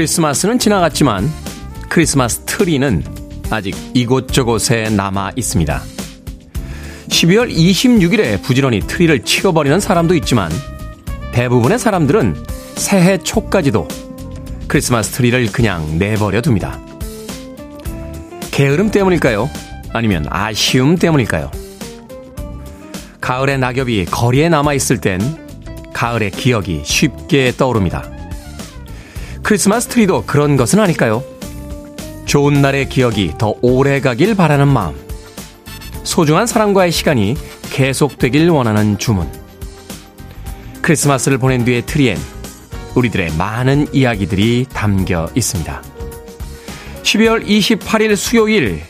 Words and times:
크리스마스는 0.00 0.58
지나갔지만 0.58 1.30
크리스마스 1.90 2.40
트리는 2.46 3.04
아직 3.50 3.76
이곳저곳에 3.92 4.88
남아 4.88 5.32
있습니다. 5.36 5.82
12월 7.08 7.54
26일에 7.54 8.42
부지런히 8.42 8.80
트리를 8.80 9.22
치워버리는 9.22 9.78
사람도 9.78 10.14
있지만 10.14 10.50
대부분의 11.32 11.78
사람들은 11.78 12.34
새해 12.76 13.18
초까지도 13.18 13.88
크리스마스 14.68 15.10
트리를 15.10 15.52
그냥 15.52 15.98
내버려 15.98 16.40
둡니다. 16.40 16.80
게으름 18.52 18.90
때문일까요? 18.90 19.50
아니면 19.92 20.24
아쉬움 20.30 20.96
때문일까요? 20.96 21.50
가을의 23.20 23.58
낙엽이 23.58 24.06
거리에 24.06 24.48
남아있을 24.48 25.02
땐 25.02 25.20
가을의 25.92 26.30
기억이 26.30 26.84
쉽게 26.86 27.52
떠오릅니다. 27.54 28.19
크리스마스 29.50 29.88
트리도 29.88 30.26
그런 30.26 30.56
것은 30.56 30.78
아닐까요? 30.78 31.24
좋은 32.24 32.62
날의 32.62 32.88
기억이 32.88 33.32
더 33.36 33.56
오래 33.62 34.00
가길 34.00 34.36
바라는 34.36 34.68
마음. 34.68 34.94
소중한 36.04 36.46
사람과의 36.46 36.92
시간이 36.92 37.34
계속되길 37.72 38.48
원하는 38.48 38.96
주문. 38.96 39.28
크리스마스를 40.82 41.38
보낸 41.38 41.64
뒤의 41.64 41.84
트리엔 41.84 42.16
우리들의 42.94 43.32
많은 43.36 43.88
이야기들이 43.92 44.66
담겨 44.72 45.28
있습니다. 45.34 45.82
12월 47.02 47.44
28일 47.44 48.14
수요일 48.14 48.80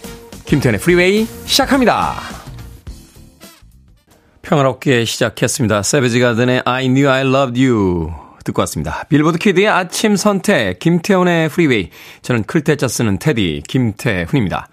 김태훈의 0.44 0.78
프리웨이 0.78 1.26
시작합니다. 1.46 2.20
평화롭게 4.42 5.06
시작했습니다. 5.06 5.82
Savage 5.82 6.20
Garden의 6.20 6.64
I 6.66 6.84
knew 6.84 7.08
I 7.08 7.22
loved 7.22 7.66
you 7.66 8.29
듣고 8.50 8.60
왔습니다. 8.62 9.04
빌보드 9.08 9.38
kid의 9.38 9.68
아침 9.68 10.16
선택 10.16 10.78
김태훈의 10.78 11.48
프리웨이 11.48 11.90
저는 12.22 12.44
클 12.44 12.64
태 12.64 12.79
자 12.79 12.88
쓰는 12.88 13.18
테디 13.18 13.62
김태훈입니다. 13.66 14.68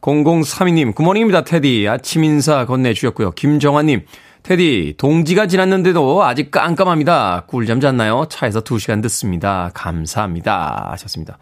0032님 0.00 0.94
굿모닝입니다 0.94 1.44
테디 1.44 1.86
아침 1.88 2.24
인사 2.24 2.64
건네주셨고요. 2.66 3.32
김정환님 3.32 4.04
테디, 4.42 4.94
동지가 4.96 5.46
지났는데도 5.46 6.24
아직 6.24 6.50
깜깜합니다. 6.50 7.44
꿀잠 7.46 7.80
잤나요? 7.80 8.26
차에서 8.30 8.62
2시간 8.62 9.02
듣습니다. 9.02 9.70
감사합니다. 9.74 10.88
하셨습니다. 10.92 11.38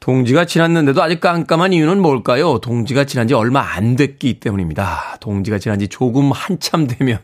동지가 0.00 0.44
지났는데도 0.46 1.02
아직 1.02 1.20
깜깜한 1.20 1.72
이유는 1.72 2.00
뭘까요? 2.00 2.58
동지가 2.58 3.04
지난 3.04 3.28
지 3.28 3.34
얼마 3.34 3.60
안 3.60 3.96
됐기 3.96 4.40
때문입니다. 4.40 5.18
동지가 5.20 5.58
지난 5.58 5.78
지 5.78 5.88
조금 5.88 6.32
한참 6.32 6.86
되면 6.86 7.18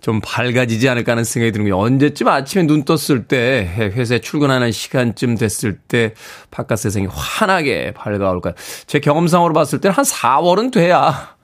좀 0.00 0.20
밝아지지 0.22 0.88
않을까 0.88 1.12
하는 1.12 1.24
생각이 1.24 1.52
드는 1.52 1.66
게 1.66 1.72
언제쯤 1.72 2.28
아침에 2.28 2.66
눈 2.66 2.84
떴을 2.84 3.24
때 3.28 3.70
회사에 3.76 4.20
출근하는 4.20 4.72
시간쯤 4.72 5.36
됐을 5.36 5.78
때 5.78 6.14
바깥 6.50 6.78
세상이 6.78 7.06
환하게 7.10 7.92
밝아올까요? 7.92 8.54
제 8.86 9.00
경험상으로 9.00 9.52
봤을 9.52 9.80
때는 9.80 9.94
한 9.94 10.04
4월은 10.04 10.72
돼야 10.72 11.34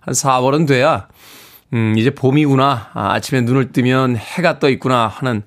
한 0.00 0.14
4월은 0.14 0.66
돼야 0.66 1.08
음, 1.74 1.94
이제 1.98 2.10
봄이구나. 2.10 2.90
아, 2.94 3.14
아침에 3.14 3.40
눈을 3.40 3.72
뜨면 3.72 4.16
해가 4.16 4.60
떠 4.60 4.70
있구나 4.70 5.08
하는 5.08 5.42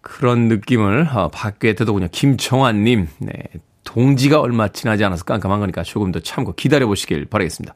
그런 0.00 0.48
느낌을 0.48 1.08
어, 1.12 1.28
받게 1.28 1.74
되더군요. 1.74 2.08
김정환님, 2.10 3.08
네. 3.18 3.32
동지가 3.94 4.40
얼마 4.40 4.68
지나지 4.68 5.04
않아서 5.04 5.24
깜깜한 5.24 5.58
거니까 5.60 5.82
조금 5.82 6.12
더 6.12 6.20
참고 6.20 6.52
기다려 6.52 6.86
보시길 6.86 7.24
바라겠습니다. 7.26 7.74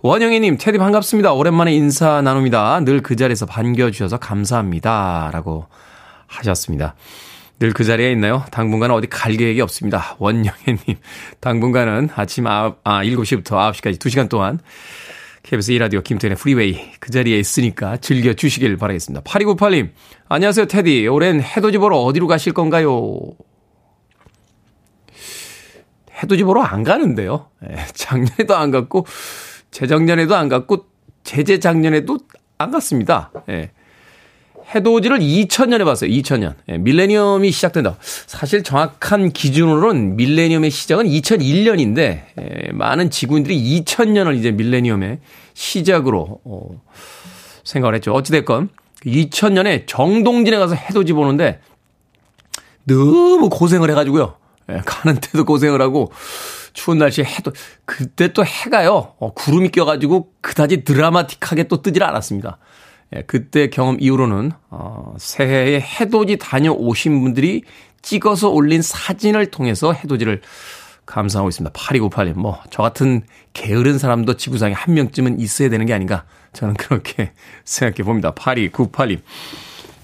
원영애님, 0.00 0.58
테디 0.58 0.78
반갑습니다. 0.78 1.32
오랜만에 1.32 1.74
인사 1.74 2.22
나눕니다. 2.22 2.80
늘 2.84 3.00
그 3.02 3.16
자리에서 3.16 3.46
반겨주셔서 3.46 4.18
감사합니다. 4.18 5.30
라고 5.32 5.66
하셨습니다. 6.28 6.94
늘 7.58 7.72
그 7.72 7.82
자리에 7.84 8.12
있나요? 8.12 8.44
당분간은 8.52 8.94
어디 8.94 9.08
갈 9.08 9.36
계획이 9.36 9.60
없습니다. 9.62 10.14
원영애님, 10.18 10.78
당분간은 11.40 12.10
아침 12.14 12.46
아, 12.46 12.74
아 12.84 13.02
7시부터 13.02 13.44
9시까지 13.72 13.98
2시간 13.98 14.28
동안 14.28 14.60
KBS 15.42 15.72
2라디오 15.72 16.04
김태훈의 16.04 16.36
프리웨이 16.36 16.78
그 17.00 17.10
자리에 17.10 17.38
있으니까 17.38 17.96
즐겨주시길 17.96 18.76
바라겠습니다. 18.76 19.22
8298님 19.24 19.90
안녕하세요 20.28 20.66
테디 20.66 21.06
올해는 21.08 21.42
해돋이 21.42 21.78
보러 21.78 21.96
어디로 21.98 22.26
가실 22.26 22.52
건가요? 22.52 23.18
해돋이 26.22 26.44
보러 26.44 26.62
안 26.62 26.82
가는데요. 26.82 27.46
예, 27.68 27.76
작년에도 27.94 28.56
안 28.56 28.70
갔고 28.70 29.06
재작년에도 29.70 30.34
안 30.34 30.48
갔고 30.48 30.86
재재작년에도 31.24 32.18
안 32.58 32.70
갔습니다. 32.70 33.30
예. 33.48 33.70
해돋이를 34.74 35.18
2000년에 35.18 35.84
봤어요. 35.84 36.10
2000년. 36.10 36.54
예, 36.68 36.78
밀레니엄이 36.78 37.50
시작된다. 37.50 37.96
사실 38.00 38.62
정확한 38.62 39.32
기준으로는 39.32 40.16
밀레니엄의 40.16 40.70
시작은 40.70 41.06
2001년인데 41.06 41.98
예, 42.40 42.72
많은 42.72 43.10
지구인들이 43.10 43.82
2000년을 43.82 44.36
이제 44.36 44.50
밀레니엄의 44.50 45.18
시작으로 45.54 46.40
어, 46.44 46.82
생각을 47.64 47.94
했죠. 47.94 48.12
어찌 48.12 48.32
됐건 48.32 48.70
2000년에 49.04 49.86
정동진에 49.86 50.56
가서 50.58 50.74
해돋이 50.74 51.12
보는데 51.12 51.60
너무 52.84 53.48
고생을 53.50 53.90
해가지고요. 53.90 54.34
예, 54.70 54.82
가는 54.84 55.18
데도 55.20 55.44
고생을 55.44 55.80
하고 55.80 56.10
추운 56.72 56.98
날씨에 56.98 57.24
해도 57.24 57.52
그때 57.84 58.32
또 58.32 58.44
해가요. 58.44 59.14
어, 59.18 59.32
구름이 59.32 59.70
껴가지고 59.70 60.32
그다지 60.40 60.84
드라마틱하게 60.84 61.64
또 61.64 61.82
뜨질 61.82 62.02
않았습니다. 62.02 62.58
예, 63.14 63.22
그때 63.22 63.70
경험 63.70 63.96
이후로는 64.00 64.52
어, 64.70 65.14
새해에 65.18 65.80
해돋이 65.80 66.38
다녀오신 66.38 67.20
분들이 67.22 67.62
찍어서 68.02 68.50
올린 68.50 68.82
사진을 68.82 69.46
통해서 69.46 69.92
해돋이를 69.92 70.42
감상하고 71.06 71.48
있습니다. 71.48 71.72
8298님, 71.72 72.34
뭐, 72.34 72.60
저 72.70 72.82
같은 72.82 73.22
게으른 73.52 73.98
사람도 73.98 74.36
지구상에 74.36 74.74
한 74.74 74.94
명쯤은 74.94 75.40
있어야 75.40 75.68
되는 75.68 75.86
게 75.86 75.94
아닌가. 75.94 76.24
저는 76.52 76.74
그렇게 76.74 77.32
생각해 77.64 78.04
봅니다. 78.04 78.32
8298님. 78.32 79.20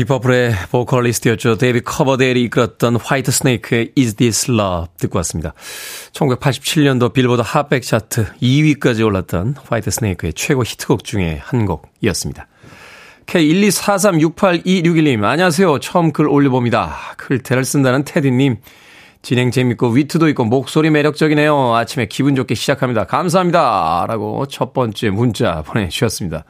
Deep 0.00 0.18
Purple의 0.18 0.54
보컬리스트였죠. 0.70 1.56
데이비드 1.58 1.82
커버데일이 1.82 2.42
이끌었던 2.44 2.96
Whitesnake의 2.96 3.92
Is 3.98 4.14
This 4.14 4.50
Love 4.50 4.86
듣고 4.96 5.18
왔습니다. 5.18 5.52
1987년도 6.12 7.12
빌보드 7.12 7.42
핫백 7.44 7.82
차트 7.82 8.32
2위까지 8.40 9.04
올랐던 9.04 9.56
Whitesnake의 9.68 10.32
최고 10.32 10.64
히트곡 10.64 11.04
중에 11.04 11.42
한 11.42 11.66
곡이었습니다. 11.66 12.46
K124368261님, 13.26 15.22
안녕하세요. 15.22 15.80
처음 15.80 16.12
글 16.12 16.28
올려봅니다. 16.28 16.96
클 17.18 17.36
태를 17.36 17.66
쓴다는 17.66 18.04
테디님. 18.04 18.56
진행 19.20 19.50
재밌고 19.50 19.88
위트도 19.88 20.30
있고 20.30 20.46
목소리 20.46 20.88
매력적이네요. 20.88 21.74
아침에 21.74 22.06
기분 22.06 22.34
좋게 22.36 22.54
시작합니다. 22.54 23.04
감사합니다. 23.04 24.06
라고 24.08 24.46
첫 24.46 24.72
번째 24.72 25.10
문자 25.10 25.60
보내주셨습니다. 25.60 26.44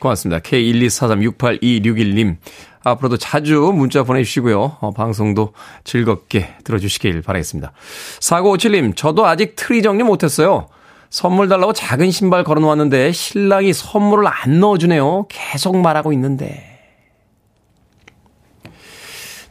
고맙습니다. 0.00 0.40
K124368261님. 0.40 2.36
앞으로도 2.82 3.18
자주 3.18 3.72
문자 3.74 4.02
보내주시고요. 4.02 4.78
어, 4.80 4.90
방송도 4.92 5.52
즐겁게 5.84 6.54
들어주시길 6.64 7.20
바라겠습니다. 7.22 7.72
4957님, 8.20 8.96
저도 8.96 9.26
아직 9.26 9.54
트리 9.54 9.82
정리 9.82 10.02
못했어요. 10.02 10.68
선물 11.10 11.48
달라고 11.48 11.72
작은 11.74 12.10
신발 12.10 12.42
걸어 12.44 12.60
놓았는데 12.60 13.12
신랑이 13.12 13.72
선물을 13.74 14.26
안 14.26 14.60
넣어주네요. 14.60 15.26
계속 15.28 15.76
말하고 15.76 16.12
있는데. 16.14 16.66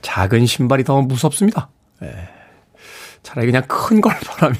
작은 0.02 0.45
신발이 0.48 0.84
더 0.86 1.02
무섭습니다. 1.02 1.69
예. 2.02 2.30
차라리 3.22 3.45
그냥 3.48 3.63
큰 3.68 4.02
걸 4.02 4.16
바라면 4.25 4.57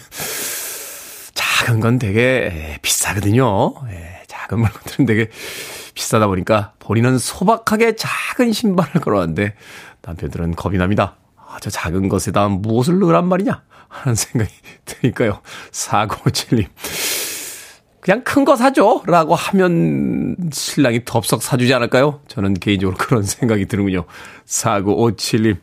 작은 1.34 1.80
건 1.80 1.98
되게 1.98 2.78
비싸거든요. 2.82 3.74
예, 3.90 4.22
작은 4.28 4.60
물건들은 4.60 5.06
되게 5.06 5.30
비싸다 6.00 6.28
보니까 6.28 6.72
본인은 6.80 7.18
소박하게 7.18 7.96
작은 7.98 8.54
신발을 8.54 9.02
걸어왔는데 9.02 9.54
남편들은 10.02 10.56
겁이 10.56 10.78
납니다. 10.78 11.18
아, 11.36 11.58
저 11.60 11.70
작은 11.70 12.08
것에다 12.08 12.48
무엇을 12.48 13.00
넣으란 13.00 13.28
말이냐? 13.28 13.62
하는 13.90 14.16
생각이 14.16 14.50
드니까요. 14.86 15.42
4957님. 15.72 16.68
그냥 18.00 18.24
큰 18.24 18.46
거 18.46 18.56
사줘! 18.56 19.04
라고 19.08 19.36
하면 19.36 20.38
신랑이 20.54 21.04
덥석 21.04 21.44
사주지 21.44 21.74
않을까요? 21.74 22.22
저는 22.30 22.54
개인적으로 22.54 22.96
그런 22.98 23.24
생각이 23.24 23.66
드는군요. 23.66 24.06
4957님. 24.46 25.58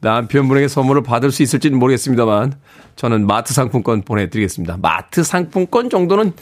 남편분에게 0.00 0.68
선물을 0.68 1.02
받을 1.02 1.30
수 1.30 1.42
있을지는 1.42 1.78
모르겠습니다만, 1.78 2.54
저는 2.96 3.26
마트 3.26 3.52
상품권 3.52 4.02
보내드리겠습니다. 4.02 4.78
마트 4.80 5.22
상품권 5.22 5.90
정도는 5.90 6.32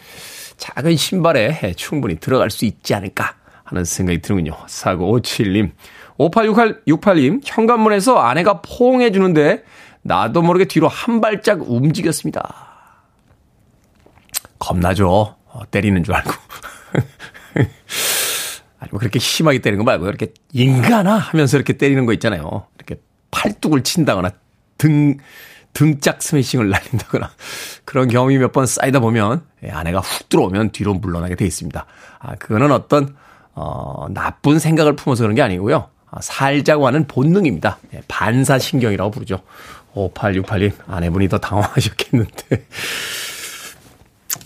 작은 0.56 0.97
신발에 0.97 1.75
충분히 1.76 2.20
들어갈 2.20 2.50
수 2.50 2.64
있지 2.64 2.94
않을까 2.94 3.35
하는 3.71 3.85
생각이 3.85 4.21
드는군요. 4.21 4.57
4957님. 4.67 5.71
5868님, 6.19 7.41
현관문에서 7.45 8.19
아내가 8.19 8.61
포옹해주는데, 8.61 9.65
나도 10.03 10.43
모르게 10.43 10.67
뒤로 10.67 10.89
한 10.89 11.21
발짝 11.21 11.63
움직였습니다. 11.63 12.67
겁나죠. 14.59 15.37
어, 15.47 15.63
때리는 15.71 16.05
줄 16.05 16.15
알고. 16.15 16.31
아니, 18.81 18.91
뭐 18.91 18.99
그렇게 18.99 19.19
심하게 19.19 19.61
때리는 19.61 19.83
거 19.83 19.91
말고, 19.91 20.07
이렇게 20.09 20.33
인간아 20.53 21.17
하면서 21.17 21.57
이렇게 21.57 21.75
때리는 21.75 22.05
거 22.07 22.13
있잖아요. 22.15 22.67
이렇게 22.77 23.01
팔뚝을 23.31 23.83
친다거나 23.83 24.31
등, 24.79 25.17
등짝 25.73 26.21
스매싱을 26.23 26.69
날린다거나 26.69 27.31
그런 27.87 28.09
경험이 28.09 28.39
몇 28.39 28.53
번 28.53 28.67
쌓이다 28.67 28.99
보면 29.01 29.45
예, 29.63 29.71
아내가 29.71 30.01
훅 30.01 30.29
들어오면 30.29 30.71
뒤로 30.73 30.95
물러나게 30.95 31.37
돼 31.37 31.47
있습니다. 31.47 31.87
아, 32.19 32.35
그거는 32.37 32.73
어떤, 32.73 33.17
어, 33.55 34.06
나쁜 34.11 34.58
생각을 34.58 34.97
품어서 34.97 35.23
그런 35.23 35.35
게 35.35 35.43
아니고요. 35.43 35.88
아, 36.11 36.20
살자고 36.20 36.87
하는 36.87 37.06
본능입니다. 37.06 37.79
예, 37.94 38.02
반사신경이라고 38.08 39.11
부르죠. 39.11 39.41
5868님, 39.94 40.73
아내분이 40.87 41.29
더 41.29 41.38
당황하셨겠는데. 41.38 42.67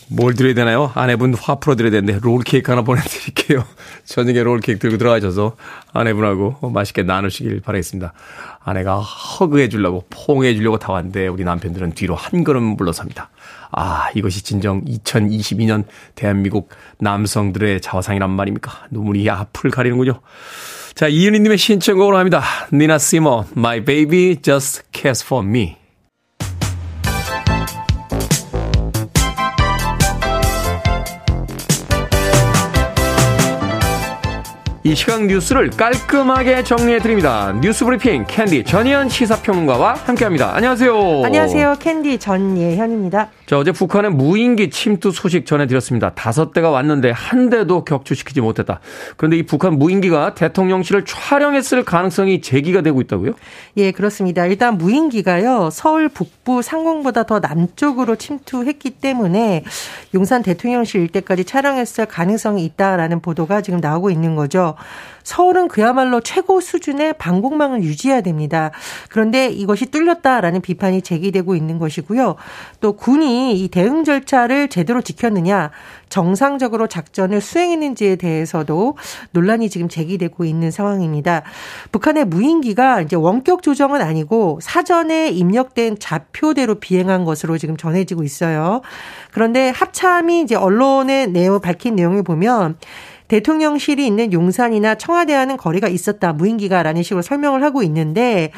뭘 0.09 0.35
드려야 0.35 0.55
되나요? 0.55 0.93
아내분 0.95 1.35
화 1.35 1.57
풀어드려야 1.57 1.91
되는데 1.91 2.19
롤케이크 2.23 2.71
하나 2.71 2.83
보내드릴게요. 2.83 3.65
저녁에 4.05 4.43
롤케이크 4.43 4.79
들고 4.79 4.99
들어가셔서 4.99 5.57
아내분하고 5.93 6.71
맛있게 6.71 7.03
나누시길 7.03 7.61
바라겠습니다. 7.61 8.13
아내가 8.63 8.99
허그해 8.99 9.69
주려고 9.69 10.05
포옹해 10.11 10.55
주려고 10.55 10.79
다 10.79 10.93
왔는데 10.93 11.29
우리 11.29 11.45
남편들은 11.45 11.93
뒤로 11.93 12.15
한 12.15 12.45
걸음 12.45 12.63
물러섭니다. 12.77 13.31
아 13.73 14.09
이것이 14.15 14.43
진정 14.43 14.85
2022년 14.85 15.85
대한민국 16.15 16.71
남성들의 16.99 17.81
자화상이란 17.81 18.31
말입니까? 18.31 18.87
눈물이 18.91 19.29
앞을 19.29 19.71
가리는군요. 19.71 20.21
자 20.95 21.09
이은희님의 21.09 21.59
신청곡으로 21.59 22.19
합니다. 22.19 22.43
니나 22.73 22.99
시모 22.99 23.47
My 23.57 23.85
Baby 23.85 24.37
Just 24.43 24.83
Cares 24.93 25.25
For 25.25 25.45
Me 25.47 25.77
이 34.87 34.95
시각 34.95 35.25
뉴스를 35.25 35.71
깔끔하게 35.71 36.63
정리해 36.63 36.99
드립니다. 36.99 37.55
뉴스 37.63 37.87
브리핑 37.87 38.27
캔디 38.29 38.65
전예현 38.65 39.09
시사평론가와 39.09 39.95
함께합니다. 39.95 40.55
안녕하세요. 40.55 41.23
안녕하세요. 41.25 41.77
캔디 41.81 42.19
전예현입니다. 42.19 43.31
자, 43.47 43.59
어제 43.59 43.73
북한의 43.73 44.11
무인기 44.11 44.71
침투 44.71 45.11
소식 45.11 45.45
전해드렸습니다. 45.45 46.15
다섯 46.15 46.55
대가 46.55 46.71
왔는데 46.71 47.11
한 47.11 47.51
대도 47.51 47.85
격추시키지 47.85 48.41
못했다. 48.41 48.81
그런데 49.19 49.37
이 49.37 49.43
북한 49.43 49.79
무인기가 49.79 50.35
대통령실을 50.35 51.05
촬영했을 51.05 51.85
가능성이 51.85 52.41
제기가 52.41 52.81
되고 52.81 53.03
있다고요? 53.03 53.35
예, 53.77 53.93
그렇습니다. 53.93 54.47
일단 54.47 54.79
무인기가요, 54.79 55.69
서울 55.71 56.09
북부 56.09 56.63
상공보다 56.63 57.25
더 57.25 57.39
남쪽으로 57.41 58.17
침투했기 58.17 58.91
때문에 58.93 59.65
용산 60.15 60.43
대통령실 60.43 61.03
일대까지 61.03 61.45
촬영했을 61.45 62.07
가능성이 62.07 62.65
있다라는 62.65 63.21
보도가 63.21 63.61
지금 63.61 63.81
나오고 63.81 64.11
있는 64.11 64.37
거죠. 64.37 64.75
서울은 65.25 65.69
그야말로 65.69 66.21
최고 66.21 66.61
수준의 66.61 67.15
방공망을 67.15 67.83
유지해야 67.83 68.21
됩니다. 68.21 68.71
그런데 69.09 69.49
이것이 69.49 69.87
뚫렸다라는 69.87 70.61
비판이 70.61 71.01
제기되고 71.03 71.57
있는 71.57 71.79
것이고요. 71.79 72.37
또 72.81 72.93
군이 72.93 73.34
이 73.35 73.69
대응 73.69 74.05
절차를 74.05 74.69
제대로 74.69 75.01
지켰느냐, 75.01 75.71
정상적으로 76.09 76.87
작전을 76.87 77.41
수행했는지에 77.41 78.17
대해서도 78.17 78.97
논란이 79.33 79.69
지금 79.69 79.89
제기되고 79.89 80.45
있는 80.45 80.71
상황입니다. 80.71 81.43
북한의 81.93 82.25
무인기가 82.27 83.01
이제 83.01 83.17
원격 83.17 83.63
조정은 83.63 84.01
아니고 84.01 84.59
사전에 84.63 85.29
입력된 85.29 85.99
좌표대로 85.99 86.77
비행한 86.77 87.25
것으로 87.25 87.59
지금 87.59 87.77
전해지고 87.77 88.23
있어요. 88.23 88.81
그런데 89.33 89.71
합참이 89.71 90.43
이제 90.43 90.55
언론에 90.55 91.27
내용 91.27 91.61
밝힌 91.61 91.97
내용을 91.97 92.23
보면 92.23 92.77
대통령실이 93.29 94.07
있는 94.07 94.33
용산이나 94.33 94.97
청와대와는 94.97 95.57
거리가 95.57 95.89
있었다. 95.89 96.33
무인기가라는 96.33 97.03
식으로 97.03 97.23
설명을 97.23 97.63
하고 97.63 97.83
있는데 97.83 98.53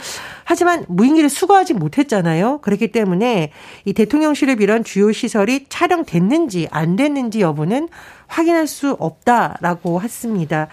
하지만 0.44 0.84
무인기를 0.88 1.28
수거하지 1.28 1.74
못했잖아요. 1.74 2.58
그렇기 2.62 2.92
때문에 2.92 3.52
이 3.84 3.92
대통령실을 3.92 4.56
비롯한 4.56 4.84
주요 4.84 5.12
시설이 5.12 5.66
촬영됐는지 5.68 6.68
안 6.70 6.96
됐는지 6.96 7.40
여부는 7.40 7.88
확인할 8.26 8.66
수 8.66 8.96
없다라고 8.98 10.02
했습니다. 10.02 10.68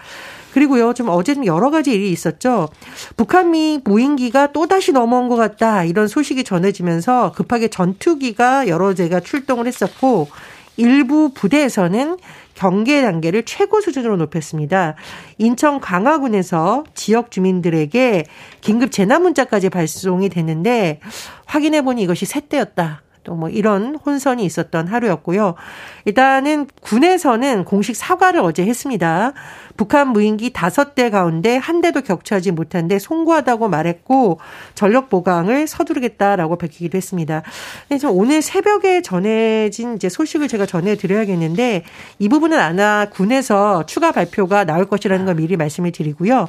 그리고요, 0.52 0.94
좀 0.94 1.08
어제 1.08 1.34
좀 1.34 1.46
여러 1.46 1.70
가지 1.70 1.92
일이 1.92 2.12
있었죠. 2.12 2.68
북한미 3.16 3.80
무인기가 3.84 4.52
또다시 4.52 4.92
넘어온 4.92 5.28
것 5.28 5.34
같다. 5.34 5.82
이런 5.82 6.06
소식이 6.06 6.44
전해지면서 6.44 7.32
급하게 7.32 7.66
전투기가 7.66 8.68
여러 8.68 8.94
대가 8.94 9.18
출동을 9.18 9.66
했었고, 9.66 10.28
일부 10.76 11.30
부대에서는 11.34 12.18
경계 12.54 13.02
단계를 13.02 13.44
최고 13.44 13.80
수준으로 13.80 14.16
높였습니다. 14.16 14.94
인천 15.38 15.80
강화군에서 15.80 16.84
지역 16.94 17.30
주민들에게 17.30 18.24
긴급 18.60 18.90
재난 18.90 19.22
문자까지 19.22 19.70
발송이 19.70 20.28
됐는데 20.28 21.00
확인해 21.46 21.82
보니 21.82 22.02
이것이 22.02 22.24
새 22.26 22.40
때였다. 22.40 23.03
또 23.24 23.34
뭐 23.34 23.48
이런 23.48 23.96
혼선이 23.96 24.44
있었던 24.44 24.86
하루였고요. 24.86 25.54
일단은 26.04 26.66
군에서는 26.82 27.64
공식 27.64 27.96
사과를 27.96 28.40
어제 28.40 28.64
했습니다. 28.64 29.32
북한 29.76 30.08
무인기 30.08 30.52
다섯 30.52 30.94
대 30.94 31.10
가운데 31.10 31.56
한 31.56 31.80
대도 31.80 32.02
격추하지 32.02 32.52
못한데 32.52 32.98
송구하다고 32.98 33.68
말했고 33.68 34.38
전력 34.74 35.08
보강을 35.08 35.66
서두르겠다라고 35.66 36.56
밝히기도 36.56 36.96
했습니다. 36.96 37.42
그래서 37.88 38.10
오늘 38.10 38.40
새벽에 38.40 39.02
전해진 39.02 39.96
이제 39.96 40.08
소식을 40.08 40.48
제가 40.48 40.66
전해드려야겠는데 40.66 41.84
이 42.18 42.28
부분은 42.28 42.58
아마 42.58 43.06
군에서 43.10 43.84
추가 43.86 44.12
발표가 44.12 44.64
나올 44.64 44.84
것이라는 44.84 45.24
걸 45.24 45.34
미리 45.34 45.56
말씀을 45.56 45.90
드리고요. 45.90 46.48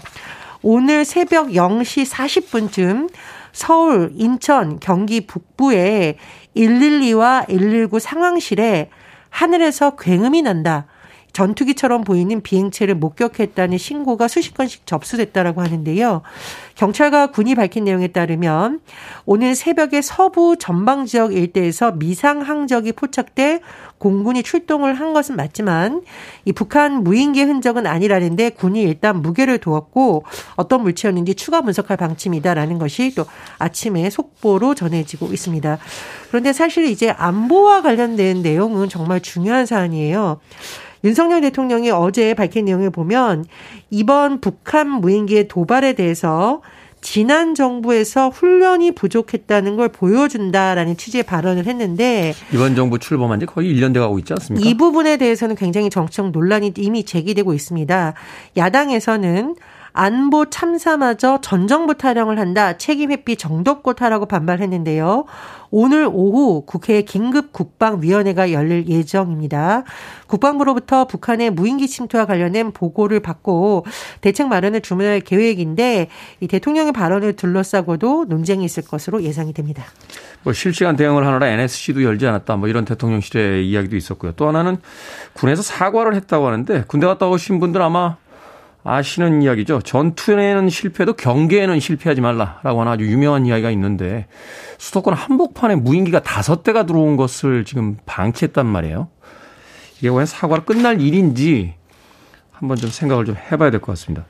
오늘 0.62 1.06
새벽 1.06 1.50
0시 1.50 2.10
40분쯤 2.10 3.10
서울, 3.56 4.12
인천, 4.16 4.82
경기 4.82 5.26
북부에 5.26 6.18
112와 6.58 7.48
119 7.48 8.00
상황실에 8.00 8.90
하늘에서 9.30 9.96
굉음이 9.96 10.42
난다. 10.42 10.88
전투기처럼 11.36 12.06
보이는 12.06 12.42
비행체를 12.42 12.96
목격했다는 12.96 13.78
신고가 13.78 14.30
수십 14.30 14.54
건씩 14.56 14.88
접수됐다라고 14.88 15.62
하는데요. 15.62 16.22
경찰과 16.76 17.32
군이 17.32 17.56
밝힌 17.56 17.84
내용에 17.84 18.08
따르면 18.08 18.80
오늘 19.26 19.54
새벽에 19.54 20.02
서부 20.02 20.56
전방 20.58 21.06
지역 21.06 21.34
일대에서 21.34 21.92
미상 21.92 22.40
항적이 22.40 22.94
포착돼 22.94 23.60
공군이 23.98 24.44
출동을 24.44 24.94
한 24.94 25.12
것은 25.12 25.36
맞지만 25.36 26.04
이 26.46 26.54
북한 26.54 27.04
무인기 27.04 27.44
흔적은 27.44 27.86
아니라는데 27.86 28.52
군이 28.52 28.82
일단 28.82 29.22
무게를 29.22 29.58
두었고 29.58 30.24
어떤 30.56 30.84
물체였는지 30.84 31.36
추가 31.36 31.62
분석할 31.62 31.98
방침이다라는 31.98 32.80
것이 32.80 33.14
또 33.14 33.26
아침에 33.60 34.10
속보로 34.10 34.74
전해지고 34.74 35.34
있습니다. 35.34 35.80
그런데 36.30 36.54
사실 36.54 36.86
이제 36.86 37.10
안보와 37.10 37.82
관련된 37.82 38.42
내용은 38.42 38.88
정말 38.88 39.20
중요한 39.20 39.66
사안이에요. 39.66 40.40
윤석열 41.04 41.42
대통령이 41.42 41.92
어제 41.92 42.34
밝힌 42.34 42.66
내용을 42.66 42.90
보면 42.90 43.46
이번 43.90 44.42
북한 44.42 44.90
무인기의 44.90 45.48
도발에 45.48 45.94
대해서 45.94 46.62
지난 47.06 47.54
정부에서 47.54 48.30
훈련이 48.30 48.96
부족했다는 48.96 49.76
걸 49.76 49.90
보여준다라는 49.90 50.98
취지의 50.98 51.24
발언을 51.24 51.68
했는데 51.68 52.34
이번 52.52 52.76
정부 52.76 52.98
출범한 52.98 53.40
지 53.40 53.46
거의 53.46 53.72
1년 53.76 53.94
돼 53.94 54.00
가고 54.00 54.18
있지 54.18 54.34
않습니까? 54.34 54.68
이 54.68 54.76
부분에 54.76 55.18
대해서는 55.18 55.56
굉장히 55.56 55.92
정치적 55.92 56.32
논란이 56.32 56.74
이미 56.78 57.04
제기되고 57.04 57.54
있습니다. 57.54 58.14
야당에서는 58.58 59.56
안보 59.98 60.50
참사마저 60.50 61.40
전 61.42 61.68
정부 61.68 61.96
타령을 61.96 62.38
한다. 62.38 62.78
책임 62.78 63.12
회피 63.12 63.38
정도껏하라고 63.38 64.26
반발했는데요. 64.26 65.24
오늘 65.72 66.10
오후 66.12 66.64
국회 66.66 67.02
긴급 67.02 67.54
국방위원회가 67.54 68.52
열릴 68.52 68.88
예정입니다. 68.88 69.84
국방부로부터 70.28 71.08
북한의 71.08 71.50
무인기 71.50 71.88
침투와 71.88 72.26
관련된 72.26 72.74
보고를 72.74 73.22
받고 73.22 73.86
대책 74.20 74.50
마련을 74.50 74.82
주문할 74.82 75.22
계획인데 75.22 76.10
이 76.42 76.48
대통령의 76.48 76.92
발언을 76.92 77.34
둘러싸고도 77.38 78.26
논쟁이 78.28 78.66
있을 78.66 78.84
것으로 78.84 79.24
예상이 79.24 79.54
됩니다. 79.54 79.86
뭐 80.44 80.52
실시간 80.52 80.98
대응을 80.98 81.26
하느라 81.26 81.48
NSC도 81.48 82.04
열지 82.04 82.28
않았다. 82.28 82.58
뭐 82.58 82.68
이런 82.68 82.84
대통령실의 82.84 83.68
이야기도 83.70 83.96
있었고요. 83.96 84.34
또 84.34 84.50
하나는 84.50 84.78
군에서 85.34 85.62
사과를 85.62 86.16
했다고 86.16 86.48
하는데 86.48 86.84
군대 86.88 87.08
갔다 87.08 87.28
오신 87.28 87.62
분들 87.62 87.82
아마 87.82 88.18
아시는 88.86 89.42
이야기죠. 89.42 89.82
전투에는 89.82 90.70
실패도 90.70 91.14
경계에는 91.14 91.80
실패하지 91.80 92.22
말라라고 92.22 92.82
하는 92.82 92.92
아주 92.92 93.06
유명한 93.06 93.48
이야기가 93.48 93.72
있는데 93.72 94.28
수도권 94.78 95.16
한복판에 95.16 95.76
무인기가 95.76 96.22
다섯 96.22 96.62
대가 96.62 96.86
들어온 96.86 97.18
것을 97.18 97.66
지금 97.66 97.98
방치했단 98.06 98.64
말이에요. 98.66 99.10
이게 99.98 100.10
과연 100.12 100.28
사과로 100.28 100.66
끝날 100.66 101.02
일인지 101.02 101.74
한번 102.52 102.78
좀 102.78 102.92
생각을 102.92 103.26
좀 103.26 103.36
해봐야 103.52 103.72
될 103.72 103.82
것 103.82 103.92
같습니다. 103.94 104.26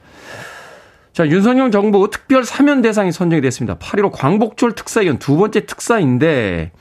자, 1.11 1.27
윤석열 1.27 1.69
정부 1.71 2.09
특별 2.09 2.45
사면 2.45 2.81
대상이 2.81 3.11
선정이 3.11 3.41
됐습니다. 3.41 3.77
8.15 3.77 4.11
광복절 4.13 4.71
특사위원 4.73 5.19
두 5.19 5.35
번째 5.37 5.65
특사인데 5.65 6.71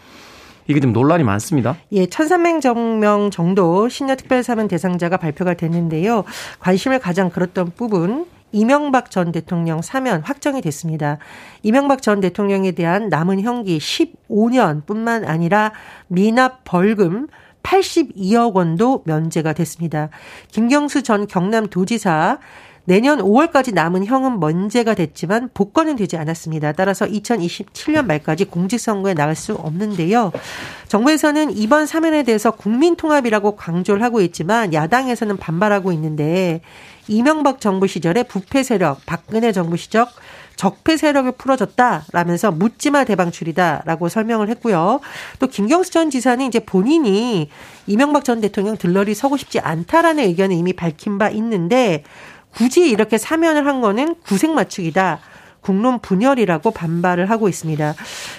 이게 0.67 0.81
좀 0.81 0.93
논란이 0.93 1.25
많습니다. 1.25 1.77
예, 1.93 2.07
1,300명 2.07 3.31
정도 3.31 3.89
신여 3.89 4.17
특별 4.17 4.43
사면 4.43 4.69
대상자가 4.69 5.17
발표가 5.17 5.55
됐는데요. 5.55 6.25
관심을 6.61 6.99
가장 6.99 7.31
끌었던 7.31 7.73
부분 7.77 8.27
이명박 8.53 9.11
전 9.11 9.33
대통령 9.33 9.83
사면 9.83 10.23
확정이 10.23 10.63
됐습니다. 10.63 11.19
이명박 11.63 12.03
전 12.03 12.21
대통령에 12.21 12.71
대한 12.71 13.09
남은 13.09 13.41
형기 13.41 13.79
15년뿐만 13.79 15.27
아니라 15.27 15.73
미납 16.07 16.61
벌금 16.65 17.27
82억 17.65 18.55
원도 18.55 19.03
면제가 19.07 19.55
됐습니다. 19.55 20.11
김경수 20.53 21.03
전 21.03 21.27
경남도지사 21.27 22.39
내년 22.87 23.19
5월까지 23.19 23.73
남은 23.73 24.05
형은 24.05 24.41
면제가 24.41 24.95
됐지만 24.95 25.49
복권은 25.55 25.97
되지 25.97 26.17
않았습니다. 26.17 26.73
따라서 26.73 27.07
2027년 27.07 28.05
말까지 28.07 28.45
공직선거에 28.47 29.15
나갈 29.15 29.35
수 29.35 29.55
없는데요. 29.55 30.33
정부에서는 30.89 31.57
이번 31.57 31.87
사면에 31.87 32.23
대해서 32.23 32.51
국민통합이라고 32.51 33.57
강조를 33.57 34.03
하고 34.03 34.21
있지만 34.21 34.75
야당에서는 34.75 35.37
반발하고 35.39 35.93
있는데 35.93 36.61
이명박 37.09 37.61
정부 37.61 37.87
시절에 37.87 38.23
부패 38.23 38.63
세력, 38.63 39.05
박근혜 39.07 39.53
정부 39.53 39.77
시절 39.77 40.07
적폐 40.57 40.97
세력을 40.97 41.31
풀어줬다라면서 41.33 42.53
묻지마 42.53 43.05
대방출이다라고 43.05 44.09
설명을 44.09 44.49
했고요. 44.51 45.01
또 45.39 45.47
김경수 45.47 45.91
전 45.91 46.11
지사는 46.11 46.47
이제 46.47 46.61
본인이 46.61 47.49
이명박 47.87 48.25
전 48.25 48.41
대통령 48.41 48.77
들러리 48.77 49.15
서고 49.15 49.37
싶지 49.37 49.61
않다라는 49.61 50.25
의견을 50.25 50.57
이미 50.57 50.73
밝힌 50.73 51.19
바 51.19 51.29
있는데 51.31 52.05
굳이 52.55 52.89
이렇게 52.89 53.19
사면을 53.19 53.67
한 53.67 53.81
거는 53.81 54.17
구색 54.25 54.53
맞추기다. 54.53 55.21
국론 55.65 55.99
분열이라고 56.01 56.71
반발을 56.71 57.31
하고 57.31 57.49
있습니다. 57.49 57.95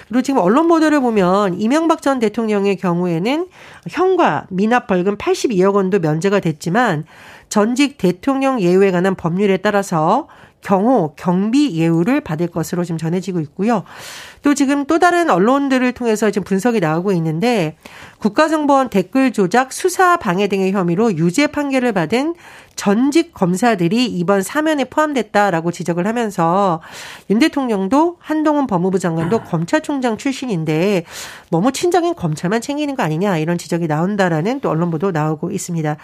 그리고 0.08 0.22
지금 0.22 0.40
언론 0.40 0.68
보도를 0.68 1.00
보면 1.00 1.60
이명박 1.60 2.00
전 2.00 2.20
대통령의 2.20 2.76
경우에는 2.76 3.48
형과 3.90 4.46
미납 4.48 4.86
벌금 4.86 5.16
82억 5.16 5.74
원도 5.74 5.98
면제가 5.98 6.38
됐지만 6.38 7.04
전직 7.48 7.98
대통령 7.98 8.60
예우에 8.60 8.92
관한 8.92 9.16
법률에 9.16 9.56
따라서 9.56 10.28
경호, 10.62 11.14
경비 11.16 11.76
예우를 11.76 12.20
받을 12.22 12.48
것으로 12.48 12.82
지금 12.82 12.98
전해지고 12.98 13.40
있고요. 13.40 13.84
또 14.42 14.54
지금 14.54 14.84
또 14.86 14.98
다른 14.98 15.30
언론들을 15.30 15.92
통해서 15.92 16.30
지금 16.30 16.44
분석이 16.44 16.80
나오고 16.80 17.12
있는데 17.12 17.76
국가정보원 18.18 18.88
댓글 18.88 19.32
조작, 19.32 19.72
수사 19.72 20.16
방해 20.16 20.48
등의 20.48 20.72
혐의로 20.72 21.16
유죄 21.16 21.46
판결을 21.46 21.92
받은 21.92 22.34
전직 22.76 23.32
검사들이 23.32 24.06
이번 24.06 24.42
사면에 24.42 24.84
포함됐다라고 24.84 25.72
지적을 25.72 26.06
하면서 26.06 26.82
윤 27.30 27.38
대통령도 27.38 28.18
한동훈 28.20 28.66
법무부 28.66 28.98
장관도 28.98 29.44
검찰총장 29.44 30.18
출신인데 30.18 31.04
너무 31.50 31.72
친정인 31.72 32.14
검찰만 32.14 32.60
챙기는 32.60 32.94
거 32.94 33.02
아니냐 33.02 33.38
이런 33.38 33.56
지적이 33.56 33.86
나온다라는 33.86 34.60
또 34.60 34.68
언론 34.68 34.90
보도 34.90 35.10
나오고 35.10 35.50
있습니다. 35.50 35.96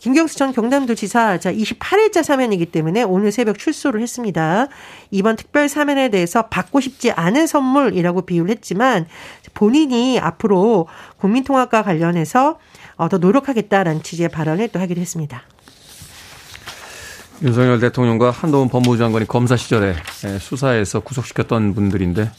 김경수 0.00 0.36
전 0.36 0.52
경남도지사 0.52 1.38
자 1.38 1.52
28일자 1.52 2.22
사면이기 2.22 2.66
때문에 2.66 3.02
오늘 3.02 3.32
새벽 3.32 3.58
출소를 3.58 4.02
했습니다. 4.02 4.68
이번 5.10 5.36
특별 5.36 5.68
사면에 5.68 6.10
대해서 6.10 6.42
받고 6.42 6.80
싶지 6.80 7.10
않은 7.12 7.46
선물이라고 7.46 8.22
비유를 8.22 8.50
했지만 8.50 9.06
본인이 9.54 10.20
앞으로 10.20 10.88
국민통합과 11.18 11.82
관련해서 11.82 12.58
어, 12.96 13.08
더 13.08 13.18
노력하겠다라는 13.18 14.02
취지의 14.02 14.28
발언을 14.28 14.68
또 14.68 14.80
하기도 14.80 15.00
했습니다. 15.00 15.42
윤석열 17.42 17.78
대통령과 17.78 18.30
한동훈 18.30 18.68
법무부 18.68 18.96
장관이 18.98 19.26
검사 19.28 19.56
시절에 19.56 19.94
예, 20.24 20.38
수사에서 20.38 21.00
구속시켰던 21.00 21.74
분들인데 21.74 22.30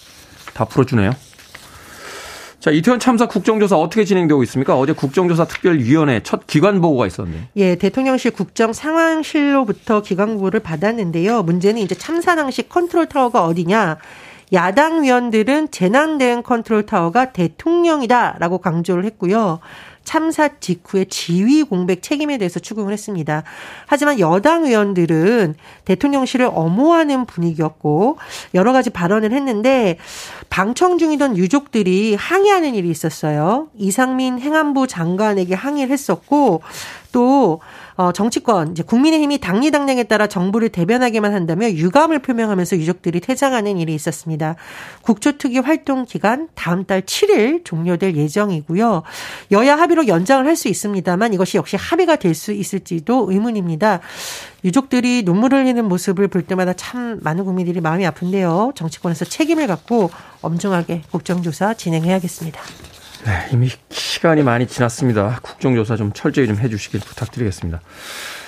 다 0.53 0.65
풀어주네요. 0.65 1.11
자, 2.59 2.71
이태원 2.71 2.99
참사 2.99 3.25
국정조사 3.25 3.77
어떻게 3.77 4.03
진행되고 4.03 4.43
있습니까? 4.43 4.77
어제 4.77 4.91
국정조사 4.91 5.45
특별위원회 5.45 6.19
첫 6.23 6.45
기관 6.45 6.81
보고가 6.81 7.07
있었는데. 7.07 7.47
예, 7.55 7.75
대통령실 7.75 8.31
국정 8.31 8.73
상황실로부터 8.73 10.01
기관 10.01 10.33
보고를 10.33 10.59
받았는데요. 10.59 11.43
문제는 11.43 11.81
이제 11.81 11.95
참사 11.95 12.35
당시 12.35 12.67
컨트롤 12.67 13.05
타워가 13.05 13.45
어디냐. 13.45 13.97
야당 14.53 15.03
위원들은 15.03 15.71
재난 15.71 16.17
대응 16.17 16.41
컨트롤 16.41 16.85
타워가 16.85 17.31
대통령이다라고 17.31 18.57
강조를 18.59 19.05
했고요. 19.05 19.59
참사 20.03 20.47
직후의 20.59 21.05
지휘 21.05 21.61
공백 21.61 22.01
책임에 22.01 22.39
대해서 22.39 22.59
추궁을 22.59 22.91
했습니다. 22.91 23.43
하지만 23.85 24.19
여당 24.19 24.65
의원들은 24.65 25.53
대통령실을 25.85 26.49
엄호하는 26.51 27.27
분위기였고 27.27 28.17
여러 28.55 28.73
가지 28.73 28.89
발언을 28.89 29.33
했는데 29.33 29.99
방청 30.49 30.97
중이던 30.97 31.37
유족들이 31.37 32.15
항의하는 32.15 32.73
일이 32.73 32.89
있었어요. 32.89 33.67
이상민 33.75 34.39
행안부 34.39 34.87
장관에게 34.87 35.53
항의를 35.53 35.93
했었고 35.93 36.63
또 37.11 37.61
어, 37.95 38.13
정치권, 38.13 38.71
이제 38.71 38.81
국민의힘이 38.81 39.39
당리당량에 39.39 40.03
따라 40.03 40.27
정부를 40.27 40.69
대변하게만 40.69 41.33
한다며 41.33 41.69
유감을 41.69 42.19
표명하면서 42.19 42.77
유족들이 42.77 43.19
퇴장하는 43.19 43.77
일이 43.77 43.93
있었습니다. 43.93 44.55
국조특위 45.01 45.59
활동 45.59 46.05
기간 46.05 46.47
다음 46.55 46.85
달 46.85 47.01
7일 47.01 47.65
종료될 47.65 48.15
예정이고요. 48.15 49.03
여야 49.51 49.77
합의로 49.77 50.07
연장을 50.07 50.45
할 50.45 50.55
수 50.55 50.67
있습니다만 50.67 51.33
이것이 51.33 51.57
역시 51.57 51.77
합의가 51.77 52.17
될 52.17 52.35
수 52.35 52.51
있을지도 52.53 53.31
의문입니다. 53.31 53.99
유족들이 54.63 55.23
눈물을 55.23 55.59
흘리는 55.59 55.83
모습을 55.85 56.27
볼 56.27 56.41
때마다 56.43 56.73
참 56.73 57.19
많은 57.21 57.45
국민들이 57.45 57.81
마음이 57.81 58.05
아픈데요. 58.05 58.73
정치권에서 58.75 59.25
책임을 59.25 59.67
갖고 59.67 60.09
엄중하게 60.41 61.03
국정조사 61.11 61.73
진행해야겠습니다. 61.73 62.61
네, 63.25 63.49
이미 63.51 63.69
시간이 63.89 64.43
많이 64.43 64.67
지났습니다. 64.67 65.39
국정조사 65.41 65.95
좀 65.97 66.11
철저히 66.13 66.47
좀 66.47 66.57
해주시길 66.57 67.01
부탁드리겠습니다. 67.01 67.81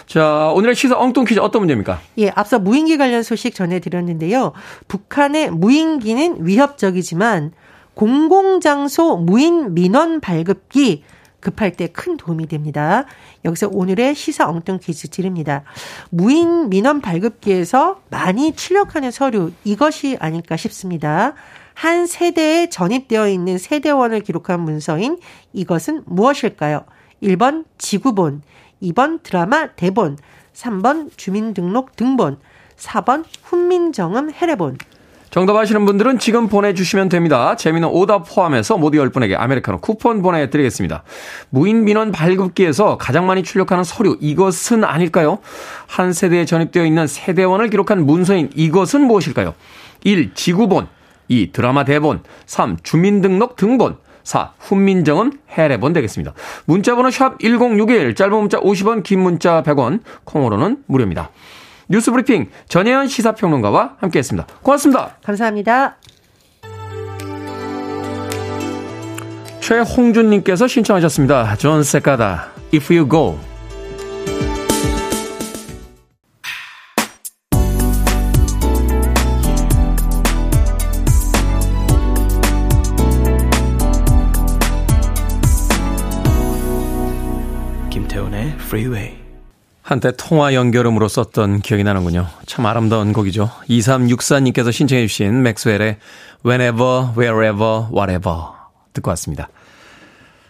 자, 0.06 0.52
오늘의 0.56 0.76
시사 0.76 0.98
엉뚱 0.98 1.26
퀴즈 1.26 1.40
어떤 1.40 1.62
문제입니까? 1.62 2.00
예, 2.18 2.30
앞서 2.36 2.60
무인기 2.60 2.98
관련 2.98 3.24
소식 3.24 3.54
전해드렸는데요. 3.56 4.54
북한의 4.88 5.52
무인기는 5.52 6.46
위협적이지만 6.46 7.52
공공장소 7.94 9.18
무인 9.18 9.74
민원 9.74 10.22
발급기 10.22 11.04
급할 11.42 11.72
때 11.72 11.88
큰 11.88 12.18
도움이 12.18 12.48
됩니다. 12.48 13.06
여기서 13.44 13.70
오늘의 13.72 14.16
시사 14.16 14.48
엉뚱 14.48 14.80
퀴즈 14.80 15.10
드립니다. 15.10 15.64
무인 16.10 16.70
민원 16.70 17.02
발급기에서 17.02 18.02
많이 18.10 18.54
출력하는 18.56 19.12
서류 19.12 19.52
이것이 19.64 20.18
아닐까 20.20 20.56
싶습니다. 20.56 21.34
한 21.74 22.06
세대에 22.06 22.70
전입되어 22.70 23.28
있는 23.28 23.58
세대원을 23.58 24.22
기록한 24.22 24.62
문서인 24.62 25.18
이것은 25.54 26.04
무엇일까요? 26.06 26.86
1번 27.24 27.66
지구본, 27.78 28.42
2번 28.82 29.24
드라마 29.24 29.68
대본, 29.68 30.18
3번 30.54 31.10
주민등록 31.16 31.96
등본, 31.96 32.38
4번 32.78 33.24
훈민정음 33.44 34.32
해례본. 34.32 34.78
정답 35.30 35.56
아시는 35.56 35.86
분들은 35.86 36.20
지금 36.20 36.50
보내주시면 36.50 37.08
됩니다. 37.08 37.56
재미는 37.56 37.88
오답 37.88 38.26
포함해서 38.28 38.78
모두 38.78 38.98
10분에게 38.98 39.40
아메리카노 39.40 39.80
쿠폰 39.80 40.22
보내드리겠습니다. 40.22 41.04
무인 41.50 41.86
민원 41.86 42.12
발급기에서 42.12 42.98
가장 42.98 43.28
많이 43.28 43.42
출력하는 43.42 43.86
서류 43.86 44.18
이것은 44.20 44.84
아닐까요? 44.84 45.40
한 45.88 46.12
세대에 46.12 46.44
전입되어 46.44 46.86
있는 46.86 47.08
세대원을 47.08 47.70
기록한 47.70 48.06
문서인 48.06 48.50
이것은 48.56 49.08
무엇일까요? 49.08 49.54
1. 50.04 50.34
지구본 50.34 50.88
2. 51.32 51.52
드라마 51.54 51.86
대본 51.86 52.22
3. 52.46 52.78
주민등록 52.84 53.56
등본 53.56 53.98
4. 54.24 54.52
훈민정음 54.60 55.32
해례본 55.50 55.94
되겠습니다. 55.94 56.34
문자번호 56.66 57.10
샵 57.10 57.40
1061, 57.40 58.14
짧은 58.14 58.38
문자 58.38 58.60
50원, 58.60 59.04
긴 59.04 59.22
문자 59.22 59.64
100원, 59.64 60.02
콩으로는 60.26 60.84
무료입니다. 60.86 61.32
뉴스브리핑 61.90 62.50
전예현 62.68 63.08
시사평론가와 63.08 63.96
함께했습니다. 64.00 64.48
고맙습니다. 64.62 65.18
감사합니다. 65.24 65.98
최홍준님께서 69.62 70.68
신청하셨습니다. 70.68 71.56
존 71.56 71.84
세카다, 71.84 72.50
If 72.74 72.94
You 72.94 73.10
Go. 73.10 73.51
한때 89.82 90.12
통화 90.16 90.54
연결음으로 90.54 91.08
썼던 91.08 91.62
기억이 91.62 91.84
나는군요. 91.84 92.28
참 92.46 92.66
아름다운 92.66 93.14
곡이죠. 93.14 93.50
2364님께서 93.68 94.72
신청해 94.72 95.08
주신 95.08 95.42
맥스웰의 95.42 95.98
Whenever, 96.46 97.10
Wherever, 97.18 97.88
Whatever 97.92 98.38
듣고 98.94 99.10
왔습니다. 99.10 99.50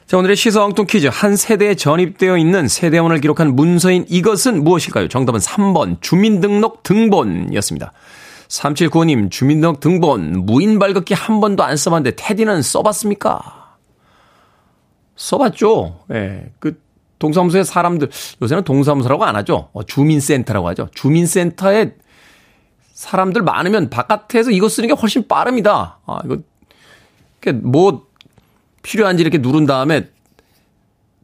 자, 0.06 0.18
오늘의 0.18 0.36
시사 0.36 0.66
엉뚱 0.66 0.88
퀴즈. 0.88 1.08
한 1.08 1.38
세대에 1.38 1.76
전입되어 1.76 2.38
있는 2.38 2.68
세대원을 2.68 3.22
기록한 3.22 3.56
문서인 3.56 4.06
이것은 4.10 4.64
무엇일까요? 4.64 5.08
정답은 5.08 5.40
3번 5.40 6.02
주민등록 6.02 6.84
등본이었습니다. 6.84 7.94
3795님 8.50 9.32
주민등록 9.32 9.80
등본 9.80 10.46
무인 10.46 10.78
발급기 10.78 11.14
한 11.14 11.40
번도 11.40 11.64
안 11.64 11.78
써봤는데 11.78 12.18
테디는 12.18 12.62
써봤습니까? 12.62 13.78
써봤죠. 15.16 16.00
예. 16.12 16.14
네, 16.14 16.52
그 16.60 16.78
동사무소에 17.22 17.64
사람들 17.64 18.10
요새는 18.42 18.64
동사무소라고 18.64 19.24
안 19.24 19.36
하죠. 19.38 19.70
어, 19.72 19.84
주민센터라고 19.84 20.68
하죠. 20.70 20.90
주민센터에 20.94 21.94
사람들 22.94 23.44
많으면 23.44 23.90
바깥에서 23.90 24.52
이거 24.52 24.68
쓰는 24.68 24.90
게 24.90 24.94
훨씬 24.94 25.28
빠릅니다. 25.28 26.00
아, 26.06 26.20
이거 26.26 26.38
뭐 27.62 28.08
필요한지 28.84 29.22
이렇게 29.22 29.38
누른 29.38 29.66
다음에 29.66 30.10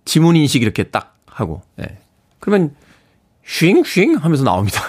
지문 0.05 0.35
인식 0.35 0.61
이렇게 0.61 0.83
딱 0.83 1.17
하고, 1.25 1.61
예. 1.79 1.97
그러면 2.39 2.73
쉥쉥 3.43 4.15
하면서 4.17 4.43
나옵니다. 4.43 4.81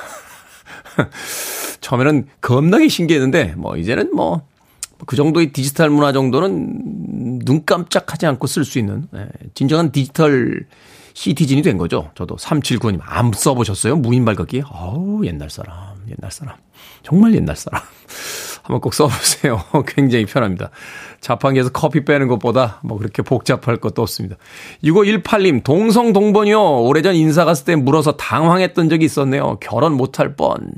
처음에는 1.80 2.26
겁나게 2.40 2.88
신기했는데, 2.88 3.54
뭐, 3.56 3.76
이제는 3.76 4.14
뭐, 4.14 4.46
그 5.06 5.16
정도의 5.16 5.52
디지털 5.52 5.90
문화 5.90 6.12
정도는 6.12 7.40
눈 7.44 7.64
깜짝하지 7.64 8.26
않고 8.26 8.46
쓸 8.46 8.64
수 8.64 8.78
있는, 8.78 9.08
예. 9.14 9.28
진정한 9.54 9.92
디지털 9.92 10.66
시티즌이 11.18 11.62
된 11.62 11.78
거죠. 11.78 12.12
저도 12.14 12.36
3795님 12.36 13.00
안 13.02 13.32
써보셨어요? 13.32 13.96
무인 13.96 14.24
발걷기? 14.24 14.62
어우, 14.70 15.26
옛날 15.26 15.50
사람, 15.50 15.74
옛날 16.06 16.30
사람. 16.30 16.54
정말 17.02 17.34
옛날 17.34 17.56
사람. 17.56 17.82
한번 18.62 18.80
꼭 18.80 18.94
써보세요. 18.94 19.64
굉장히 19.88 20.26
편합니다. 20.26 20.70
자판기에서 21.20 21.70
커피 21.70 22.04
빼는 22.04 22.28
것보다 22.28 22.80
뭐 22.84 22.98
그렇게 22.98 23.22
복잡할 23.22 23.78
것도 23.78 24.00
없습니다. 24.00 24.36
6518님, 24.84 25.64
동성동본이요. 25.64 26.82
오래전 26.82 27.16
인사 27.16 27.44
갔을 27.44 27.64
때 27.64 27.74
물어서 27.74 28.12
당황했던 28.12 28.88
적이 28.88 29.06
있었네요. 29.06 29.58
결혼 29.60 29.94
못할 29.94 30.36
뻔. 30.36 30.70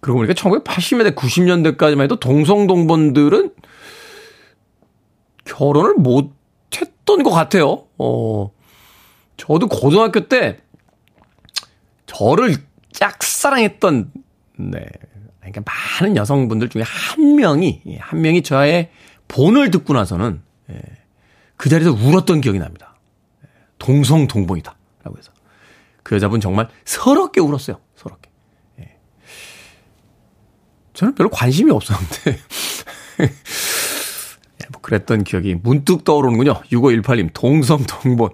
그러고 0.00 0.18
보니까 0.18 0.34
1980년대, 0.34 1.14
90년대까지만 1.14 2.02
해도 2.02 2.18
동성동본들은 2.18 3.52
결혼을 5.44 5.94
못 5.94 6.32
했던 6.74 7.22
것 7.22 7.30
같아요. 7.30 7.84
어, 7.96 8.50
저도 9.40 9.68
고등학교 9.68 10.28
때 10.28 10.58
저를 12.04 12.56
짝사랑했던, 12.92 14.12
네, 14.58 14.86
그러니까 15.38 15.62
많은 15.64 16.16
여성분들 16.16 16.68
중에 16.68 16.82
한 16.82 17.36
명이 17.36 17.82
예, 17.86 17.96
한 17.96 18.20
명이 18.20 18.42
저의 18.42 18.90
본을 19.28 19.70
듣고 19.70 19.94
나서는 19.94 20.42
예, 20.70 20.78
그 21.56 21.70
자리에서 21.70 21.92
울었던 21.92 22.42
기억이 22.42 22.58
납니다. 22.58 22.98
예, 23.44 23.48
동성 23.78 24.26
동봉이다라고 24.26 25.16
해서 25.16 25.32
그 26.02 26.14
여자분 26.14 26.42
정말 26.42 26.68
서럽게 26.84 27.40
울었어요. 27.40 27.80
서럽게. 27.96 28.28
저는 30.92 31.14
별로 31.14 31.30
관심이 31.30 31.70
없었는데 31.70 32.30
뭐 32.30 33.28
그랬던 34.82 35.24
기억이 35.24 35.56
문득 35.62 36.04
떠오르는군요. 36.04 36.54
6518님 36.72 37.30
동성 37.32 37.82
동본 37.84 38.30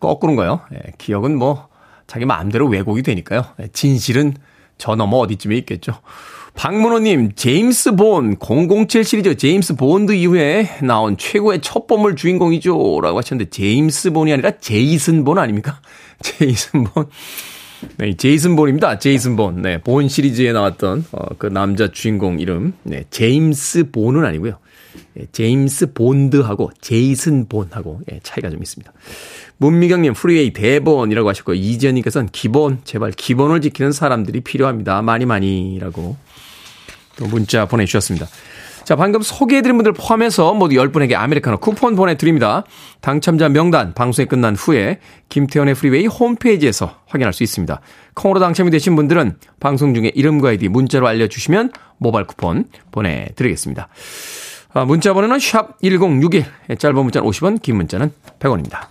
거꾸로인가요? 0.00 0.60
기억은 0.98 1.36
뭐 1.36 1.68
자기 2.06 2.24
마음대로 2.24 2.66
왜곡이 2.68 3.02
되니까요. 3.02 3.44
진실은 3.72 4.34
저 4.78 4.94
너머 4.94 5.18
어디쯤에 5.18 5.56
있겠죠. 5.58 6.00
박문호님, 6.58 7.36
제임스 7.36 7.94
본, 7.94 8.36
007 8.40 9.04
시리즈 9.04 9.36
제임스 9.36 9.76
본드 9.76 10.12
이후에 10.12 10.68
나온 10.82 11.16
최고의 11.16 11.60
첩보물 11.60 12.16
주인공이죠. 12.16 13.00
라고 13.00 13.18
하셨는데, 13.18 13.50
제임스 13.50 14.10
본이 14.10 14.32
아니라 14.32 14.50
제이슨 14.58 15.22
본 15.22 15.38
아닙니까? 15.38 15.80
제이슨 16.20 16.82
본. 16.82 17.06
네, 17.96 18.16
제이슨 18.16 18.56
본입니다. 18.56 18.98
제이슨 18.98 19.36
본. 19.36 19.62
네, 19.62 19.80
본 19.80 20.08
시리즈에 20.08 20.50
나왔던, 20.50 21.04
어, 21.12 21.26
그 21.38 21.46
남자 21.46 21.92
주인공 21.92 22.40
이름. 22.40 22.72
네, 22.82 23.04
제임스 23.10 23.92
본은 23.92 24.24
아니고요. 24.24 24.58
예, 25.18 25.26
제임스 25.32 25.92
본드하고 25.92 26.70
제이슨 26.80 27.48
본하고 27.48 28.00
예, 28.12 28.20
차이가 28.22 28.50
좀 28.50 28.62
있습니다. 28.62 28.92
문미경님 29.58 30.14
프리웨이 30.14 30.52
대본이라고 30.52 31.28
하셨고 31.28 31.54
이지연님께서는 31.54 32.28
기본 32.32 32.80
제발 32.84 33.10
기본을 33.12 33.60
지키는 33.60 33.92
사람들이 33.92 34.40
필요합니다. 34.40 35.02
많이 35.02 35.26
많이라고 35.26 36.16
또 37.16 37.26
문자 37.26 37.66
보내주셨습니다. 37.66 38.26
자, 38.88 38.96
방금 38.96 39.20
소개해드린 39.20 39.76
분들 39.76 39.92
포함해서 39.92 40.54
모두 40.54 40.76
10분에게 40.76 41.12
아메리카노 41.12 41.58
쿠폰 41.58 41.94
보내드립니다. 41.94 42.64
당첨자 43.02 43.50
명단 43.50 43.92
방송이 43.92 44.26
끝난 44.26 44.56
후에 44.56 45.00
김태훈의 45.28 45.74
프리웨이 45.74 46.06
홈페이지에서 46.06 46.98
확인할 47.06 47.34
수 47.34 47.42
있습니다. 47.42 47.82
콩으로 48.14 48.40
당첨이 48.40 48.70
되신 48.70 48.96
분들은 48.96 49.36
방송 49.60 49.92
중에 49.92 50.10
이름과 50.14 50.48
아이디 50.48 50.68
문자로 50.68 51.06
알려주시면 51.06 51.72
모바일 51.98 52.26
쿠폰 52.26 52.64
보내드리겠습니다. 52.90 53.88
아, 54.72 54.84
문자 54.84 55.14
번호는 55.14 55.38
샵 55.38 55.80
1061, 55.80 56.44
짧은 56.78 56.94
문자는 57.02 57.28
50원, 57.28 57.62
긴 57.62 57.76
문자는 57.76 58.12
100원입니다. 58.38 58.86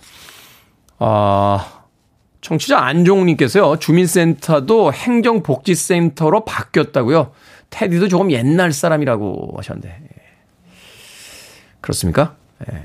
아, 0.98 1.84
청취자 2.40 2.78
안종욱님께서요, 2.78 3.78
주민센터도 3.78 4.92
행정복지센터로 4.92 6.44
바뀌었다고요. 6.44 7.32
테디도 7.70 8.08
조금 8.08 8.32
옛날 8.32 8.72
사람이라고 8.72 9.54
하셨는데. 9.56 9.88
예. 9.88 10.22
그렇습니까? 11.80 12.34
예. 12.72 12.82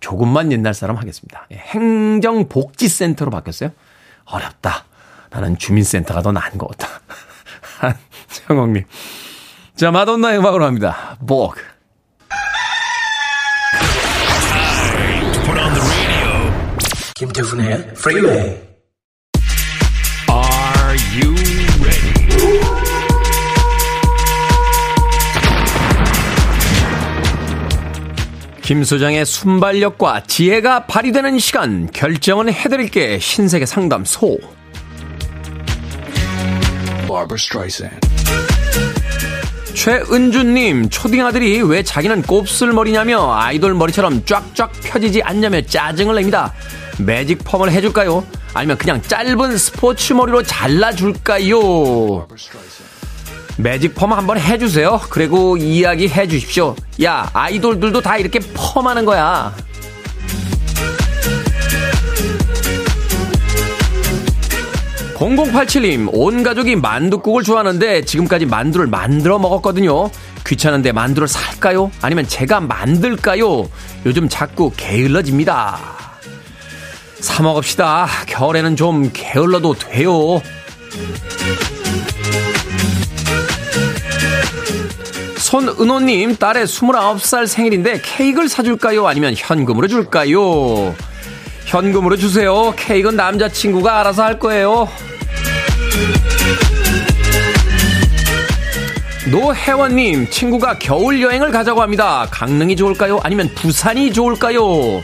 조금만 0.00 0.52
옛날 0.52 0.74
사람 0.74 0.96
하겠습니다. 0.96 1.46
예. 1.52 1.56
행정복지센터로 1.56 3.30
바뀌었어요? 3.30 3.70
어렵다. 4.26 4.84
나는 5.30 5.56
주민센터가 5.58 6.22
더 6.22 6.32
나은 6.32 6.58
것 6.58 6.76
같다. 6.76 6.88
한정옥님. 8.38 8.84
자, 9.76 9.90
마돈나의 9.90 10.38
음악으로 10.38 10.64
합니다. 10.64 11.16
복. 11.26 11.56
김태훈의 17.14 17.94
프리웨이 17.94 18.34
Are 20.28 20.98
you 21.14 21.32
ready? 21.80 22.14
김 28.62 28.82
소장의 28.82 29.24
순발력과 29.24 30.24
지혜가 30.24 30.86
발휘되는 30.86 31.38
시간 31.38 31.88
결정은 31.92 32.52
해드릴게. 32.52 33.20
신세계 33.20 33.64
상담소. 33.64 34.40
최은주님 39.74 40.88
초딩 40.88 41.24
아들이 41.24 41.62
왜 41.62 41.84
자기는 41.84 42.22
곱슬머리냐며 42.22 43.34
아이돌 43.34 43.74
머리처럼 43.74 44.24
쫙쫙 44.24 44.72
펴지지 44.82 45.22
않냐며 45.22 45.60
짜증을 45.60 46.16
냅니다 46.16 46.52
매직 46.98 47.42
펌을 47.44 47.70
해줄까요? 47.70 48.24
아니면 48.52 48.78
그냥 48.78 49.02
짧은 49.02 49.56
스포츠 49.58 50.12
머리로 50.12 50.42
잘라줄까요? 50.42 52.28
매직 53.56 53.94
펌 53.94 54.12
한번 54.12 54.38
해주세요. 54.38 55.00
그리고 55.10 55.56
이야기 55.56 56.08
해주십시오. 56.08 56.74
야, 57.02 57.30
아이돌들도 57.32 58.00
다 58.00 58.16
이렇게 58.16 58.40
펌 58.54 58.86
하는 58.86 59.04
거야. 59.04 59.54
0087님, 65.14 66.08
온 66.12 66.42
가족이 66.42 66.76
만두국을 66.76 67.44
좋아하는데 67.44 68.04
지금까지 68.04 68.46
만두를 68.46 68.88
만들어 68.88 69.38
먹었거든요. 69.38 70.10
귀찮은데 70.46 70.92
만두를 70.92 71.28
살까요? 71.28 71.90
아니면 72.02 72.26
제가 72.26 72.60
만들까요? 72.60 73.68
요즘 74.04 74.28
자꾸 74.28 74.70
게을러집니다. 74.76 76.03
사먹읍시다. 77.24 78.06
겨울에는 78.26 78.76
좀 78.76 79.10
게을러도 79.12 79.74
돼요. 79.74 80.42
손은호님, 85.38 86.36
딸의 86.36 86.66
29살 86.66 87.46
생일인데 87.46 88.00
케이크를 88.02 88.48
사줄까요? 88.48 89.06
아니면 89.06 89.34
현금으로 89.36 89.88
줄까요? 89.88 90.94
현금으로 91.64 92.16
주세요. 92.16 92.74
케이크는 92.76 93.16
남자친구가 93.16 94.00
알아서 94.00 94.22
할 94.22 94.38
거예요. 94.38 94.88
노혜원님, 99.30 100.28
친구가 100.28 100.78
겨울 100.78 101.22
여행을 101.22 101.50
가자고 101.50 101.80
합니다. 101.80 102.26
강릉이 102.30 102.76
좋을까요? 102.76 103.20
아니면 103.22 103.50
부산이 103.54 104.12
좋을까요? 104.12 105.02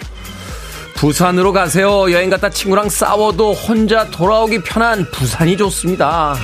부산으로 1.00 1.54
가세요. 1.54 2.12
여행 2.12 2.28
갔다 2.28 2.50
친구랑 2.50 2.90
싸워도 2.90 3.54
혼자 3.54 4.04
돌아오기 4.10 4.62
편한 4.62 5.06
부산이 5.10 5.56
좋습니다. 5.56 6.36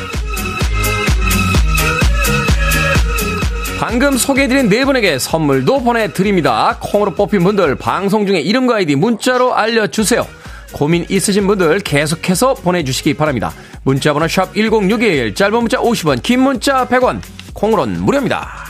방금 3.79 4.17
소개해드린 4.17 4.71
네 4.71 4.87
분에게 4.87 5.19
선물도 5.19 5.85
보내드립니다. 5.85 6.79
콩으로 6.81 7.15
뽑힌 7.15 7.45
분들 7.45 7.75
방송 7.75 8.27
중에 8.27 8.41
이름과 8.41 8.77
아이디 8.77 8.95
문자로 8.95 9.55
알려주세요. 9.55 10.27
고민 10.73 11.05
있으신 11.11 11.47
분들 11.47 11.81
계속해서 11.81 12.55
보내주시기 12.55 13.13
바랍니다. 13.13 13.53
문자번호 13.85 14.27
샵 14.27 14.55
1061, 14.55 15.35
짧은 15.35 15.53
문자 15.53 15.77
50원, 15.77 16.23
긴 16.23 16.41
문자 16.41 16.89
100원, 16.89 17.21
콩으로는 17.53 18.01
무료입니다. 18.01 18.66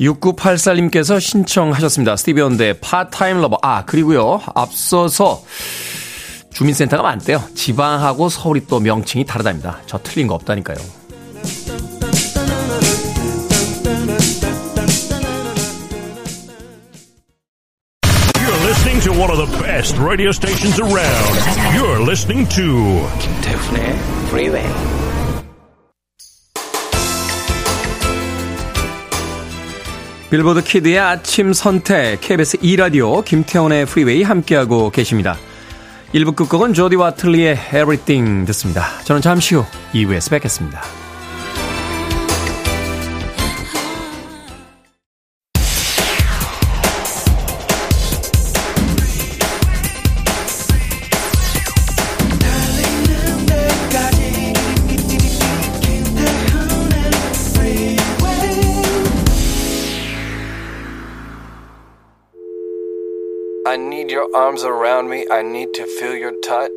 6984님께서 0.00 1.20
신청하셨습니다. 1.20 2.16
스티비 2.16 2.40
원더의 2.40 2.78
Part-Time 2.80 3.40
Lover. 3.40 3.58
아, 3.62 3.84
그리고요. 3.84 4.40
앞서서 4.54 5.42
주민센터가 6.52 7.02
많대요. 7.02 7.42
지방하고 7.54 8.28
서울이 8.28 8.66
또 8.66 8.80
명칭이 8.80 9.24
다르답니다. 9.24 9.80
저 9.86 9.98
틀린 10.02 10.26
거 10.26 10.34
없다니까요. 10.34 10.78
빌보드 30.34 30.64
키드의 30.64 30.98
아침 30.98 31.52
선택 31.52 32.20
KBS 32.20 32.56
2라디오 32.56 33.24
김태훈의 33.24 33.86
프리웨이 33.86 34.24
함께하고 34.24 34.90
계십니다. 34.90 35.36
1부 36.12 36.34
끝곡은 36.34 36.74
조디 36.74 36.96
와틀리의 36.96 37.56
Everything 37.68 38.44
듣습니다. 38.46 38.84
저는 39.04 39.22
잠시 39.22 39.54
후 39.54 39.64
2부에서 39.92 40.30
뵙겠습니다. 40.30 41.03
Need 64.04 64.12
your 64.12 64.28
arms 64.34 64.64
around 64.64 65.08
me. 65.08 65.24
I 65.30 65.40
need 65.40 65.72
to 65.74 65.84
feel 65.84 66.16
your 66.16 66.34
touch. 66.40 66.70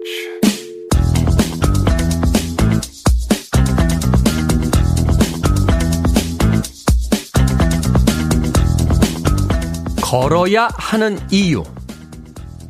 걸어야 10.02 10.70
하는 10.74 11.20
이유. 11.32 11.64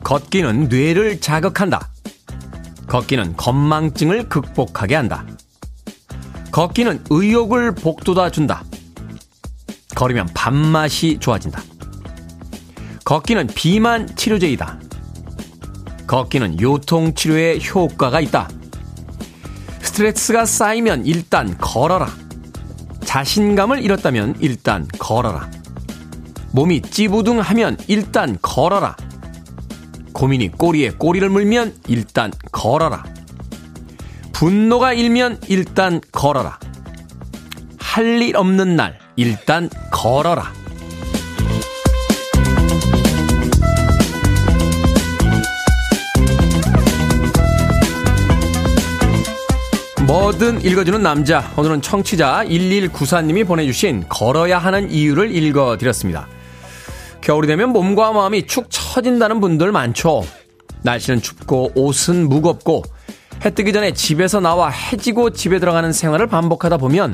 걷기는 0.03 0.69
뇌를 0.69 1.21
자극한다. 1.21 1.89
걷기는 2.87 3.35
건망증을 3.35 4.29
극복하게 4.29 4.95
한다. 4.95 5.25
걷기는 6.51 7.03
의욕을 7.09 7.75
복돋아 7.75 8.31
준다. 8.31 8.63
걸으면 9.95 10.27
밥맛이 10.33 11.19
좋아진다. 11.19 11.61
걷기는 13.07 13.47
비만 13.55 14.05
치료제이다. 14.17 14.81
걷기는 16.07 16.59
요통 16.59 17.13
치료에 17.13 17.57
효과가 17.57 18.19
있다. 18.19 18.49
스트레스가 19.79 20.45
쌓이면 20.45 21.05
일단 21.05 21.57
걸어라. 21.57 22.09
자신감을 23.05 23.81
잃었다면 23.81 24.35
일단 24.41 24.85
걸어라. 24.99 25.49
몸이 26.51 26.81
찌부둥하면 26.81 27.77
일단 27.87 28.37
걸어라. 28.41 28.97
고민이 30.11 30.51
꼬리에 30.51 30.89
꼬리를 30.89 31.29
물면 31.29 31.75
일단 31.87 32.33
걸어라. 32.51 33.05
분노가 34.33 34.91
일면 34.91 35.39
일단 35.47 36.01
걸어라. 36.11 36.59
할 37.77 38.21
일 38.21 38.35
없는 38.35 38.75
날 38.75 38.99
일단 39.15 39.69
걸어라. 39.91 40.56
뭐든 50.07 50.63
읽어주는 50.63 51.03
남자. 51.03 51.51
오늘은 51.57 51.81
청취자 51.81 52.45
1194님이 52.45 53.45
보내주신 53.45 54.05
걸어야 54.07 54.57
하는 54.57 54.89
이유를 54.89 55.35
읽어드렸습니다. 55.35 56.29
겨울이 57.19 57.45
되면 57.45 57.73
몸과 57.73 58.13
마음이 58.13 58.47
축 58.47 58.67
처진다는 58.69 59.41
분들 59.41 59.73
많죠. 59.73 60.23
날씨는 60.83 61.21
춥고 61.21 61.73
옷은 61.75 62.29
무겁고 62.29 62.83
해 63.43 63.49
뜨기 63.49 63.73
전에 63.73 63.91
집에서 63.91 64.39
나와 64.39 64.69
해지고 64.69 65.31
집에 65.31 65.59
들어가는 65.59 65.91
생활을 65.91 66.27
반복하다 66.27 66.77
보면 66.77 67.13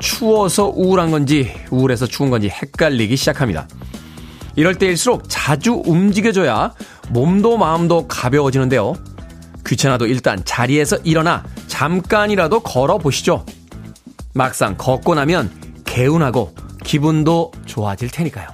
추워서 0.00 0.72
우울한 0.74 1.12
건지 1.12 1.54
우울해서 1.70 2.06
추운 2.06 2.30
건지 2.30 2.48
헷갈리기 2.48 3.16
시작합니다. 3.16 3.68
이럴 4.56 4.74
때일수록 4.74 5.22
자주 5.28 5.80
움직여줘야 5.86 6.74
몸도 7.10 7.58
마음도 7.58 8.08
가벼워지는데요. 8.08 8.94
귀찮아도 9.64 10.06
일단 10.06 10.44
자리에서 10.44 10.96
일어나 11.04 11.44
잠깐이라도 11.74 12.60
걸어 12.60 12.98
보시죠. 12.98 13.44
막상 14.32 14.76
걷고 14.76 15.16
나면 15.16 15.50
개운하고 15.84 16.54
기분도 16.84 17.50
좋아질 17.66 18.10
테니까요. 18.10 18.46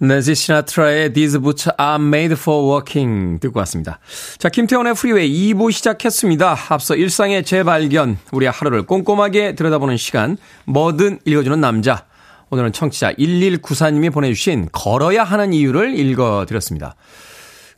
네지 0.00 0.34
시나트라의 0.34 1.12
These 1.12 1.38
Boots 1.38 1.70
Are 1.80 2.04
Made 2.04 2.32
for 2.32 2.68
Walking 2.68 3.38
듣고 3.38 3.60
왔습니다. 3.60 4.00
자, 4.38 4.48
김태훈의 4.48 4.94
프리웨이 4.94 5.54
2부 5.54 5.70
시작했습니다. 5.70 6.56
앞서 6.70 6.96
일상의 6.96 7.44
재발견, 7.44 8.18
우리 8.32 8.46
하루를 8.46 8.82
꼼꼼하게 8.82 9.54
들여다보는 9.54 9.96
시간, 9.96 10.36
뭐든 10.64 11.20
읽어주는 11.24 11.60
남자. 11.60 12.06
오늘은 12.50 12.72
청취자 12.72 13.12
1194님이 13.12 14.12
보내주신 14.12 14.68
걸어야 14.72 15.22
하는 15.22 15.52
이유를 15.52 15.96
읽어드렸습니다. 15.96 16.96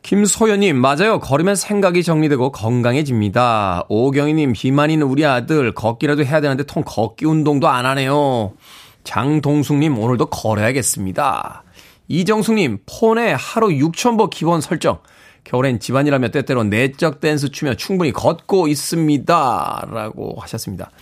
김소연님, 0.07 0.77
맞아요. 0.77 1.19
걸으면 1.19 1.57
생각이 1.57 2.05
정리되고 2.05 2.53
건강해집니다. 2.53 3.87
오경희님, 3.89 4.53
비만 4.53 4.89
있는 4.93 5.09
우리 5.09 5.27
아들 5.27 5.75
걷기라도 5.75 6.25
해야 6.25 6.41
되는데 6.41 6.63
통 6.63 6.85
걷기 6.87 7.27
운동도 7.27 7.67
안 7.67 7.87
하네요. 7.87 8.53
장동숙님, 9.03 9.99
오늘도 9.99 10.27
걸어야겠습니다. 10.27 11.65
이정숙님, 12.07 12.79
폰에 12.87 13.33
하루 13.33 13.67
6,000보 13.67 14.31
기본 14.31 14.61
설정. 14.61 15.01
겨울엔 15.43 15.81
집안일하며 15.81 16.29
때때로 16.29 16.63
내적 16.63 17.21
댄스 17.21 17.51
추며 17.51 17.75
충분히 17.75 18.13
걷고 18.13 18.69
있습니다. 18.69 19.89
라고 19.91 20.37
하셨습니다. 20.39 20.93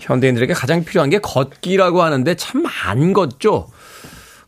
현대인들에게 0.00 0.52
가장 0.52 0.84
필요한 0.84 1.10
게 1.10 1.20
걷기라고 1.20 2.02
하는데 2.02 2.34
참 2.34 2.64
안 2.66 3.12
걷죠? 3.12 3.68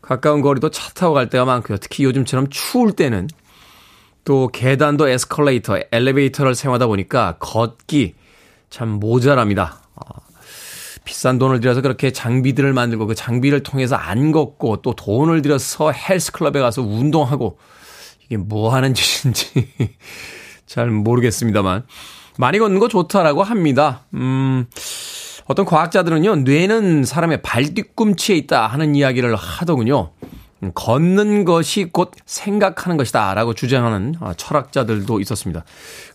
가까운 0.01 0.41
거리도 0.41 0.69
차 0.69 0.91
타고 0.93 1.13
갈 1.13 1.29
때가 1.29 1.45
많고요. 1.45 1.77
특히 1.77 2.03
요즘처럼 2.03 2.49
추울 2.49 2.91
때는 2.91 3.29
또 4.25 4.47
계단도 4.47 5.07
에스컬레이터, 5.07 5.79
엘리베이터를 5.91 6.55
사용하다 6.55 6.87
보니까 6.87 7.37
걷기 7.39 8.15
참 8.69 8.89
모자랍니다. 8.89 9.81
어, 9.95 10.01
비싼 11.03 11.39
돈을 11.39 11.59
들여서 11.59 11.81
그렇게 11.81 12.11
장비들을 12.11 12.71
만들고 12.73 13.07
그 13.07 13.15
장비를 13.15 13.63
통해서 13.63 13.95
안 13.95 14.31
걷고 14.31 14.81
또 14.81 14.93
돈을 14.93 15.41
들여서 15.41 15.91
헬스클럽에 15.91 16.59
가서 16.59 16.81
운동하고 16.81 17.57
이게 18.25 18.37
뭐 18.37 18.73
하는 18.73 18.93
짓인지 18.93 19.67
잘 20.67 20.91
모르겠습니다만 20.91 21.85
많이 22.37 22.59
걷는 22.59 22.79
거 22.79 22.87
좋다라고 22.87 23.43
합니다. 23.43 24.05
음, 24.13 24.65
어떤 25.45 25.65
과학자들은요, 25.65 26.37
뇌는 26.37 27.03
사람의 27.03 27.41
발뒤꿈치에 27.41 28.35
있다 28.37 28.67
하는 28.67 28.95
이야기를 28.95 29.35
하더군요. 29.35 30.11
음, 30.61 30.71
걷는 30.73 31.45
것이 31.45 31.85
곧 31.85 32.11
생각하는 32.25 32.97
것이다 32.97 33.33
라고 33.33 33.53
주장하는 33.53 34.15
어, 34.19 34.33
철학자들도 34.35 35.19
있었습니다. 35.21 35.63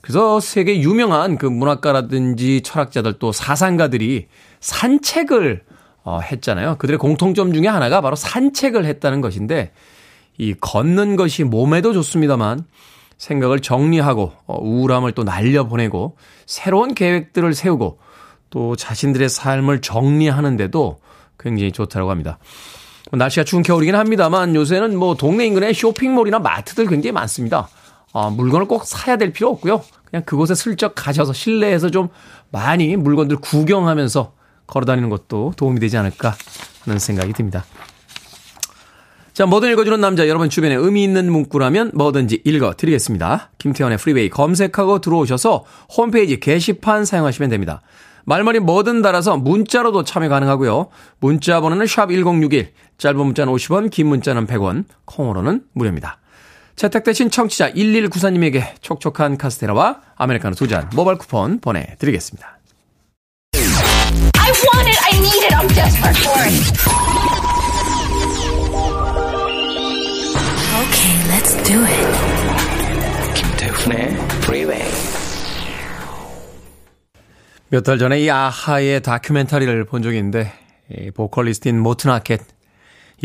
그래서 0.03 0.41
세계 0.41 0.81
유명한 0.81 1.39
그 1.39 1.47
문학가라든지 1.47 2.61
철학자들 2.63 3.15
또 3.19 3.33
사상가들이 3.33 4.27
산책을 4.61 5.63
어, 6.05 6.21
했잖아요. 6.21 6.77
그들의 6.77 6.99
공통점 6.99 7.55
중에 7.55 7.67
하나가 7.67 8.01
바로 8.03 8.15
산책을 8.17 8.85
했다는 8.85 9.23
것인데 9.23 9.73
이 10.37 10.55
걷는 10.55 11.17
것이 11.17 11.45
몸에도 11.45 11.93
좋습니다만 11.95 12.65
생각을 13.17 13.61
정리하고 13.61 14.33
어, 14.47 14.59
우울함을 14.61 15.13
또 15.13 15.25
날려보내고 15.25 16.17
새로운 16.45 16.95
계획들을 16.95 17.55
세우고 17.55 17.99
또 18.51 18.77
자신들의 18.77 19.29
삶을 19.29 19.81
정리하는데도 19.81 20.99
굉장히 21.39 21.73
좋다고 21.73 22.11
합니다. 22.11 22.39
뭐 23.15 23.19
날씨가 23.19 23.45
추운 23.45 23.63
겨울이긴 23.63 23.95
합니다만 23.95 24.57
요새는 24.57 24.99
뭐 24.99 25.15
동네 25.15 25.47
인근에 25.47 25.73
쇼핑몰이나 25.73 26.41
마트들 26.41 26.87
굉장히 26.87 27.13
많습니다. 27.13 27.69
아, 28.13 28.29
물건을 28.29 28.67
꼭 28.67 28.85
사야 28.85 29.17
될 29.17 29.33
필요 29.33 29.51
없고요. 29.51 29.85
그냥 30.11 30.25
그곳에 30.25 30.57
슬쩍 30.57 30.97
가셔서 30.97 31.33
실내에서 31.33 31.91
좀 31.91 32.09
많이 32.51 32.97
물건들 32.97 33.37
구경하면서 33.37 34.33
걸어 34.67 34.85
다니는 34.85 35.11
것도 35.11 35.55
도움이 35.57 35.79
되지 35.79 35.97
않을까 35.97 36.35
하는 36.85 36.99
생각이 36.99 37.33
듭니다. 37.35 37.65
자, 39.33 39.47
뭐든 39.47 39.71
읽어주는 39.73 40.01
남자, 40.01 40.29
여러분 40.29 40.51
주변에 40.51 40.75
의미 40.75 41.05
있는 41.05 41.31
문구라면 41.31 41.93
뭐든지 41.95 42.43
읽어드리겠습니다. 42.45 43.51
김태훈의 43.59 43.99
프리웨이 43.99 44.29
검색하고 44.29 45.01
들어오셔서 45.01 45.65
홈페이지 45.97 46.41
게시판 46.41 47.05
사용하시면 47.05 47.51
됩니다. 47.51 47.81
말머리 48.27 48.61
뭐든 48.61 49.03
달아서 49.03 49.37
문자로도 49.37 50.05
참여 50.05 50.29
가능하고요. 50.29 50.89
문자 51.21 51.61
번호는 51.61 51.87
샵 51.87 52.11
1061, 52.11 52.73
짧은 52.99 53.17
문자는 53.19 53.53
50원, 53.53 53.91
긴 53.91 54.07
문자는 54.09 54.47
100원, 54.47 54.85
콩으로는 55.05 55.63
무료입니다. 55.73 56.19
채택되신 56.77 57.31
청취자 57.31 57.71
1194님에게 57.73 58.81
촉촉한 58.81 59.37
카스테라와 59.39 60.01
아메리카노 60.17 60.55
두 60.57 60.67
잔 60.67 60.89
모바일 60.95 61.19
쿠폰 61.19 61.61
보내드리겠습니다. 61.61 62.59
I 63.57 64.51
want 64.51 64.89
it, 64.89 64.99
I 65.05 65.19
need 65.19 65.45
it, 65.45 65.55
I'm 65.55 65.69
desperate 65.69 66.19
for 66.19 66.43
it. 66.43 66.55
Okay, 70.83 71.15
let's 71.31 71.55
do 71.63 71.79
it. 71.85 73.35
김태훈의 73.35 74.17
Freeway. 74.43 75.14
몇 77.75 77.83
달 77.83 77.99
전에 77.99 78.21
이 78.21 78.31
아하의 78.31 79.03
다큐멘터리를 79.03 79.85
본 79.87 80.01
적이 80.01 80.19
있는데, 80.19 80.53
이 80.97 81.11
보컬리스트인 81.11 81.81
모튼 81.81 82.13
아켓, 82.13 82.41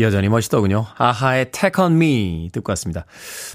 여전히 0.00 0.28
멋있더군요. 0.28 0.86
아하의 0.96 1.52
Take 1.52 1.84
On 1.84 1.92
Me 1.92 2.50
듣고 2.50 2.72
왔습니다. 2.72 3.06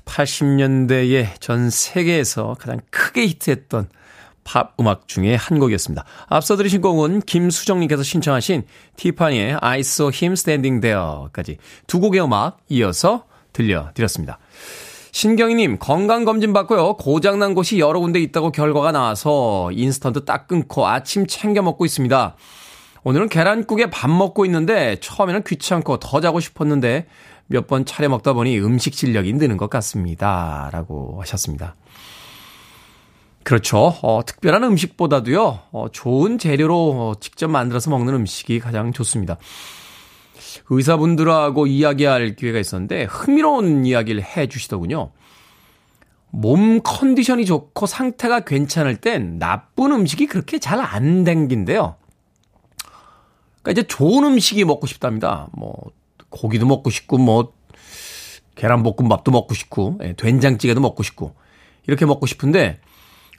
80년대에 0.06 1.42
전 1.42 1.70
세계에서 1.70 2.56
가장 2.58 2.80
크게 2.92 3.28
히트했던 3.28 3.90
팝 4.46 4.74
음악 4.80 5.10
중에 5.10 5.36
한 5.36 5.60
곡이었습니다. 5.60 6.06
앞서 6.28 6.56
들으신 6.56 6.80
곡은 6.80 7.24
김수정님께서 7.24 8.02
신청하신 8.02 8.64
티파니의 8.96 9.58
I 9.60 9.82
Saw 9.82 10.16
Him 10.16 10.32
Standing 10.32 10.80
There까지 10.80 11.58
두 11.88 12.00
곡의 12.00 12.24
음악 12.24 12.60
이어서 12.70 13.26
들려드렸습니다. 13.52 14.40
신경희님, 15.16 15.78
건강검진 15.80 16.52
받고요. 16.52 16.98
고장난 16.98 17.54
곳이 17.54 17.80
여러 17.80 18.02
군데 18.02 18.20
있다고 18.20 18.52
결과가 18.52 18.92
나와서 18.92 19.70
인스턴트 19.72 20.26
딱 20.26 20.46
끊고 20.46 20.88
아침 20.88 21.26
챙겨 21.26 21.62
먹고 21.62 21.86
있습니다. 21.86 22.36
오늘은 23.06 23.30
계란국에 23.30 23.90
밥 23.90 24.10
먹고 24.10 24.44
있는데 24.44 24.98
처음에는 25.00 25.44
귀찮고 25.46 26.00
더 26.00 26.20
자고 26.20 26.42
싶었는데 26.42 27.08
몇 27.48 27.68
번 27.68 27.86
차려 27.86 28.10
먹다 28.10 28.34
보니 28.34 28.60
음식 28.60 28.94
실력이 28.94 29.32
느는 29.32 29.56
것 29.56 29.70
같습니다. 29.70 30.70
라고 30.74 31.22
하셨습니다. 31.22 31.78
그렇죠. 33.44 33.96
어, 34.02 34.20
특별한 34.26 34.66
음식보다도요, 34.66 35.60
어, 35.72 35.86
좋은 35.94 36.38
재료로 36.38 36.90
어, 36.92 37.14
직접 37.22 37.48
만들어서 37.48 37.90
먹는 37.90 38.14
음식이 38.16 38.60
가장 38.60 38.92
좋습니다. 38.92 39.38
의사분들하고 40.70 41.68
이야기할 41.68 42.36
기회가 42.36 42.60
있었는데 42.60 43.04
흥미로운 43.04 43.86
이야기를 43.86 44.24
해 44.24 44.48
주시더군요. 44.48 45.12
몸 46.32 46.82
컨디션이 46.82 47.46
좋고 47.46 47.86
상태가 47.86 48.42
괜찮을 48.42 48.98
땐 48.98 49.40
나쁜 49.40 49.92
음식이 49.92 50.28
그렇게 50.28 50.60
잘 50.60 50.80
안 50.80 51.24
땡긴데요. 51.24 51.96
그러니까 53.62 53.72
이제 53.72 53.84
좋은 53.84 54.24
음식이 54.24 54.64
먹고 54.66 54.86
싶답니다. 54.86 55.48
뭐 55.54 55.76
고기도 56.30 56.66
먹고 56.66 56.90
싶고 56.90 57.18
뭐 57.18 57.54
계란볶음밥도 58.56 59.32
먹고 59.32 59.54
싶고 59.54 60.00
예, 60.04 60.14
된장찌개도 60.14 60.80
먹고 60.82 61.04
싶고 61.04 61.36
이렇게 61.88 62.06
먹고 62.06 62.26
싶은데 62.26 62.80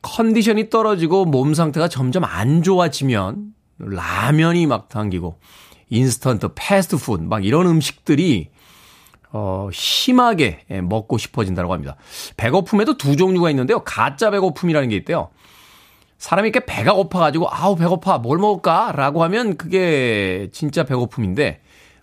컨디션이 0.03 0.71
떨어지고 0.71 1.25
몸 1.25 1.55
상태가 1.55 1.89
점점 1.89 2.25
안 2.25 2.63
좋아지면 2.63 3.55
라면이 3.79 4.67
막 4.67 4.89
당기고 4.89 5.39
인스턴트, 5.91 6.49
패스트푸드 6.55 7.23
막 7.23 7.45
이런 7.45 7.67
음식들이 7.67 8.51
어, 9.33 9.69
심하게 9.73 10.65
예, 10.71 10.81
먹고 10.81 11.19
싶어진다고 11.19 11.73
합니다. 11.73 11.97
배고픔에도 12.37 12.97
두 12.97 13.17
종류가 13.17 13.51
있는데요. 13.51 13.81
가짜 13.85 14.31
배고픔이라는 14.31 14.89
게 14.89 14.97
있대요. 14.97 15.29
사람이 16.19 16.49
이렇게 16.49 16.65
배가 16.65 16.95
고파가지고, 16.95 17.49
아우, 17.51 17.77
배고파, 17.77 18.19
뭘 18.19 18.39
먹을까? 18.39 18.93
라고 18.93 19.23
하면 19.25 19.59
그게 19.59 20.49
진짜 20.53 20.85
배고픔인데, 20.85 21.61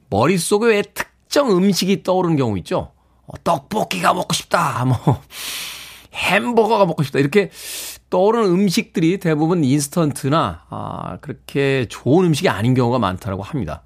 머릿속에 0.10 0.67
왜 0.67 0.82
특정 0.84 1.50
음식이 1.50 2.04
떠오르는 2.04 2.36
경우 2.36 2.56
있죠? 2.60 2.91
어, 3.26 3.34
떡볶이가 3.43 4.13
먹고 4.13 4.34
싶다, 4.34 4.86
뭐, 4.86 4.98
햄버거가 6.13 6.86
먹고 6.86 7.02
싶다. 7.02 7.17
이렇게 7.17 7.50
떠오르는 8.13 8.45
음식들이 8.47 9.17
대부분 9.17 9.63
인스턴트나 9.63 10.65
아, 10.69 11.17
그렇게 11.19 11.88
좋은 11.89 12.28
음식이 12.28 12.47
아닌 12.47 12.76
경우가 12.76 12.99
많다고 12.99 13.41
합니다. 13.41 13.82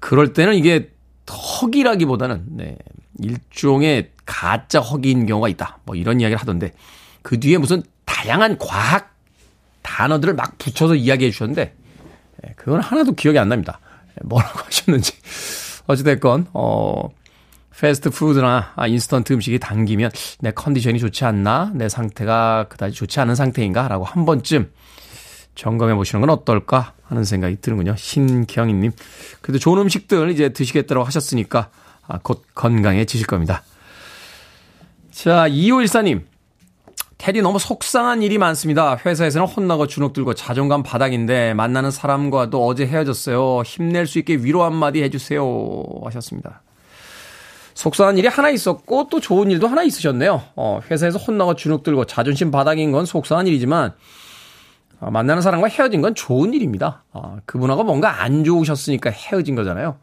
그럴 0.00 0.32
때는 0.32 0.56
이게 0.56 0.90
허기라기보다는 1.30 2.42
네, 2.48 2.76
일종의 3.20 4.10
가짜 4.26 4.80
허기인 4.80 5.26
경우가 5.26 5.48
있다. 5.48 5.78
뭐 5.84 5.94
이런 5.94 6.20
이야기를 6.20 6.40
하던데 6.40 6.72
그 7.22 7.38
뒤에 7.38 7.56
무슨 7.58 7.84
다양한 8.04 8.58
과학 8.58 9.14
단어들을 9.82 10.34
막 10.34 10.58
붙여서 10.58 10.96
이야기해 10.96 11.30
주셨는데 11.30 11.76
네, 12.42 12.52
그건 12.56 12.80
하나도 12.80 13.12
기억이 13.12 13.38
안 13.38 13.48
납니다. 13.48 13.78
네, 14.08 14.22
뭐라고 14.24 14.58
하셨는지 14.66 15.12
어찌됐건 15.86 16.48
어 16.52 17.08
패스트푸드나 17.78 18.72
아, 18.76 18.86
인스턴트 18.86 19.32
음식이 19.32 19.58
당기면 19.58 20.10
내 20.40 20.50
컨디션이 20.52 20.98
좋지 20.98 21.24
않나? 21.24 21.72
내 21.74 21.88
상태가 21.88 22.66
그다지 22.68 22.94
좋지 22.94 23.20
않은 23.20 23.34
상태인가? 23.34 23.88
라고 23.88 24.04
한 24.04 24.24
번쯤 24.24 24.70
점검해 25.54 25.94
보시는 25.94 26.20
건 26.20 26.30
어떨까 26.30 26.94
하는 27.04 27.24
생각이 27.24 27.56
드는군요. 27.60 27.94
신경희님. 27.96 28.92
그래도 29.40 29.58
좋은 29.58 29.78
음식들 29.78 30.30
이제 30.30 30.50
드시겠다고 30.50 31.04
하셨으니까 31.04 31.70
아, 32.06 32.18
곧 32.22 32.44
건강해지실 32.54 33.26
겁니다. 33.26 33.62
자, 35.10 35.48
2514님. 35.48 36.22
테디 37.18 37.40
너무 37.40 37.60
속상한 37.60 38.22
일이 38.22 38.36
많습니다. 38.38 38.96
회사에서는 38.96 39.46
혼나고 39.46 39.86
주눅 39.86 40.12
들고 40.12 40.34
자존감 40.34 40.82
바닥인데 40.82 41.54
만나는 41.54 41.92
사람과도 41.92 42.66
어제 42.66 42.84
헤어졌어요. 42.84 43.62
힘낼 43.62 44.08
수 44.08 44.18
있게 44.18 44.34
위로 44.34 44.64
한마디 44.64 45.02
해주세요. 45.04 45.44
하셨습니다. 46.04 46.62
속상한 47.74 48.18
일이 48.18 48.28
하나 48.28 48.50
있었고 48.50 49.08
또 49.10 49.20
좋은 49.20 49.50
일도 49.50 49.68
하나 49.68 49.82
있으셨네요. 49.82 50.42
어, 50.56 50.80
회사에서 50.90 51.18
혼나고 51.18 51.54
주눅 51.54 51.82
들고 51.82 52.04
자존심 52.04 52.50
바닥인 52.50 52.92
건 52.92 53.06
속상한 53.06 53.46
일이지만 53.46 53.92
어, 55.00 55.10
만나는 55.10 55.42
사람과 55.42 55.68
헤어진 55.68 56.00
건 56.00 56.14
좋은 56.14 56.54
일입니다. 56.54 57.04
어, 57.12 57.38
그분하고 57.46 57.84
뭔가 57.84 58.22
안 58.22 58.44
좋으셨으니까 58.44 59.10
헤어진 59.10 59.54
거잖아요. 59.54 59.96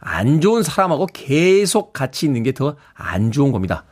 안 0.00 0.40
좋은 0.40 0.62
사람하고 0.62 1.06
계속 1.06 1.92
같이 1.92 2.26
있는 2.26 2.42
게 2.42 2.52
더 2.52 2.76
안 2.94 3.32
좋은 3.32 3.52
겁니다. 3.52 3.84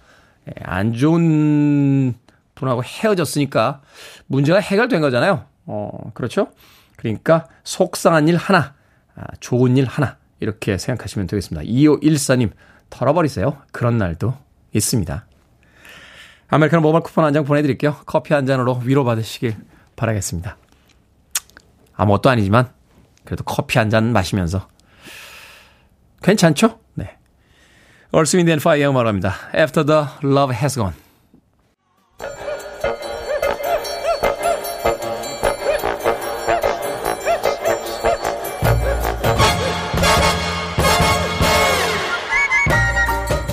예, 0.49 0.53
안 0.65 0.93
좋은 0.93 2.15
분하고 2.55 2.83
헤어졌으니까 2.85 3.81
문제가 4.27 4.59
해결된 4.59 5.01
거잖아요. 5.01 5.45
어, 5.67 6.11
그렇죠? 6.15 6.49
그러니까 6.97 7.47
속상한 7.65 8.29
일 8.29 8.37
하나, 8.37 8.75
아, 9.17 9.25
좋은 9.41 9.77
일 9.77 9.87
하나 9.87 10.17
이렇게 10.41 10.77
생각하시면 10.79 11.27
되겠습니다. 11.29 11.65
2514님 11.67 12.51
털어버리세요. 12.93 13.57
그런 13.73 13.97
날도 13.99 14.35
있습니다. 14.75 15.27
아메리카노 16.49 16.83
모바일 16.83 17.03
쿠폰 17.03 17.25
한 17.25 17.33
장 17.33 17.45
보내드릴게요. 17.45 17.97
커피 18.07 18.35
한 18.35 18.45
잔으로 18.47 18.81
위로받으시길 18.85 19.57
바라겠습니다. 19.97 20.57
아무것도 21.95 22.29
아니지만 22.31 22.71
그래도 23.25 23.45
커피 23.45 23.79
한 23.79 23.89
잔 23.91 24.13
마시면서 24.13 24.69
괜찮죠? 26.23 26.79
네. 26.95 27.17
Earth, 28.11 28.37
Wind & 28.37 28.51
Fire 28.51 28.93
말합니다. 28.93 29.35
After 29.57 29.85
the 29.87 30.05
love 30.23 30.55
has 30.55 30.75
gone. 30.75 30.95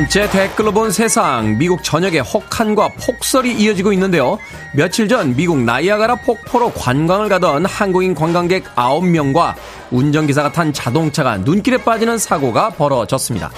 번째 0.00 0.30
댓글로 0.30 0.72
본 0.72 0.90
세상. 0.90 1.58
미국 1.58 1.84
전역에 1.84 2.20
혹한과 2.20 2.88
폭설이 2.88 3.52
이어지고 3.52 3.92
있는데요. 3.92 4.38
며칠 4.74 5.08
전 5.08 5.36
미국 5.36 5.58
나이아가라 5.58 6.14
폭포로 6.16 6.72
관광을 6.72 7.28
가던 7.28 7.66
한국인 7.66 8.14
관광객 8.14 8.64
9명과 8.74 9.54
운전기사가 9.90 10.52
탄 10.52 10.72
자동차가 10.72 11.36
눈길에 11.36 11.76
빠지는 11.76 12.16
사고가 12.16 12.70
벌어졌습니다. 12.70 13.50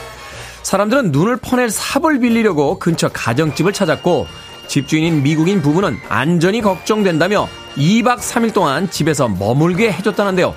사람들은 0.65 1.13
눈을 1.13 1.37
퍼낼 1.37 1.71
삽을 1.71 2.19
빌리려고 2.19 2.77
근처 2.81 3.09
가정집을 3.09 3.73
찾았고 3.73 4.27
집주인인 4.67 5.23
미국인 5.23 5.63
부부는 5.63 5.97
안전이 6.09 6.61
걱정된다며 6.61 7.49
2박 7.77 8.19
3일 8.19 8.53
동안 8.53 8.91
집에서 8.91 9.29
머물게 9.29 9.93
해줬다는데요. 9.93 10.57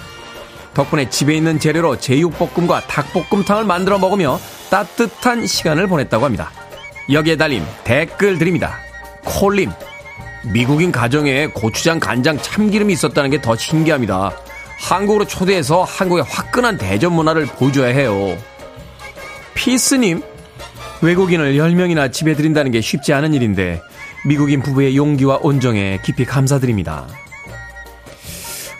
덕분에 0.75 1.09
집에 1.09 1.33
있는 1.35 1.57
재료로 1.57 1.97
제육볶음과 1.97 2.81
닭볶음탕을 2.87 3.63
만들어 3.63 3.97
먹으며 3.97 4.39
따뜻한 4.69 5.47
시간을 5.47 5.87
보냈다고 5.87 6.23
합니다. 6.23 6.51
여기에 7.11 7.37
달린 7.37 7.63
댓글 7.83 8.37
드립니다. 8.37 8.77
콜림. 9.23 9.71
미국인 10.53 10.91
가정에 10.91 11.47
고추장, 11.47 11.99
간장, 11.99 12.37
참기름이 12.37 12.93
있었다는 12.93 13.31
게 13.31 13.41
더 13.41 13.55
신기합니다. 13.55 14.31
한국으로 14.79 15.25
초대해서 15.25 15.83
한국의 15.83 16.25
화끈한 16.27 16.77
대전 16.77 17.13
문화를 17.13 17.45
보여줘야 17.45 17.87
해요. 17.87 18.37
피스님, 19.55 20.21
외국인을 21.01 21.53
10명이나 21.55 22.11
집에 22.11 22.35
들인다는 22.35 22.71
게 22.71 22.81
쉽지 22.81 23.13
않은 23.13 23.33
일인데, 23.33 23.81
미국인 24.27 24.61
부부의 24.61 24.97
용기와 24.97 25.39
온정에 25.41 25.99
깊이 26.03 26.25
감사드립니다. 26.25 27.07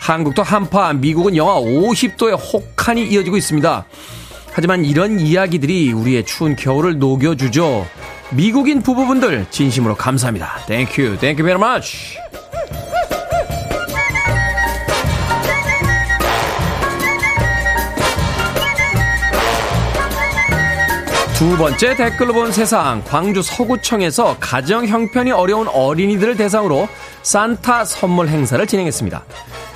한국도 0.06 0.44
한파, 0.44 0.92
미국은 0.92 1.34
영하 1.34 1.54
50도의 1.54 2.38
혹한이 2.38 3.08
이어지고 3.08 3.36
있습니다. 3.36 3.84
하지만 4.52 4.84
이런 4.84 5.18
이야기들이 5.18 5.92
우리의 5.92 6.24
추운 6.24 6.54
겨울을 6.54 7.00
녹여주죠. 7.00 7.84
미국인 8.30 8.82
부부분들 8.82 9.46
진심으로 9.50 9.96
감사합니다. 9.96 10.64
Thank 10.66 11.18
you, 11.18 11.29
thank 11.29 11.42
you 11.42 11.49
very 11.49 11.58
much. 11.58 12.18
두 21.34 21.56
번째 21.58 21.96
댓글로 21.96 22.32
본 22.32 22.52
세상 22.52 23.02
광주 23.04 23.42
서구청에서 23.42 24.36
가정 24.38 24.86
형편이 24.86 25.32
어려운 25.32 25.66
어린이들을 25.66 26.36
대상으로 26.36 26.88
산타 27.24 27.84
선물 27.84 28.28
행사를 28.28 28.64
진행했습니다. 28.64 29.24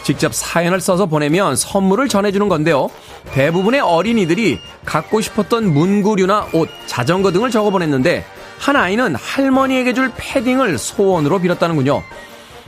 직접 0.03 0.35
사연을 0.35 0.81
써서 0.81 1.07
보내면 1.07 1.57
선물을 1.57 2.09
전해주는 2.09 2.49
건데요. 2.49 2.89
대부분의 3.33 3.81
어린이들이 3.81 4.59
갖고 4.85 5.21
싶었던 5.21 5.73
문구류나 5.73 6.49
옷, 6.53 6.69
자전거 6.87 7.33
등을 7.33 7.51
적어 7.51 7.71
보냈는데 7.71 8.25
한 8.59 8.77
아이는 8.77 9.15
할머니에게 9.15 9.95
줄 9.95 10.11
패딩을 10.17 10.79
소원으로 10.79 11.39
빌었다는군요. 11.41 12.03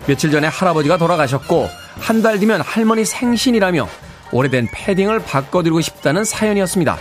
며칠 0.06 0.30
전에 0.30 0.48
할아버지가 0.48 0.96
돌아가셨고 0.98 1.68
한 2.00 2.22
달 2.22 2.38
뒤면 2.38 2.60
할머니 2.62 3.04
생신이라며 3.04 3.88
오래된 4.32 4.68
패딩을 4.72 5.20
바꿔드리고 5.20 5.80
싶다는 5.80 6.24
사연이었습니다. 6.24 6.96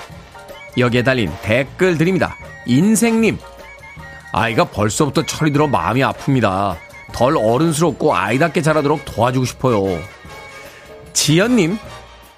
여기에 0.77 1.03
달린 1.03 1.31
댓글 1.41 1.97
드립니다. 1.97 2.35
인생님. 2.65 3.37
아이가 4.33 4.65
벌써부터 4.65 5.25
철이 5.25 5.51
들어 5.51 5.67
마음이 5.67 6.01
아픕니다. 6.01 6.75
덜 7.13 7.37
어른스럽고 7.37 8.15
아이답게 8.15 8.61
자라도록 8.61 9.03
도와주고 9.05 9.45
싶어요. 9.45 9.99
지연님. 11.13 11.77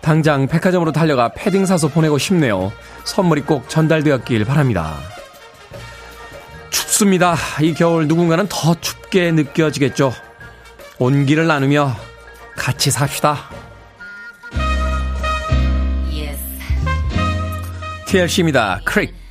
당장 0.02 0.48
백화점으로 0.48 0.92
달려가 0.92 1.30
패딩 1.30 1.66
사서 1.66 1.88
보내고 1.88 2.18
싶네요. 2.18 2.74
선물이 3.06 3.42
꼭 3.42 3.70
전달되었길 3.70 4.44
바랍니다. 4.46 4.98
춥습니다. 6.70 7.36
이 7.62 7.74
겨울 7.74 8.08
누군가는 8.08 8.46
더 8.50 8.76
춥게 8.76 9.32
느껴지겠죠. 9.32 10.14
온기를 11.00 11.48
나누며 11.48 11.96
같이 12.56 12.92
삽시다. 12.92 13.50
TLC입니다. 18.06 18.82
크릭. 18.86 19.23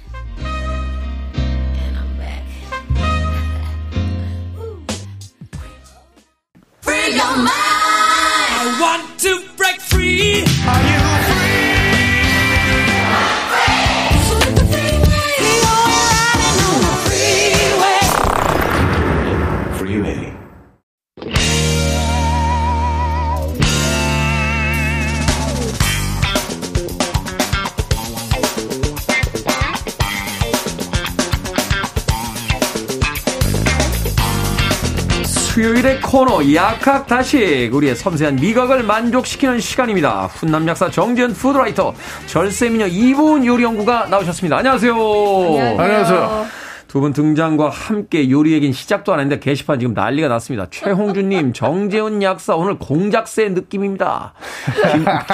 코너 36.13 36.43
약학다식 36.55 37.73
우리의 37.73 37.97
섬세한 37.97 38.37
미각을 38.37 38.83
만족시키는 38.83 39.61
시간입니다. 39.61 40.27
훈남 40.27 40.69
약사 40.69 40.91
정지현 40.91 41.33
푸드라이터 41.33 41.95
절세미녀 42.27 42.87
이보은 42.89 43.47
요리연구가 43.47 44.09
나오셨습니다. 44.09 44.59
안녕하세요. 44.59 44.93
안녕하세요. 44.93 45.81
안녕하세요. 45.81 46.62
두 46.93 47.01
분 47.01 47.15
등장과 47.15 47.71
함께 47.71 48.29
요리 48.29 48.53
얘기는 48.53 48.71
시작도 48.71 49.15
안 49.15 49.21
했는데 49.21 49.41
게시판 49.41 49.81
지금 49.81 49.95
난리가 49.95 50.29
났습니다. 50.29 50.67
최홍준님, 50.71 51.55
정재훈 51.57 52.23
약사 52.23 52.55
오늘 52.55 52.79
공작새 52.79 53.49
느낌입니다. 53.49 54.35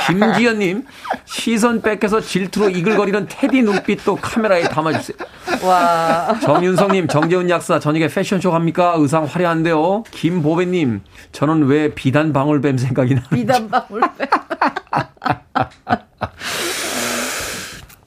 김, 0.06 0.20
김지연님, 0.30 0.84
시선 1.24 1.82
뺏겨서 1.82 2.20
질투로 2.20 2.70
이글거리는 2.70 3.26
테디 3.28 3.62
눈빛도 3.62 4.14
카메라에 4.22 4.68
담아주세요. 4.68 5.16
와. 5.64 6.38
정윤성님, 6.40 7.08
정재훈 7.08 7.50
약사 7.50 7.80
저녁에 7.80 8.06
패션쇼 8.06 8.52
갑니까? 8.52 8.94
의상 8.96 9.24
화려한데요. 9.24 10.04
김보배님, 10.12 11.00
저는 11.32 11.64
왜 11.66 11.92
비단 11.92 12.32
방울뱀 12.32 12.78
생각이 12.78 13.16
나? 13.16 13.22
비단 13.32 13.68
방울뱀. 13.68 14.08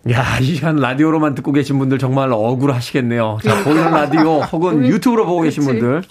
야, 0.09 0.39
이 0.39 0.55
시간 0.55 0.77
라디오로만 0.77 1.35
듣고 1.35 1.51
계신 1.51 1.77
분들 1.77 1.99
정말 1.99 2.31
억울하시겠네요. 2.31 3.37
자, 3.43 3.63
보이는 3.63 3.91
라디오 3.91 4.39
혹은 4.39 4.85
유튜브로 4.87 5.25
보고 5.25 5.41
계신 5.41 5.63
분들 5.63 6.01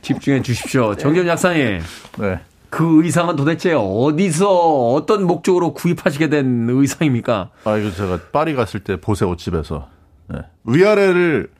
집중해 0.00 0.40
주십시오. 0.42 0.96
정재훈 0.96 1.26
약사님. 1.26 1.80
네. 2.18 2.40
그 2.70 3.04
의상은 3.04 3.36
도대체 3.36 3.74
어디서 3.74 4.92
어떤 4.92 5.26
목적으로 5.26 5.74
구입하시게 5.74 6.30
된 6.30 6.68
의상입니까? 6.70 7.50
아, 7.64 7.76
이거 7.76 7.90
제가 7.90 8.18
파리 8.32 8.54
갔을 8.54 8.80
때 8.80 8.96
보세 8.98 9.26
옷집에서 9.26 9.88
네. 10.28 10.38
위아래를 10.64 11.50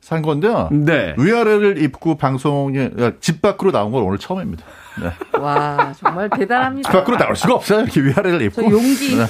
산 0.00 0.22
건데요. 0.22 0.70
네. 0.72 1.14
위아래를 1.18 1.82
입고 1.82 2.16
방송에 2.16 2.90
집 3.20 3.42
밖으로 3.42 3.70
나온 3.70 3.92
건 3.92 4.02
오늘 4.02 4.16
처음입니다. 4.16 4.64
네. 5.02 5.38
와, 5.38 5.92
정말 5.98 6.30
대단합니다. 6.30 6.90
집 6.90 6.96
밖으로 6.96 7.18
나올 7.18 7.36
수가 7.36 7.54
없어요. 7.54 7.82
이렇게 7.82 8.00
위아래를 8.00 8.40
입고. 8.40 8.62
저 8.62 8.70
용기. 8.70 9.16
네. 9.16 9.26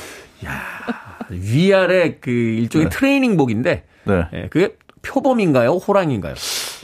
위아래 1.40 2.16
그 2.20 2.30
일종의 2.30 2.88
네. 2.88 2.96
트레이닝복인데 2.96 3.84
네. 4.04 4.26
예, 4.32 4.48
그게 4.50 4.76
표범인가요? 5.02 5.72
호랑인가요? 5.72 6.34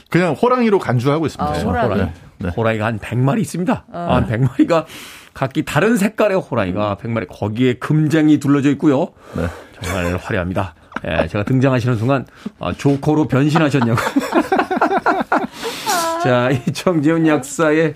그냥 0.09 0.33
호랑이로 0.33 0.79
간주하고 0.79 1.25
있습니다. 1.25 1.51
아, 1.51 1.59
호랑이. 1.59 2.01
네. 2.01 2.13
네. 2.39 2.49
호랑이가 2.49 2.85
한 2.85 2.99
100마리 2.99 3.39
있습니다. 3.41 3.85
한 3.91 4.27
100마리가 4.27 4.85
각기 5.33 5.63
다른 5.63 5.97
색깔의 5.97 6.39
호랑이가 6.39 6.97
100마리 7.01 7.27
거기에 7.29 7.73
금장이 7.73 8.39
둘러져 8.39 8.69
있고요. 8.71 9.09
네. 9.35 9.47
정말 9.81 10.17
화려합니다. 10.17 10.75
예, 11.05 11.27
제가 11.27 11.43
등장하시는 11.43 11.95
순간 11.97 12.25
아, 12.59 12.73
조커로 12.73 13.27
변신하셨냐고. 13.27 13.99
자, 16.23 16.49
이 16.51 16.73
정재훈 16.73 17.27
약사의 17.27 17.95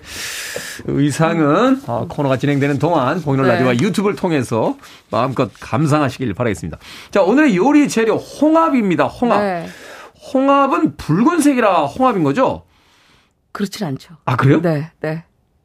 의상은 0.86 1.82
어, 1.86 2.06
코너가 2.08 2.36
진행되는 2.38 2.78
동안 2.78 3.20
보이는 3.20 3.44
네. 3.44 3.52
라디오와 3.52 3.74
유튜브를 3.74 4.16
통해서 4.16 4.76
마음껏 5.10 5.50
감상하시길 5.60 6.34
바라겠습니다. 6.34 6.78
자, 7.10 7.22
오늘의 7.22 7.56
요리 7.56 7.88
재료 7.88 8.16
홍합입니다. 8.16 9.04
홍합. 9.04 9.40
네. 9.40 9.66
홍합은 10.32 10.96
붉은색이라 10.96 11.84
홍합인 11.84 12.24
거죠? 12.24 12.64
그렇진 13.52 13.86
않죠. 13.86 14.16
아, 14.24 14.36
그래요? 14.36 14.60
네, 14.62 14.90
네. 15.00 15.24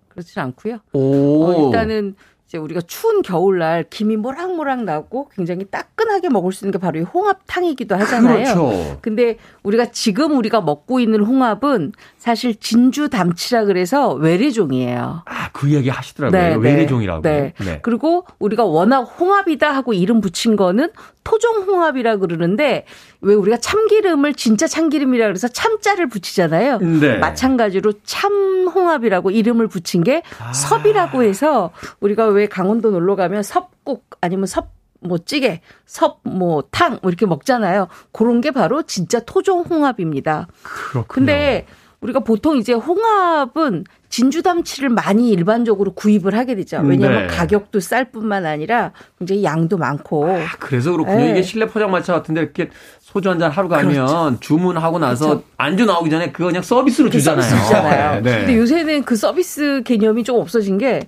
그렇진 0.10 0.42
않고요. 0.42 0.80
오. 0.94 1.46
어, 1.46 1.66
일단은 1.66 2.16
이제 2.50 2.58
우리가 2.58 2.82
추운 2.82 3.22
겨울날 3.22 3.86
김이 3.92 4.18
모락모락 4.18 4.84
나고 4.84 5.30
굉장히 5.36 5.66
따끈하게 5.66 6.30
먹을 6.30 6.52
수 6.52 6.66
있는 6.66 6.72
게 6.72 6.80
바로 6.80 6.98
이 6.98 7.04
홍합탕이기도 7.04 7.96
하잖아요. 7.96 8.56
그렇죠. 8.56 8.98
근데 9.02 9.38
우리가 9.62 9.92
지금 9.92 10.36
우리가 10.36 10.60
먹고 10.60 11.00
있는 11.00 11.22
홍합은 11.22 11.92
사실 12.18 12.56
진주 12.60 13.10
담치라 13.10 13.66
그래서 13.66 14.14
외래종이에요. 14.14 15.22
아, 15.26 15.52
그 15.52 15.68
이야기 15.68 15.90
하시더라고요. 15.90 16.58
외래종이라고. 16.58 17.22
네. 17.22 17.54
네. 17.64 17.80
그리고 17.84 18.26
우리가 18.40 18.66
워낙 18.66 19.02
홍합이다 19.02 19.70
하고 19.70 19.94
이름 19.94 20.20
붙인 20.20 20.56
거는 20.56 20.90
토종 21.30 21.62
홍합이라 21.64 22.18
그러는데 22.18 22.86
왜 23.22 23.36
우리가 23.36 23.58
참기름을 23.58 24.34
진짜 24.34 24.66
참기름이라 24.66 25.28
그래서 25.28 25.48
참자를 25.48 26.10
붙이잖아요. 26.10 26.80
네. 26.80 27.18
마찬가지로 27.20 27.94
참홍합이라고 28.04 29.30
이름을 29.30 29.68
붙인 29.68 30.04
게 30.04 30.24
아. 30.40 30.52
섭이라고 30.52 31.22
해서 31.22 31.72
우리가 32.00 32.26
왜 32.30 32.48
강원도 32.48 32.90
놀러 32.90 33.16
가면 33.16 33.44
섭국 33.44 34.06
아니면 34.22 34.48
섭 34.48 34.80
뭐 35.02 35.18
찌개, 35.18 35.62
섭, 35.86 36.20
뭐 36.24 36.62
탕, 36.72 37.00
뭐 37.02 37.10
이렇게 37.10 37.26
먹잖아요. 37.26 37.88
그런 38.12 38.42
게 38.42 38.52
바로 38.52 38.84
진짜 38.84 39.22
토종 39.22 39.62
홍합입니다. 39.62 40.48
그렇군요. 40.62 41.06
근데 41.08 41.66
우리가 42.02 42.22
보통 42.22 42.58
이제 42.58 42.74
홍합은 42.74 43.84
진주담치를 44.08 44.90
많이 44.90 45.30
일반적으로 45.32 45.94
구입을 45.94 46.36
하게 46.36 46.56
되죠. 46.56 46.82
왜냐하면 46.84 47.28
네. 47.28 47.36
가격도 47.36 47.80
쌀 47.82 48.12
뿐만 48.12 48.46
아니라 48.46 48.92
굉장히 49.20 49.44
양도 49.44 49.78
많고. 49.78 50.26
아, 50.32 50.46
그래서 50.60 50.92
그렇군요. 50.92 51.18
네. 51.18 51.32
이게 51.32 51.42
실내 51.44 51.66
포장마차 51.68 52.14
같은데 52.14 52.42
이렇게 52.42 52.70
소주 53.02 53.30
한 53.30 53.38
잔 53.40 53.52
하루 53.52 53.68
가면 53.70 53.92
그렇죠. 53.92 54.38
주문하고 54.40 55.00
나서 55.00 55.28
그렇죠. 55.28 55.44
안주 55.58 55.86
나오기 55.86 56.10
전에 56.10 56.32
그거 56.32 56.46
그냥 56.46 56.62
서비스로 56.64 57.10
주잖아요. 57.10 57.42
서비스 57.44 57.66
주잖아요. 57.66 58.22
네. 58.22 58.38
근데 58.40 58.58
요새는 58.58 59.04
그 59.04 59.16
서비스 59.16 59.82
개념이 59.86 60.24
좀 60.24 60.38
없어진 60.40 60.78
게 60.78 61.02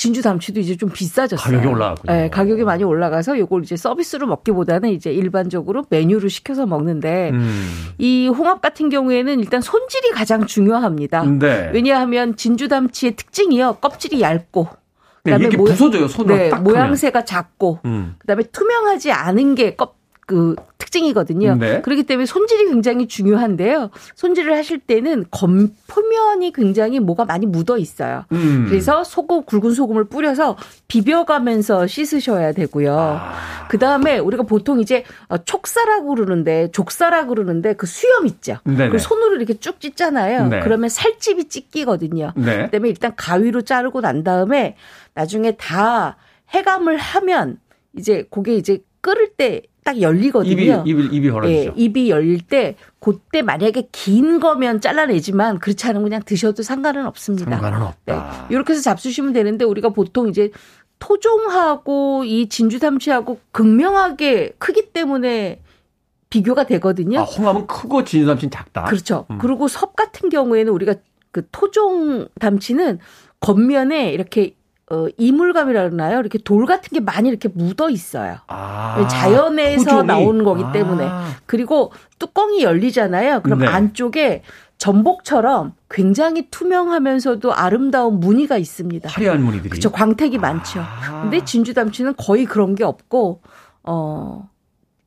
진주 0.00 0.22
담치도 0.22 0.60
이제 0.60 0.78
좀 0.78 0.88
비싸졌어요. 0.88 1.58
가격이 1.58 1.66
올라갔군요. 1.66 2.10
네, 2.10 2.30
가격이 2.30 2.64
많이 2.64 2.82
올라가서 2.84 3.38
요걸 3.38 3.64
이제 3.64 3.76
서비스로 3.76 4.26
먹기보다는 4.28 4.88
이제 4.88 5.12
일반적으로 5.12 5.84
메뉴를 5.90 6.30
시켜서 6.30 6.64
먹는데 6.64 7.28
음. 7.34 7.68
이 7.98 8.26
홍합 8.26 8.62
같은 8.62 8.88
경우에는 8.88 9.40
일단 9.40 9.60
손질이 9.60 10.12
가장 10.12 10.46
중요합니다. 10.46 11.24
네. 11.24 11.70
왜냐하면 11.74 12.34
진주 12.34 12.68
담치의 12.68 13.14
특징이요. 13.14 13.74
껍질이 13.82 14.22
얇고 14.22 14.68
그다음에 15.22 15.48
이렇게 15.48 15.58
부서져요 15.58 16.08
손으로 16.08 16.34
네, 16.34 16.50
모양새가 16.50 17.26
작고 17.26 17.80
음. 17.84 18.14
그다음에 18.20 18.44
투명하지 18.44 19.12
않은 19.12 19.54
게 19.54 19.76
껍, 19.76 19.99
그 20.30 20.54
특징이거든요. 20.78 21.56
네. 21.56 21.80
그렇기 21.80 22.04
때문에 22.04 22.24
손질이 22.24 22.66
굉장히 22.66 23.08
중요한데요. 23.08 23.90
손질을 24.14 24.56
하실 24.56 24.78
때는 24.78 25.24
겉 25.32 25.48
표면이 25.88 26.52
굉장히 26.52 27.00
뭐가 27.00 27.24
많이 27.24 27.46
묻어 27.46 27.78
있어요. 27.78 28.26
음. 28.30 28.66
그래서 28.68 29.02
소금 29.02 29.42
굵은 29.42 29.74
소금을 29.74 30.04
뿌려서 30.04 30.56
비벼가면서 30.86 31.88
씻으셔야 31.88 32.52
되고요. 32.52 32.96
아. 32.96 33.32
그 33.68 33.78
다음에 33.78 34.18
우리가 34.18 34.44
보통 34.44 34.78
이제 34.78 35.02
어, 35.28 35.36
촉사라고 35.38 36.14
그러는데 36.14 36.70
족사라고 36.70 37.30
그러는데 37.30 37.74
그 37.74 37.86
수염 37.86 38.24
있죠. 38.26 38.58
그 38.64 38.98
손으로 38.98 39.34
이렇게 39.34 39.54
쭉 39.54 39.80
찢잖아요. 39.80 40.46
네. 40.46 40.60
그러면 40.60 40.88
살집이 40.88 41.48
찢기거든요. 41.48 42.34
네. 42.36 42.66
그다음에 42.66 42.88
일단 42.88 43.14
가위로 43.16 43.62
자르고 43.62 44.00
난 44.00 44.22
다음에 44.22 44.76
나중에 45.14 45.56
다 45.56 46.16
해감을 46.54 46.98
하면 46.98 47.58
이제 47.96 48.26
그게 48.30 48.54
이제 48.54 48.78
끓을 49.00 49.32
때 49.36 49.62
딱 49.84 50.00
열리거든요. 50.00 50.84
입이 50.84 50.90
입이, 50.90 51.16
입이 51.16 51.30
벌어지죠. 51.30 51.72
예, 51.76 51.82
입이 51.82 52.10
열릴 52.10 52.40
때 52.42 52.76
그때 52.98 53.42
만약에 53.42 53.88
긴 53.92 54.38
거면 54.38 54.80
잘라내지만 54.80 55.58
그렇지 55.58 55.86
않으면 55.86 56.04
그냥 56.04 56.22
드셔도 56.24 56.62
상관은 56.62 57.06
없습니다. 57.06 57.50
상관은 57.50 57.82
없다. 57.82 58.46
네, 58.48 58.54
이렇게 58.54 58.72
해서 58.72 58.82
잡수시면 58.82 59.32
되는데 59.32 59.64
우리가 59.64 59.90
보통 59.90 60.28
이제 60.28 60.50
토종하고 60.98 62.24
이 62.24 62.48
진주 62.48 62.78
삼치하고 62.78 63.40
극명하게 63.52 64.54
크기 64.58 64.92
때문에 64.92 65.60
비교가 66.28 66.64
되거든요. 66.64 67.20
아, 67.20 67.22
홍합은 67.22 67.66
크고 67.66 68.04
진주 68.04 68.26
삼치는 68.26 68.50
작다. 68.50 68.84
그렇죠. 68.84 69.26
음. 69.30 69.38
그리고 69.38 69.66
섭 69.66 69.96
같은 69.96 70.28
경우에는 70.28 70.72
우리가 70.72 70.94
그 71.32 71.48
토종 71.50 72.28
담치는 72.38 72.98
겉면에 73.40 74.12
이렇게 74.12 74.54
어, 74.90 75.06
이물감이라 75.16 75.84
그러나요? 75.84 76.18
이렇게 76.18 76.38
돌 76.38 76.66
같은 76.66 76.90
게 76.92 76.98
많이 77.00 77.28
이렇게 77.28 77.48
묻어 77.48 77.90
있어요. 77.90 78.38
아, 78.48 79.06
자연에서 79.08 79.84
토종이. 79.84 80.06
나온 80.06 80.42
거기 80.42 80.64
때문에. 80.72 81.04
아. 81.06 81.28
그리고 81.46 81.92
뚜껑이 82.18 82.62
열리잖아요. 82.62 83.42
그럼 83.42 83.60
네. 83.60 83.66
안쪽에 83.68 84.42
전복처럼 84.78 85.74
굉장히 85.88 86.48
투명하면서도 86.50 87.54
아름다운 87.54 88.18
무늬가 88.18 88.56
있습니다. 88.56 89.08
화려한 89.08 89.44
무늬들이. 89.44 89.68
그렇죠. 89.70 89.92
광택이 89.92 90.38
아. 90.38 90.40
많죠. 90.40 90.82
근데 91.22 91.44
진주담치는 91.44 92.14
거의 92.16 92.44
그런 92.44 92.74
게 92.74 92.82
없고 92.82 93.42
어 93.84 94.48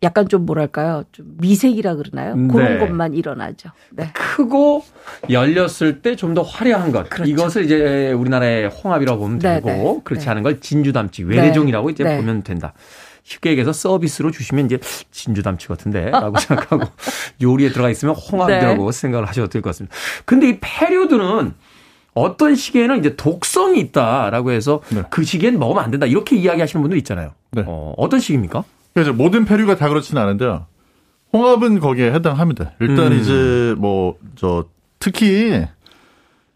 약간 0.04 0.28
좀 0.28 0.46
뭐랄까요? 0.46 1.04
좀 1.12 1.26
미색이라 1.40 1.96
그러나요? 1.96 2.36
네. 2.36 2.48
그런 2.54 2.78
것만 2.80 3.14
일어나죠. 3.14 3.70
네. 3.92 4.12
크고 4.14 4.84
열렸을 5.30 6.02
때 6.02 6.16
좀 6.16 6.34
더 6.34 6.42
화려한 6.42 6.92
것. 6.92 7.10
그렇죠. 7.10 7.30
이것을 7.32 7.66
이제 7.66 8.12
우리나라의 8.12 8.68
홍합이라고 8.70 9.20
보면 9.20 9.40
네, 9.40 9.56
되고 9.62 9.68
네, 9.70 10.00
그렇지 10.04 10.26
네. 10.26 10.32
않은 10.32 10.44
걸 10.44 10.60
진주담치, 10.60 11.24
외래종이라고 11.24 11.90
이제 11.92 12.04
네. 12.04 12.18
보면 12.18 12.44
된다. 12.44 12.74
쉽게 13.24 13.52
얘기해서 13.52 13.72
서비스로 13.72 14.32
주시면 14.32 14.66
이제 14.66 14.80
진주담치 15.12 15.68
같은데 15.70 16.10
라고 16.12 16.38
생각하고 16.42 16.84
요리에 17.42 17.70
들어가 17.70 17.90
있으면 17.90 18.16
홍합이라고 18.16 18.92
생각을 18.92 19.28
하셔도 19.28 19.48
될 19.48 19.62
것 19.62 19.70
같습니다. 19.70 19.96
근데 20.26 20.50
이 20.50 20.58
패류드는 20.60 21.54
어떤 22.16 22.56
시기에는 22.56 23.00
이제 23.00 23.16
독성이 23.16 23.80
있다라고 23.80 24.52
해서 24.52 24.82
그 25.10 25.24
시기엔 25.24 25.58
먹으면 25.58 25.84
안 25.84 25.90
된다 25.92 26.06
이렇게 26.06 26.36
이야기하시는 26.36 26.82
분도 26.82 26.98
있잖아요. 26.98 27.32
어, 27.66 27.94
어떤 27.98 28.20
시기입니까? 28.20 28.64
그래서 28.94 29.14
모든 29.14 29.46
페류가 29.46 29.76
다 29.78 29.90
그렇지는 29.90 30.22
않은데요. 30.22 30.68
홍합은 31.34 31.80
거기에 31.80 32.12
해당합니다. 32.14 32.74
일단 32.80 33.12
음. 33.12 33.20
이제 33.20 33.76
뭐 33.78 34.16
저 34.36 34.66
특히 35.00 35.66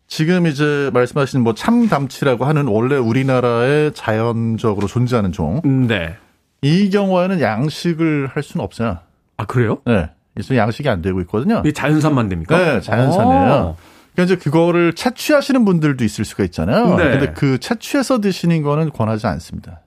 지금 0.08 0.48
이제 0.48 0.90
말씀하신 0.94 1.42
뭐 1.42 1.54
참담치라고 1.54 2.46
하는 2.46 2.68
원래 2.68 2.96
우리나라에 2.96 3.92
자연적으로 3.92 4.88
존재하는 4.88 5.32
종. 5.32 5.62
네. 5.88 6.16
이 6.62 6.90
경우에는 6.90 7.42
양식을 7.42 8.28
할 8.28 8.42
수는 8.44 8.64
없어요. 8.64 9.00
아 9.36 9.46
그래요? 9.46 9.80
네. 9.86 10.10
있으면 10.40 10.60
양식이 10.60 10.88
안 10.88 11.02
되고 11.02 11.20
있거든요. 11.22 11.60
이게 11.66 11.74
자연산만 11.74 12.30
됩니까? 12.30 12.58
네, 12.58 12.82
자연산이에요. 12.82 13.76
그러니까 14.14 14.24
이제 14.24 14.36
그거를 14.36 14.94
채취하시는 14.94 15.66
분들도 15.66 16.04
있을 16.04 16.26
수가 16.26 16.44
있잖아요. 16.46 16.96
네. 16.96 17.12
근데 17.12 17.34
그 17.34 17.60
채취해서 17.60 18.22
드시는 18.22 18.62
거는 18.64 18.92
권하지 18.92 19.28
않습니다. 19.28 19.82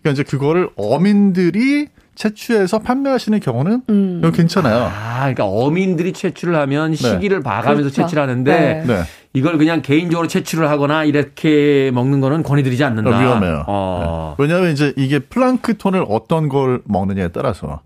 그러니까 0.00 0.22
이제 0.22 0.22
그거를 0.22 0.70
어민들이 0.76 1.88
채취해서 2.16 2.80
판매하시는 2.80 3.38
경우는 3.38 3.82
음. 3.88 4.32
괜찮아요. 4.34 4.90
아, 4.90 5.18
그러니까 5.20 5.44
어민들이 5.44 6.12
채취를 6.12 6.56
하면 6.56 6.90
네. 6.90 6.96
시기를 6.96 7.42
봐가면서 7.42 7.82
그렇죠. 7.82 8.02
채취를 8.02 8.22
하는데 8.22 8.58
네. 8.58 8.84
네. 8.86 9.02
이걸 9.34 9.58
그냥 9.58 9.82
개인적으로 9.82 10.26
채취를 10.26 10.68
하거나 10.68 11.04
이렇게 11.04 11.90
먹는 11.92 12.20
거는 12.20 12.42
권해드리지 12.42 12.82
않는다. 12.82 13.10
어, 13.10 13.20
위험해요. 13.20 13.64
어. 13.68 14.34
네. 14.36 14.42
왜냐하면 14.42 14.72
이제 14.72 14.92
이게 14.96 15.18
플랑크톤을 15.18 16.06
어떤 16.08 16.48
걸 16.48 16.80
먹느냐에 16.84 17.28
따라서 17.28 17.80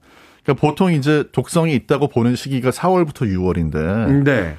그러니까 0.45 0.66
보통 0.66 0.93
이제 0.93 1.24
독성이 1.33 1.74
있다고 1.74 2.09
보는 2.09 2.37
시기가 2.37 2.70
4월부터 2.70 3.26
6월인데 3.26 4.24
네. 4.24 4.57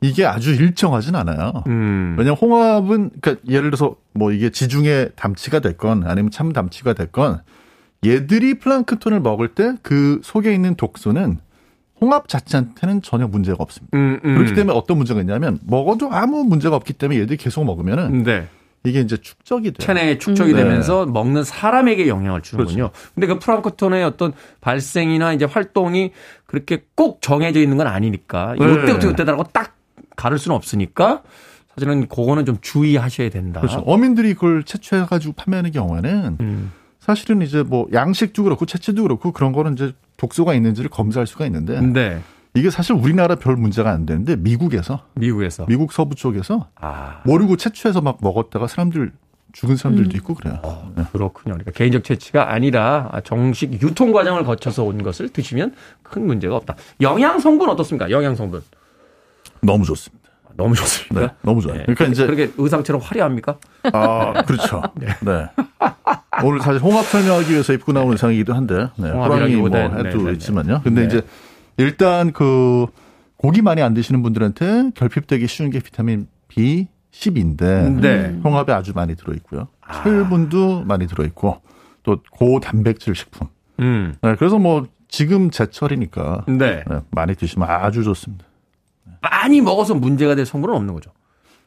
이게 0.00 0.24
아주 0.24 0.54
일정하진 0.54 1.14
않아요. 1.14 1.62
음. 1.66 2.16
왜냐하면 2.18 2.38
홍합은 2.40 3.10
그러니까 3.20 3.42
예를 3.48 3.70
들어서 3.70 3.96
뭐 4.14 4.32
이게 4.32 4.48
지중해 4.48 5.10
담치가 5.14 5.60
됐건 5.60 6.04
아니면 6.06 6.30
참 6.30 6.52
담치가 6.52 6.94
됐건 6.94 7.42
얘들이 8.04 8.54
플랑크톤을 8.54 9.20
먹을 9.20 9.48
때 9.48 9.72
그 9.82 10.20
속에 10.22 10.54
있는 10.54 10.74
독소는 10.74 11.38
홍합 12.00 12.28
자체한테는 12.28 13.02
전혀 13.02 13.26
문제가 13.26 13.58
없습니다. 13.60 13.96
음, 13.96 14.18
음. 14.24 14.34
그렇기 14.36 14.54
때문에 14.54 14.76
어떤 14.76 14.96
문제가 14.96 15.20
있냐면 15.20 15.58
먹어도 15.66 16.10
아무 16.10 16.44
문제가 16.44 16.76
없기 16.76 16.94
때문에 16.94 17.20
얘들이 17.20 17.36
계속 17.36 17.62
먹으면은 17.64 18.22
네. 18.22 18.48
이게 18.84 19.00
이제 19.00 19.18
축적이 19.18 19.72
돼요. 19.72 19.86
체내에 19.86 20.16
축적이 20.16 20.52
음. 20.52 20.56
되면서 20.56 21.04
네. 21.04 21.12
먹는 21.12 21.44
사람에게 21.44 22.08
영향을 22.08 22.40
주는군요. 22.40 22.88
그렇죠. 22.90 23.10
근데 23.14 23.26
그 23.26 23.38
플랑크톤의 23.38 24.02
어떤 24.04 24.32
발생이나 24.62 25.34
이제 25.34 25.44
활동이 25.44 26.12
그렇게 26.46 26.84
꼭 26.94 27.20
정해져 27.20 27.60
있는 27.60 27.76
건 27.76 27.86
아니니까 27.86 28.54
네. 28.58 28.64
이때부터 28.64 29.10
이때다라고 29.10 29.44
딱 29.52 29.76
가를 30.16 30.38
수는 30.38 30.56
없으니까 30.56 31.22
사실은 31.74 32.08
그거는 32.08 32.46
좀 32.46 32.56
주의하셔야 32.62 33.28
된다. 33.28 33.60
그렇죠. 33.60 33.80
어민들이 33.80 34.32
그걸 34.32 34.62
채취해가지고 34.62 35.34
판매하는 35.34 35.70
경우에는 35.72 36.38
음. 36.40 36.72
사실은 37.00 37.42
이제 37.42 37.62
뭐 37.62 37.88
양식도 37.92 38.44
그렇고 38.44 38.66
채취도 38.66 39.02
그렇고 39.02 39.32
그런 39.32 39.52
거는 39.52 39.72
이제 39.72 39.92
독소가 40.18 40.54
있는지를 40.54 40.90
검사할 40.90 41.26
수가 41.26 41.46
있는데 41.46 41.80
네. 41.80 42.20
이게 42.54 42.70
사실 42.70 42.94
우리나라 42.94 43.36
별 43.36 43.56
문제가 43.56 43.90
안 43.90 44.06
되는데 44.06 44.36
미국에서 44.36 45.06
미국에서 45.14 45.66
미국 45.66 45.92
서부 45.92 46.14
쪽에서 46.14 46.68
아. 46.76 47.22
모르고 47.24 47.56
채취해서 47.56 48.00
막 48.00 48.18
먹었다가 48.20 48.66
사람들 48.66 49.12
죽은 49.52 49.76
사람들도 49.76 50.10
음. 50.10 50.16
있고 50.16 50.34
그래요. 50.34 50.60
어, 50.62 50.92
네. 50.94 51.04
그렇군요. 51.10 51.54
그러니까 51.54 51.70
개인적 51.72 52.04
채취가 52.04 52.52
아니라 52.52 53.10
정식 53.24 53.82
유통 53.82 54.12
과정을 54.12 54.44
거쳐서 54.44 54.84
온 54.84 55.02
것을 55.02 55.28
드시면 55.30 55.74
큰 56.02 56.26
문제가 56.26 56.56
없다. 56.56 56.76
영양 57.00 57.40
성분 57.40 57.68
어떻습니까? 57.68 58.10
영양 58.10 58.34
성분. 58.36 58.62
너무 59.62 59.84
좋습니다. 59.84 60.19
너무 60.60 60.74
좋습니다. 60.74 61.26
네, 61.26 61.32
너무 61.40 61.62
좋아요. 61.62 61.78
네. 61.78 61.84
그러니까 61.84 62.04
이제 62.06 62.26
그렇게 62.26 62.52
의상처럼 62.58 63.00
화려합니까? 63.00 63.56
아 63.94 64.42
그렇죠. 64.42 64.82
네. 64.94 65.06
네. 65.20 65.48
오늘 66.44 66.60
사실 66.60 66.82
홍합 66.82 67.06
설명하기 67.06 67.50
위해서 67.50 67.72
입고 67.72 67.92
나온 67.92 68.12
의상이기도 68.12 68.52
한데 68.52 68.88
네, 68.96 69.10
호랑이 69.10 69.56
뭐 69.56 69.68
해도 69.68 69.78
네, 70.02 70.02
네, 70.02 70.16
네. 70.16 70.32
있지만요. 70.32 70.82
근데 70.84 71.04
이제 71.06 71.22
일단 71.78 72.32
그 72.32 72.86
고기 73.36 73.62
많이 73.62 73.80
안 73.80 73.94
드시는 73.94 74.22
분들한테 74.22 74.90
결핍되기 74.94 75.46
쉬운 75.46 75.70
게 75.70 75.80
비타민 75.80 76.28
B 76.48 76.88
10인데 77.10 78.00
네. 78.00 78.38
홍합에 78.44 78.72
아주 78.72 78.92
많이 78.94 79.16
들어 79.16 79.32
있고요. 79.34 79.68
아. 79.80 80.02
철분도 80.02 80.84
많이 80.84 81.06
들어 81.06 81.24
있고 81.24 81.62
또 82.02 82.18
고단백질 82.32 83.14
식품. 83.14 83.48
음. 83.78 84.14
네, 84.20 84.34
그래서 84.36 84.58
뭐 84.58 84.86
지금 85.08 85.50
제철이니까 85.50 86.44
많이 87.10 87.34
드시면 87.34 87.68
아주 87.68 88.04
좋습니다. 88.04 88.44
많이 89.20 89.60
먹어서 89.60 89.94
문제가 89.94 90.34
될 90.34 90.46
성분은 90.46 90.74
없는 90.74 90.94
거죠. 90.94 91.10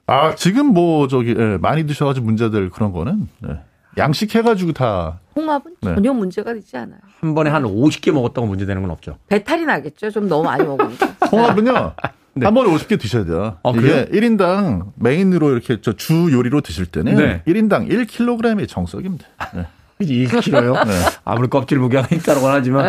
아 0.08 0.36
지금 0.36 0.68
뭐 0.68 1.08
저기 1.08 1.36
예, 1.38 1.58
많이 1.62 1.86
드셔가지고 1.88 2.26
문제될 2.26 2.70
그런 2.70 2.92
거는 2.92 3.28
예. 3.48 3.60
양식 3.98 4.34
해가지고 4.36 4.74
다 4.74 5.20
홍합은 5.36 5.76
네. 5.82 5.96
전혀 5.96 6.14
문제가 6.14 6.54
되지 6.54 6.76
않아요. 6.78 7.00
한 7.22 7.36
번에 7.36 7.50
한 7.50 7.64
50개 7.64 8.12
먹었다고 8.12 8.48
문제 8.48 8.66
되는 8.66 8.82
건 8.82 8.92
없죠. 8.92 9.18
배탈이 9.30 9.66
나겠죠. 9.66 10.10
좀 10.12 10.28
너무 10.28 10.44
많이 10.44 10.64
먹으니까. 10.64 11.06
홍합은요. 11.32 11.94
네. 12.36 12.46
한 12.48 12.54
번에 12.56 12.70
50개 12.72 13.00
드셔야 13.00 13.26
돼요. 13.26 13.58
아, 13.64 13.70
이게 13.76 14.06
1인당 14.06 14.88
메인으로 14.96 15.52
이렇게 15.52 15.80
저 15.82 15.94
주 15.94 16.32
요리로 16.34 16.62
드실 16.62 16.88
때는 16.88 17.16
네. 17.16 17.44
1인당 17.46 17.88
1kg이 17.90 18.68
정석입니다. 18.68 19.26
네. 19.54 19.68
2kg요? 20.06 20.74
네. 20.88 20.92
아무리 21.26 21.50
껍질 21.50 21.80
무게가 21.80 22.08
있다고 22.12 22.48
하지만 22.48 22.84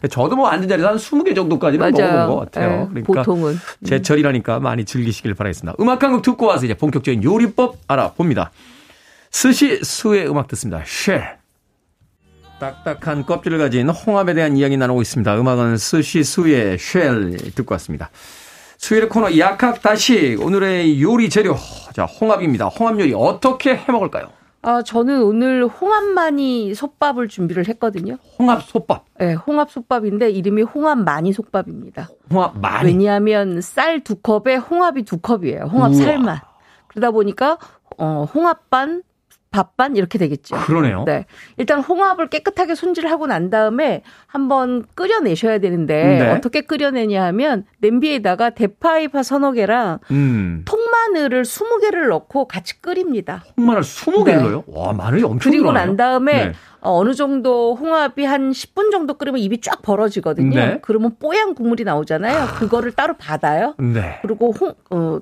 네. 0.00 0.08
저도 0.08 0.36
뭐 0.36 0.48
앉은 0.48 0.68
자리에서 0.68 0.90
한 0.90 0.96
20개 0.96 1.34
정도까지는 1.34 1.92
맞아요. 1.92 2.12
먹어본 2.12 2.34
것 2.36 2.40
같아요. 2.52 2.70
네. 2.70 2.86
그러니까 3.02 3.12
보통은 3.12 3.58
제철이라니까 3.84 4.60
많이 4.60 4.84
즐기시길 4.84 5.34
바라겠습니다. 5.34 5.76
음악 5.80 6.02
한 6.02 6.12
곡 6.12 6.22
듣고 6.22 6.46
와서 6.46 6.64
이제 6.64 6.74
본격적인 6.74 7.22
요리법 7.24 7.76
알아봅니다. 7.88 8.50
Susie 9.30 9.80
Suh의 9.84 10.28
음악 10.28 10.48
듣습니다. 10.48 10.82
Shell. 10.84 11.38
딱딱한 12.58 13.24
껍질을 13.24 13.58
가진 13.58 13.88
홍합에 13.88 14.34
대한 14.34 14.56
이야기 14.56 14.76
나누고 14.76 15.00
있습니다. 15.02 15.38
음악은 15.40 15.76
Susie 15.78 16.22
Suh의 16.24 16.78
Shell 16.78 17.36
듣고 17.54 17.72
왔습니다. 17.74 18.10
수요일 18.76 19.08
코너 19.08 19.36
약학 19.38 19.80
다시 19.82 20.36
오늘의 20.40 21.00
요리 21.02 21.30
재료 21.30 21.56
자 21.94 22.04
홍합입니다. 22.04 22.66
홍합 22.66 22.98
요리 23.00 23.14
어떻게 23.14 23.76
해 23.76 23.84
먹을까요? 23.92 24.28
아 24.62 24.82
저는 24.82 25.22
오늘 25.22 25.66
홍합마니 25.66 26.74
솥밥을 26.74 27.28
준비를 27.28 27.66
했거든요. 27.68 28.18
홍합 28.38 28.62
솥밥. 28.62 29.04
네, 29.18 29.32
홍합 29.32 29.70
솥밥인데 29.70 30.30
이름이 30.30 30.62
홍합마니 30.62 31.32
솥밥입니다. 31.32 32.08
홍합마니. 32.30 32.86
왜냐하면 32.88 33.60
쌀 33.62 34.00
두 34.04 34.16
컵에 34.16 34.56
홍합이 34.56 35.04
두 35.04 35.18
컵이에요. 35.18 35.62
홍합 35.64 35.92
우와. 35.92 36.02
살만. 36.02 36.38
그러다 36.88 37.10
보니까 37.10 37.56
어 37.96 38.26
홍합반 38.34 39.02
밥반 39.50 39.96
이렇게 39.96 40.16
되겠죠. 40.18 40.56
그러네요. 40.58 41.02
네. 41.04 41.26
일단 41.56 41.80
홍합을 41.80 42.28
깨끗하게 42.28 42.76
손질하고 42.76 43.26
난 43.26 43.50
다음에 43.50 44.02
한번 44.26 44.84
끓여내셔야 44.94 45.58
되는데 45.58 46.18
네. 46.20 46.30
어떻게 46.30 46.60
끓여내냐 46.60 47.24
하면 47.26 47.64
냄비에다가 47.78 48.50
대파이파 48.50 49.24
서너 49.24 49.52
개랑 49.52 49.98
음. 50.12 50.64
통마늘을 50.66 51.42
20개를 51.42 52.08
넣고 52.08 52.46
같이 52.46 52.80
끓입니다. 52.80 53.42
통마늘 53.56 53.82
20개를요? 53.82 54.64
네. 54.66 54.72
와, 54.78 54.92
마늘이 54.92 55.24
엄청 55.24 55.50
그리고 55.50 55.64
들어가네요. 55.64 55.86
난 55.86 55.96
다음에 55.96 56.46
네. 56.46 56.52
어느 56.80 57.12
정도 57.14 57.74
홍합이 57.74 58.24
한 58.24 58.52
10분 58.52 58.92
정도 58.92 59.14
끓으면 59.14 59.40
입이 59.40 59.60
쫙 59.62 59.82
벌어지거든요. 59.82 60.54
네. 60.54 60.78
그러면 60.82 61.16
뽀얀 61.18 61.54
국물이 61.56 61.82
나오잖아요. 61.82 62.54
그거를 62.58 62.92
따로 62.92 63.14
받아요. 63.18 63.74
네. 63.78 64.20
그리고 64.22 64.52
홍, 64.52 64.74
어, 64.90 65.18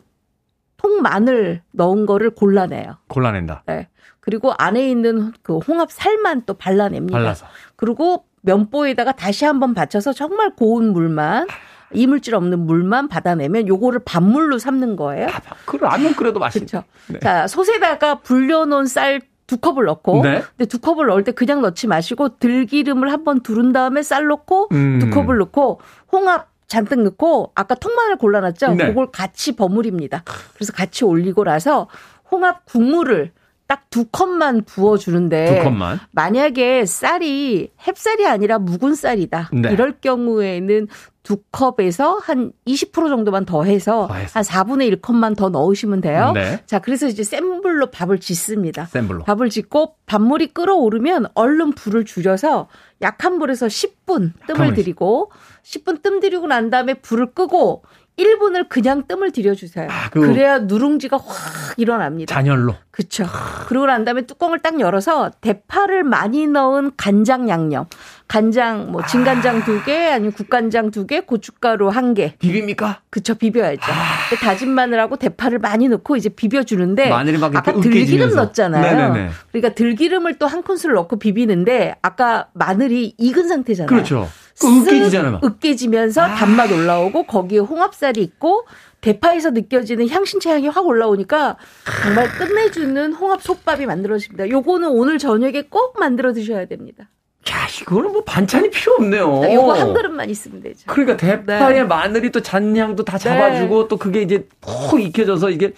통마늘 0.76 1.62
넣은 1.72 2.07
거를 2.07 2.31
골라내요. 2.31 2.99
골라낸다. 3.09 3.62
네. 3.66 3.89
그리고 4.29 4.53
안에 4.59 4.91
있는 4.91 5.33
그 5.43 5.57
홍합 5.57 5.91
살만 5.91 6.43
또 6.45 6.53
발라냅니다. 6.53 7.18
발라서. 7.18 7.47
그리고 7.76 8.26
면보에다가 8.43 9.12
다시 9.12 9.47
한번 9.47 9.72
받쳐서 9.72 10.12
정말 10.12 10.55
고운 10.55 10.93
물만 10.93 11.47
이물질 11.95 12.35
없는 12.35 12.66
물만 12.66 13.09
받아내면 13.09 13.66
요거를 13.66 14.01
밥물로 14.05 14.59
삶는 14.59 14.97
거예요. 14.97 15.29
아, 15.29 15.41
그 15.64 15.79
라면 15.79 16.14
끓여도 16.14 16.41
맛있죠. 16.41 16.85
네. 17.07 17.20
자, 17.20 17.47
솥에다가 17.47 18.16
불려놓은 18.16 18.85
쌀 18.85 19.22
두 19.47 19.57
컵을 19.57 19.87
넣고 19.87 20.20
네. 20.24 20.43
근데 20.59 20.66
두 20.66 20.79
컵을 20.79 21.07
넣을 21.07 21.24
때 21.24 21.33
그냥 21.33 21.62
넣지 21.62 21.87
마시고 21.87 22.37
들기름을 22.37 23.11
한번 23.11 23.41
두른 23.41 23.72
다음에 23.72 24.03
쌀 24.03 24.26
넣고 24.26 24.68
음. 24.72 24.99
두 24.99 25.09
컵을 25.09 25.39
넣고 25.39 25.81
홍합 26.12 26.51
잔뜩 26.66 27.01
넣고 27.01 27.53
아까 27.55 27.74
통마늘 27.74 28.18
골라놨죠? 28.18 28.74
네. 28.74 28.89
그걸 28.89 29.11
같이 29.11 29.57
버무립니다. 29.57 30.22
그래서 30.53 30.74
같이 30.74 31.07
올리고 31.07 31.45
나서 31.45 31.89
홍합 32.31 32.66
국물을 32.66 33.33
딱 33.68 33.88
두 33.90 34.04
컵만 34.04 34.64
부어주는데 34.64 35.58
두 35.58 35.64
컵만. 35.64 35.98
만약에 36.12 36.84
쌀이 36.84 37.70
햅쌀이 37.80 38.26
아니라 38.26 38.58
묵은 38.58 38.94
쌀이다. 38.94 39.50
네. 39.52 39.72
이럴 39.72 39.92
경우에는 40.00 40.88
두 41.22 41.38
컵에서 41.50 42.18
한 42.18 42.52
20% 42.66 43.08
정도만 43.08 43.44
더 43.44 43.64
해서 43.64 44.06
한 44.06 44.24
4분의 44.42 44.86
1 44.86 45.00
컵만 45.00 45.34
더 45.36 45.48
넣으시면 45.48 46.00
돼요. 46.00 46.32
네. 46.34 46.62
자, 46.66 46.78
그래서 46.78 47.06
이제 47.06 47.22
센 47.22 47.60
불로 47.60 47.90
밥을 47.90 48.18
짓습니다. 48.18 48.86
센 48.86 49.08
불로. 49.08 49.24
밥을 49.24 49.50
짓고 49.50 49.96
밥물이 50.06 50.48
끓어오르면 50.54 51.26
얼른 51.34 51.72
불을 51.72 52.04
줄여서 52.04 52.68
약한 53.02 53.38
불에서 53.38 53.66
10분 53.66 54.32
뜸을 54.46 54.74
들이고 54.74 55.30
10분 55.64 56.02
뜸 56.02 56.20
들이고 56.20 56.46
난 56.46 56.70
다음에 56.70 56.94
불을 56.94 57.32
끄고 57.32 57.82
1분을 58.18 58.68
그냥 58.68 59.04
뜸을 59.06 59.30
들여주세요. 59.32 59.88
아, 59.90 60.10
그 60.10 60.20
그래야 60.20 60.58
누룽지가 60.58 61.16
확 61.16 61.74
일어납니다. 61.78 62.34
잔열로. 62.34 62.74
그렇죠. 62.90 63.24
그러고 63.68 63.86
난 63.86 64.04
다음에 64.04 64.22
뚜껑을 64.22 64.58
딱 64.58 64.80
열어서 64.80 65.30
대파를 65.40 66.02
많이 66.02 66.48
넣은 66.48 66.90
간장 66.96 67.48
양념. 67.48 67.86
간장 68.26 68.90
뭐 68.90 69.06
진간장 69.06 69.58
아. 69.58 69.64
두 69.64 69.82
개, 69.84 70.08
아니면 70.10 70.32
국간장 70.32 70.90
두 70.90 71.06
개, 71.06 71.20
고춧가루 71.20 71.88
한 71.88 72.12
개. 72.14 72.34
비빕니까? 72.40 72.96
그쵸 73.08 73.36
비벼야죠. 73.36 73.80
아. 73.82 74.34
다진 74.42 74.70
마늘하고 74.70 75.16
대파를 75.16 75.60
많이 75.60 75.86
넣고 75.88 76.16
이제 76.16 76.28
비벼주는데 76.28 77.08
마늘이 77.08 77.38
막 77.38 77.54
아까 77.54 77.72
들기름 77.72 78.34
넣었잖아요. 78.34 78.82
네네네. 78.82 79.30
그러니까 79.52 79.74
들기름을 79.74 80.34
또 80.38 80.48
한 80.48 80.62
큰술 80.62 80.94
넣고 80.94 81.18
비비는데 81.18 81.96
아까 82.00 82.48
마늘이 82.54 83.14
익은 83.18 83.48
상태잖아요. 83.48 83.86
그렇죠. 83.86 84.26
으깨지잖아요. 84.64 85.40
으깨지면서 85.44 86.22
아. 86.22 86.34
단맛 86.34 86.70
올라오고 86.70 87.24
거기에 87.24 87.59
홍합살이 87.61 88.20
있고 88.22 88.66
대파에서 89.00 89.50
느껴지는 89.50 90.09
향신채 90.09 90.50
향이 90.50 90.68
확 90.68 90.86
올라오니까 90.86 91.56
정말 92.02 92.28
끝내주는 92.30 93.12
홍합 93.12 93.42
솥밥이 93.42 93.86
만들어집니다. 93.86 94.48
요거는 94.48 94.88
오늘 94.88 95.18
저녁에 95.18 95.62
꼭 95.68 95.98
만들어 95.98 96.32
드셔야 96.32 96.66
됩니다. 96.66 97.09
야, 97.50 97.66
이거는 97.80 98.12
뭐 98.12 98.24
반찬이 98.24 98.68
필요 98.70 98.94
없네요. 98.98 99.40
네, 99.40 99.54
요거 99.54 99.72
한 99.72 99.94
그릇만 99.94 100.28
있으면 100.28 100.61
되죠. 100.61 100.80
그러니까 100.86 101.16
대파에 101.16 101.74
네. 101.74 101.84
마늘이 101.84 102.30
또 102.30 102.42
잔향도 102.42 103.04
다 103.04 103.16
잡아주고 103.16 103.82
네. 103.82 103.88
또 103.88 103.96
그게 103.96 104.20
이제 104.22 104.46
푹 104.61 105.00
익혀져서 105.00 105.50
이게 105.50 105.72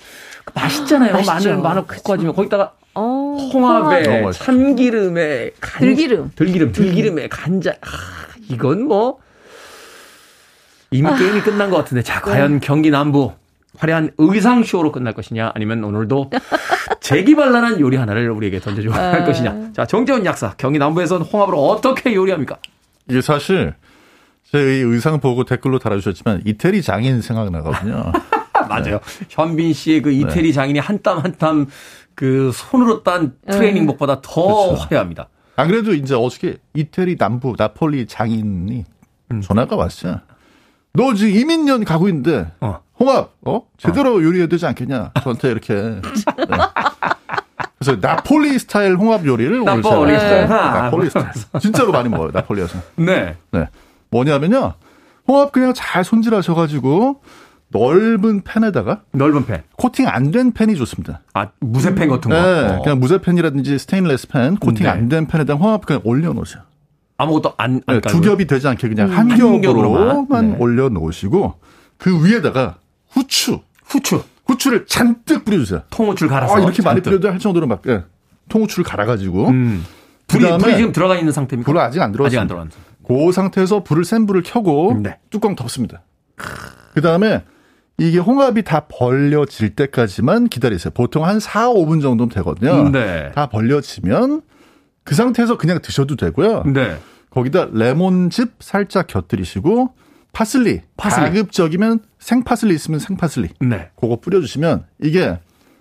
맛있잖아요. 0.54 1.12
맛있죠. 1.12 1.32
마늘 1.32 1.56
마늘 1.58 1.84
푹 1.84 2.02
꺼지면 2.02 2.34
거기다가 2.34 2.72
어, 2.94 3.36
홍합에 3.52 4.18
홍합. 4.18 4.32
참기름에 4.32 5.50
간, 5.60 5.80
들기름 5.80 6.32
들기름 6.34 6.72
들기름에 6.72 7.28
간장 7.28 7.74
아, 7.82 7.88
이건 8.50 8.84
뭐 8.86 9.18
이미 10.90 11.08
아. 11.08 11.14
게임이 11.16 11.40
끝난 11.42 11.70
것 11.70 11.76
같은데 11.78 12.02
자 12.02 12.20
과연 12.20 12.54
네. 12.54 12.58
경기 12.62 12.90
남부 12.90 13.32
화려한 13.78 14.10
의상 14.18 14.64
쇼로 14.64 14.90
끝날 14.92 15.14
것이냐 15.14 15.52
아니면 15.54 15.84
오늘도 15.84 16.30
재기발랄한 17.00 17.80
요리 17.80 17.96
하나를 17.96 18.30
우리에게 18.30 18.60
던져주고 18.60 18.94
아. 18.94 19.12
할 19.12 19.24
것이냐 19.24 19.72
자 19.74 19.86
정재훈 19.86 20.24
약사 20.26 20.54
경기 20.56 20.78
남부에서는 20.78 21.24
홍합을 21.26 21.54
어떻게 21.56 22.14
요리합니까? 22.14 22.58
이게 23.08 23.20
사실 23.20 23.74
제 24.50 24.58
의상 24.58 25.20
보고 25.20 25.44
댓글로 25.44 25.78
달아주셨지만 25.78 26.42
이태리 26.44 26.82
장인 26.82 27.22
생각나거든요. 27.22 28.12
맞아요. 28.68 28.98
네. 28.98 29.26
현빈 29.28 29.72
씨의 29.72 30.02
그 30.02 30.10
이태리 30.10 30.48
네. 30.48 30.52
장인이 30.52 30.78
한 30.80 30.98
땀 31.02 31.18
한 31.18 31.34
땀 31.38 31.66
그 32.16 32.50
손으로 32.52 33.02
딴 33.02 33.32
트레이닝복보다 33.48 34.20
더 34.20 34.42
그렇죠. 34.66 34.74
화려합니다. 34.82 35.28
안 35.56 35.68
그래도 35.68 35.92
이제 35.94 36.14
어저께 36.14 36.58
이태리 36.74 37.16
남부 37.16 37.54
나폴리 37.56 38.06
장인이 38.06 38.84
음. 39.32 39.40
전화가 39.40 39.76
왔어요. 39.76 40.20
너 40.92 41.14
지금 41.14 41.34
이민년 41.34 41.84
가고 41.84 42.08
있는데 42.08 42.50
어. 42.60 42.80
홍합 42.98 43.30
어 43.42 43.62
제대로 43.78 44.16
어. 44.16 44.22
요리해야 44.22 44.48
되지 44.48 44.66
않겠냐 44.66 45.12
저한테 45.22 45.50
이렇게 45.50 45.74
네. 45.74 46.00
그래서 47.78 47.98
나폴리 48.00 48.58
스타일 48.58 48.96
홍합 48.96 49.24
요리를 49.24 49.60
오늘 49.60 49.80
나폴리 49.80 50.18
스타일 50.18 50.48
나폴리 50.48 51.08
스타일 51.08 51.28
진짜로 51.60 51.92
많이 51.92 52.08
먹어요 52.08 52.30
나폴리에서 52.32 52.78
네. 52.96 53.36
네 53.52 53.68
뭐냐면요 54.10 54.74
홍합 55.28 55.52
그냥 55.52 55.72
잘 55.74 56.04
손질하셔가지고 56.04 57.22
넓은 57.72 58.42
팬에다가 58.42 59.02
넓은 59.12 59.46
팬 59.46 59.62
코팅 59.76 60.08
안 60.08 60.30
된 60.30 60.52
팬이 60.52 60.74
좋습니다. 60.76 61.20
아 61.34 61.48
무쇠 61.60 61.94
팬 61.94 62.08
같은 62.08 62.30
거. 62.30 62.34
네, 62.40 62.68
어. 62.68 62.82
그냥 62.82 62.98
무쇠 63.00 63.18
팬이라든지 63.20 63.78
스테인레스 63.78 64.28
팬 64.28 64.56
코팅 64.56 64.84
네. 64.84 64.88
안된 64.90 65.26
팬에다 65.26 65.54
홍합 65.54 65.86
그냥 65.86 66.02
올려놓으세요. 66.04 66.62
아무것도 67.16 67.52
안, 67.58 67.80
네, 67.86 68.00
두 68.00 68.20
겹이 68.20 68.46
되지 68.46 68.66
않게 68.66 68.88
그냥 68.88 69.10
음, 69.10 69.16
한 69.16 69.28
겹으로만 69.60 70.52
네. 70.52 70.56
올려놓으시고 70.58 71.54
그 71.98 72.24
위에다가 72.24 72.76
후추, 73.10 73.60
후추, 73.84 74.22
후추를 74.46 74.86
잔뜩 74.86 75.44
뿌려주세요. 75.44 75.82
통후추를 75.90 76.30
갈아서. 76.30 76.54
아, 76.54 76.58
이렇게 76.60 76.76
잔뜩. 76.76 76.84
많이 76.88 77.00
뿌려도 77.02 77.28
할 77.30 77.38
정도로 77.38 77.66
막 77.66 77.82
예, 77.88 78.04
통후추를 78.48 78.84
갈아가지고. 78.84 79.48
음. 79.48 79.84
불이, 80.28 80.58
불이 80.58 80.76
지금 80.76 80.92
들어가 80.92 81.16
있는 81.16 81.32
상태입니까? 81.32 81.70
불은 81.70 81.80
아직 81.84 82.00
안 82.00 82.12
들어갔어요. 82.12 82.28
아직 82.28 82.38
안 82.40 82.46
들어갔어요. 82.46 82.82
그 83.06 83.32
상태에서 83.32 83.82
불을 83.82 84.04
센 84.04 84.24
불을 84.26 84.42
켜고 84.44 84.96
네. 85.02 85.18
뚜껑 85.28 85.56
덮습니다. 85.56 86.02
그 86.94 87.00
다음에 87.02 87.42
이게 88.00 88.18
홍합이 88.18 88.62
다 88.62 88.86
벌려질 88.88 89.76
때까지만 89.76 90.48
기다리세요. 90.48 90.90
보통 90.94 91.26
한 91.26 91.38
4, 91.38 91.68
5분 91.68 92.00
정도면 92.00 92.30
되거든요. 92.30 92.88
네. 92.88 93.30
다 93.34 93.46
벌려지면 93.50 94.40
그 95.04 95.14
상태에서 95.14 95.58
그냥 95.58 95.80
드셔도 95.82 96.16
되고요. 96.16 96.62
네. 96.62 96.96
거기다 97.28 97.68
레몬즙 97.72 98.54
살짝 98.60 99.06
곁들이시고 99.06 99.92
파슬리, 100.32 100.80
파슬리. 100.96 101.26
가급적이면 101.26 102.00
생파슬리 102.18 102.74
있으면 102.74 103.00
생파슬리. 103.00 103.50
네. 103.60 103.90
그거 104.00 104.16
뿌려주시면 104.18 104.84
이게 105.02 105.38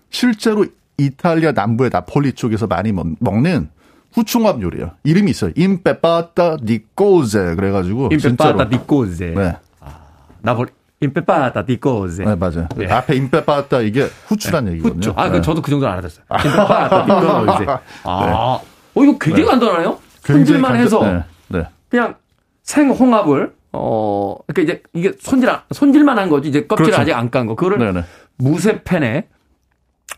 실제로 0.09 0.65
이탈리아 0.97 1.53
남부의 1.53 1.89
나폴리 1.93 2.33
쪽에서 2.33 2.67
많이 2.67 2.91
먹는 2.91 3.69
홍합 4.11 4.61
요리예요. 4.61 4.91
이름이 5.05 5.31
있어요. 5.31 5.53
impepata 5.55 6.57
di 6.63 6.90
cozze 6.90 7.55
그래가지고 7.55 8.09
impepata 8.11 8.65
di 8.65 8.81
cozze. 8.81 9.27
네. 9.37 9.55
아, 9.79 9.99
나폴리 10.41 10.71
impepata 11.01 11.65
di 11.65 11.80
cozze. 11.80 12.25
네, 12.25 12.35
맞아요. 12.35 12.67
네. 12.75 12.91
앞에 12.91 13.15
impepata 13.15 13.81
이게 13.81 14.07
후추란 14.27 14.65
네. 14.65 14.71
얘기거든요. 14.73 14.97
후추. 14.97 15.13
아, 15.15 15.29
그 15.29 15.37
네. 15.37 15.41
저도 15.41 15.61
그 15.61 15.71
정도는 15.71 15.93
알아듣어요. 15.93 16.25
impepata 16.29 17.05
di 17.05 17.20
cozze. 17.20 17.65
아, 18.03 18.25
네. 18.25 18.31
어, 18.33 18.61
이거 19.03 19.17
굉장히 19.17 19.43
네. 19.43 19.49
간단하네요? 19.49 19.97
손질만 20.23 20.75
해서 20.75 21.01
네. 21.03 21.23
네. 21.47 21.67
그냥 21.89 22.15
생홍합을 22.63 23.53
어, 23.71 24.35
그러니까 24.47 24.61
이제 24.73 24.83
이게 24.93 25.13
손질 25.19 25.49
손질만 25.71 26.17
한 26.19 26.27
거지 26.29 26.49
이제 26.49 26.65
껍질 26.67 26.87
그렇죠. 26.87 27.01
아직 27.01 27.13
안 27.13 27.29
깐 27.31 27.45
거. 27.47 27.55
그거를 27.55 27.77
네네. 27.79 28.03
무쇠팬에 28.37 29.27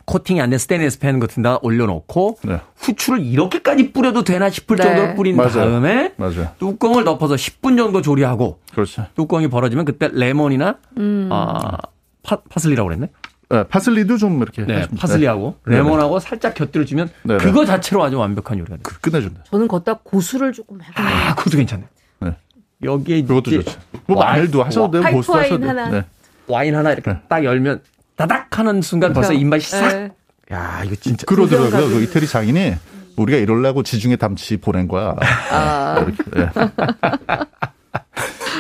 코팅이 0.05 0.41
안 0.41 0.49
된 0.49 0.59
스테인리스 0.59 0.99
팬 0.99 1.19
같은 1.19 1.43
데 1.43 1.57
올려놓고 1.61 2.37
네. 2.43 2.59
후추를 2.77 3.21
이렇게까지 3.25 3.91
뿌려도 3.93 4.23
되나 4.23 4.49
싶을 4.49 4.77
네. 4.77 4.83
정도로 4.83 5.15
뿌린 5.15 5.35
맞아요. 5.35 5.51
다음에 5.51 6.13
맞아요. 6.17 6.49
뚜껑을 6.59 7.03
덮어서 7.03 7.35
10분 7.35 7.77
정도 7.77 8.01
조리하고 8.01 8.59
그렇죠. 8.73 9.05
뚜껑이 9.15 9.47
벌어지면 9.47 9.85
그때 9.85 10.09
레몬이나 10.11 10.77
음. 10.97 11.29
아, 11.31 11.77
파, 12.23 12.37
파슬리라고 12.49 12.87
그랬네. 12.89 13.07
네, 13.49 13.63
파슬리도 13.67 14.17
좀 14.17 14.41
이렇게 14.41 14.65
네, 14.65 14.87
파슬리하고 14.97 15.57
네. 15.67 15.75
레몬하고 15.77 16.19
살짝 16.19 16.53
곁들여 16.55 16.85
주면 16.85 17.09
네, 17.23 17.37
네. 17.37 17.43
그거 17.43 17.65
자체로 17.65 18.01
아주 18.03 18.17
완벽한 18.17 18.57
요리가 18.59 18.77
돼요. 18.77 18.83
그, 18.83 18.99
끝내준다. 19.01 19.43
저는 19.51 19.67
걷다 19.67 19.99
고수를 20.03 20.53
조금 20.53 20.79
해보면 20.81 21.11
아, 21.11 21.35
그것도 21.35 21.57
괜찮네. 21.57 21.83
네. 22.21 22.35
여기에 22.83 23.23
그것도 23.23 23.51
좋죠. 23.51 23.77
뭐 24.07 24.23
말도 24.23 24.63
하셔도 24.63 25.01
되고 25.01 25.17
고수 25.17 25.33
하셔도 25.33 25.59
돼요. 25.59 25.69
하나. 25.69 26.05
와인 26.47 26.75
하나 26.75 26.93
이렇게 26.93 27.15
딱 27.27 27.43
열면 27.43 27.81
다닥 28.21 28.59
하는 28.59 28.83
순간 28.83 29.13
벌써 29.13 29.29
그렇죠. 29.29 29.41
입맛이 29.41 29.69
싹. 29.71 29.87
네. 29.87 30.11
야, 30.51 30.83
이거 30.85 30.95
진짜. 30.95 31.25
그러더라고요. 31.25 31.89
그 31.89 32.03
이태리 32.03 32.27
장인이 32.27 32.75
우리가 33.15 33.39
이럴라고 33.39 33.81
지중해 33.81 34.17
담치 34.17 34.57
보낸 34.57 34.87
거야. 34.87 35.15
아. 35.51 36.05
이렇게. 36.05 36.23
네. 36.35 36.47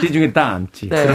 지중해 0.01 0.33
담치. 0.33 0.89
네. 0.89 1.05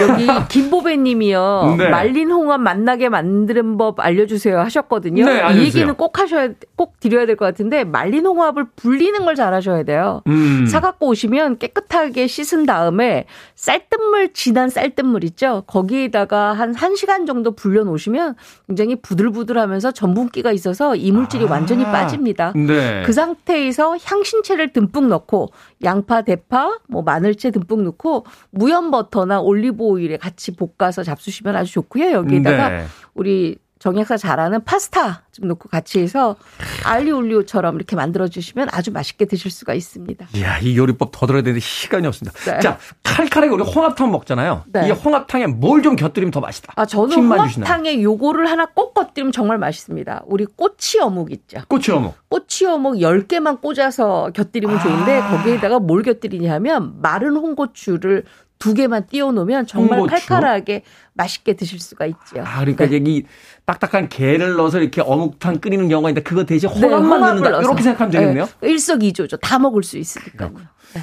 여기 0.00 0.26
김보배님이요. 0.48 1.74
네. 1.78 1.88
말린 1.88 2.30
홍합 2.30 2.60
만나게 2.60 3.08
만드는 3.08 3.76
법 3.78 4.00
알려주세요 4.00 4.58
하셨거든요. 4.60 5.24
네, 5.26 5.42
이 5.54 5.64
얘기는 5.64 5.92
꼭 5.94 6.18
하셔야 6.18 6.48
꼭 6.76 6.98
드려야 7.00 7.26
될 7.26 7.34
것 7.36 7.44
같은데 7.46 7.84
말린 7.84 8.26
홍합을 8.26 8.66
불리는 8.76 9.24
걸 9.24 9.34
잘하셔야 9.34 9.82
돼요. 9.82 10.22
음. 10.28 10.66
사갖고 10.66 11.08
오시면 11.08 11.58
깨끗하게 11.58 12.26
씻은 12.26 12.64
다음에 12.66 13.26
쌀뜨물 13.56 14.32
진한 14.32 14.68
쌀뜨물 14.68 15.24
있죠. 15.24 15.64
거기에다가 15.66 16.52
한 16.52 16.72
1시간 16.74 17.26
정도 17.26 17.52
불려 17.52 17.82
놓으시면 17.84 18.34
굉장히 18.68 18.96
부들부들하면서 18.96 19.92
전분기가 19.92 20.52
있어서 20.52 20.94
이물질이 20.96 21.46
아. 21.46 21.50
완전히 21.50 21.84
빠집니다. 21.84 22.52
네. 22.54 23.02
그 23.04 23.12
상태에서 23.12 23.96
향신채를 24.02 24.72
듬뿍 24.72 25.08
넣고 25.08 25.50
양파, 25.82 26.22
대파, 26.22 26.78
뭐 26.88 27.02
마늘채 27.02 27.50
듬뿍 27.50 27.82
넣고 27.82 28.24
무염 28.50 28.90
버터나 28.90 29.40
올리브 29.40 29.83
오일에 29.88 30.16
같이 30.16 30.52
볶아서 30.52 31.02
잡수시면 31.02 31.56
아주 31.56 31.72
좋고요. 31.72 32.12
여기에다가 32.12 32.68
네. 32.68 32.86
우리 33.14 33.58
정약사 33.78 34.16
잘 34.16 34.40
아는 34.40 34.64
파스타 34.64 35.23
좀 35.34 35.48
넣고 35.48 35.68
같이 35.68 35.98
해서 36.00 36.36
알리올리오처럼 36.84 37.74
이렇게 37.76 37.96
만들어 37.96 38.28
주시면 38.28 38.68
아주 38.70 38.92
맛있게 38.92 39.24
드실 39.24 39.50
수가 39.50 39.74
있습니다. 39.74 40.26
이야, 40.34 40.58
이 40.60 40.76
요리법 40.76 41.10
더 41.12 41.26
들어야 41.26 41.42
되는데 41.42 41.60
시간이 41.60 42.06
없습니다. 42.06 42.38
네. 42.50 42.60
자, 42.60 42.78
칼칼하게 43.02 43.52
우리 43.52 43.64
홍합탕 43.64 44.10
먹잖아요. 44.12 44.64
네. 44.72 44.88
이 44.88 44.90
홍합탕에 44.92 45.48
뭘 45.48 45.84
좀 45.84 45.96
곁들이면 45.96 46.30
더 46.30 46.40
맛있다. 46.40 46.72
아, 46.76 46.86
저는 46.86 47.26
홍합탕에 47.30 48.00
요거를 48.02 48.48
하나 48.50 48.64
꼭 48.64 48.94
곁들이면 48.94 49.32
정말 49.32 49.58
맛있습니다. 49.58 50.22
우리 50.26 50.46
꼬치 50.46 50.98
어묵 51.00 51.30
있죠. 51.32 51.58
꼬치 51.68 51.92
어묵. 51.92 52.14
꼬치 52.30 52.64
어묵 52.64 52.94
10개만 52.94 53.60
꽂아서 53.60 54.30
곁들이면 54.32 54.80
좋은데 54.80 55.18
아. 55.18 55.30
거기에다가 55.36 55.78
뭘 55.80 56.02
곁들이냐 56.02 56.50
하면 56.54 56.94
마른 57.02 57.36
홍고추를 57.36 58.24
두 58.58 58.72
개만 58.72 59.06
띄워 59.08 59.32
놓으면 59.32 59.66
정말 59.66 59.98
홍고추? 59.98 60.26
칼칼하게 60.28 60.84
맛있게 61.12 61.52
드실 61.54 61.80
수가 61.80 62.06
있죠. 62.06 62.40
아, 62.42 62.60
그러니까 62.60 62.86
네. 62.86 62.96
여기 62.96 63.24
딱딱한 63.66 64.08
게를 64.08 64.54
넣어서 64.54 64.78
이렇게 64.80 65.02
어묵 65.02 65.23
탕 65.38 65.58
끓이는 65.58 65.88
경우가 65.88 66.10
있는데 66.10 66.22
그거 66.22 66.44
대신 66.44 66.68
네, 66.70 66.86
홍합만 66.86 67.20
네, 67.20 67.26
넣는다. 67.26 67.58
이렇게 67.60 67.82
생각하면 67.82 68.10
되겠네요. 68.10 68.48
네. 68.60 68.70
일석이조죠. 68.70 69.36
다 69.38 69.58
먹을 69.58 69.82
수 69.82 69.98
있으니까요. 69.98 70.52
네. 70.94 71.02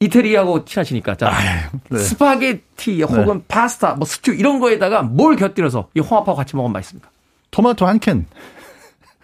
이태리하고 0.00 0.64
친하시니까 0.64 1.16
자 1.16 1.30
네. 1.90 1.98
스파게티 1.98 3.02
혹은 3.02 3.38
네. 3.38 3.44
파스타 3.48 3.94
뭐 3.94 4.06
스튜 4.06 4.32
이런 4.34 4.58
거에다가 4.60 5.02
뭘 5.02 5.36
곁들여서 5.36 5.88
이 5.94 6.00
홍합하고 6.00 6.34
같이 6.36 6.56
먹으면 6.56 6.72
맛있습니까? 6.72 7.08
토마토 7.50 7.86
한 7.86 7.98
캔. 8.00 8.26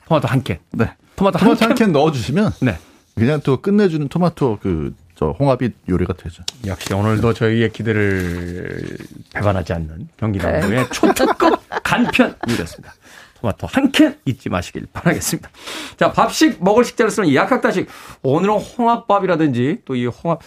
토마토 0.08 0.28
한 0.28 0.42
캔. 0.42 0.58
네. 0.72 0.92
토마토, 1.16 1.38
토마토 1.38 1.64
한 1.64 1.74
캔 1.74 1.92
넣어주시면 1.92 2.52
네. 2.62 2.78
그냥 3.16 3.40
또 3.44 3.60
끝내주는 3.60 4.08
토마토 4.08 4.58
그 4.62 4.94
저 5.20 5.36
홍합이 5.38 5.68
요리가 5.86 6.14
되죠. 6.14 6.42
역시 6.66 6.94
오늘도 6.94 7.34
저희의 7.34 7.72
기대를 7.72 8.96
배반하지 9.34 9.74
않는 9.74 10.08
경기남부의 10.16 10.84
네. 10.84 10.88
초특급 10.90 11.60
간편 11.82 12.34
요리였습니다. 12.48 12.94
토마토 13.40 13.66
한 13.66 13.90
캔 13.92 14.16
잊지 14.24 14.48
마시길 14.48 14.86
바라겠습니다. 14.92 15.48
자, 15.96 16.12
밥식 16.12 16.62
먹을 16.62 16.84
식재를 16.84 17.10
쓰는 17.10 17.34
약학다식. 17.34 17.88
오늘은 18.22 18.54
홍합밥이라든지 18.54 19.78
또 19.84 19.94
이 19.94 20.06
홍합, 20.06 20.40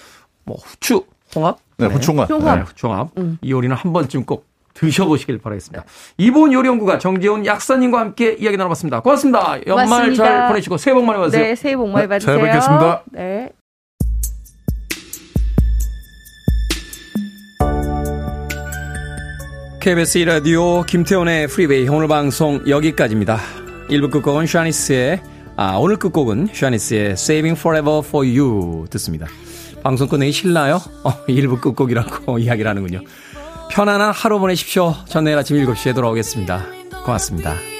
뭐 0.45 0.57
후추, 0.63 1.05
홍합? 1.35 1.57
네, 1.77 1.87
후추홍합. 1.87 2.29
네, 2.29 2.61
후추홍합. 2.61 3.09
음. 3.17 3.37
이 3.41 3.51
요리는 3.51 3.75
한 3.75 3.91
번쯤 3.93 4.25
꼭 4.25 4.45
드셔보시길 4.75 5.39
바라겠습니다. 5.39 5.83
이본 6.17 6.53
요리연구가 6.53 6.97
정재훈 6.99 7.45
약사님과 7.45 7.99
함께 7.99 8.33
이야기 8.33 8.57
나눠봤습니다. 8.57 9.01
고맙습니다. 9.01 9.57
연말 9.67 9.85
고맙습니다. 9.87 10.23
잘 10.23 10.47
보내시고 10.47 10.77
새해 10.77 10.93
복 10.95 11.05
많이 11.05 11.19
받으세요. 11.19 11.43
네, 11.43 11.55
새해 11.55 11.75
복 11.75 11.89
많이 11.89 12.03
네, 12.05 12.07
받으세요. 12.09 12.37
잘 12.37 12.45
뵙겠습니다. 12.45 13.03
네. 13.11 13.49
KBS 19.83 20.19
1라디오 20.19 20.85
김태훈의 20.85 21.47
프리웨이 21.49 21.89
오늘 21.89 22.07
방송 22.07 22.63
여기까지입니다. 22.65 23.37
1부 23.89 24.11
끝곡은 24.11 24.47
Shanice의 24.47 25.21
아 25.57 25.75
오늘 25.75 25.97
끝곡은 25.97 26.47
Shanice의 26.53 27.11
Saving 27.11 27.59
Forever 27.59 27.99
for 27.99 28.25
You 28.25 28.85
듣습니다. 28.91 29.27
방송 29.83 30.07
끝내기 30.07 30.31
싫나요? 30.31 30.79
어, 31.03 31.25
1부 31.25 31.59
끝곡이라고 31.59 32.39
이야기를 32.39 32.69
하는군요. 32.69 33.01
편안한 33.71 34.13
하루 34.13 34.39
보내십시오. 34.39 34.95
전 35.05 35.25
내일 35.25 35.37
아침 35.37 35.57
7시에 35.57 35.93
돌아오겠습니다. 35.93 36.65
고맙습니다. 37.03 37.72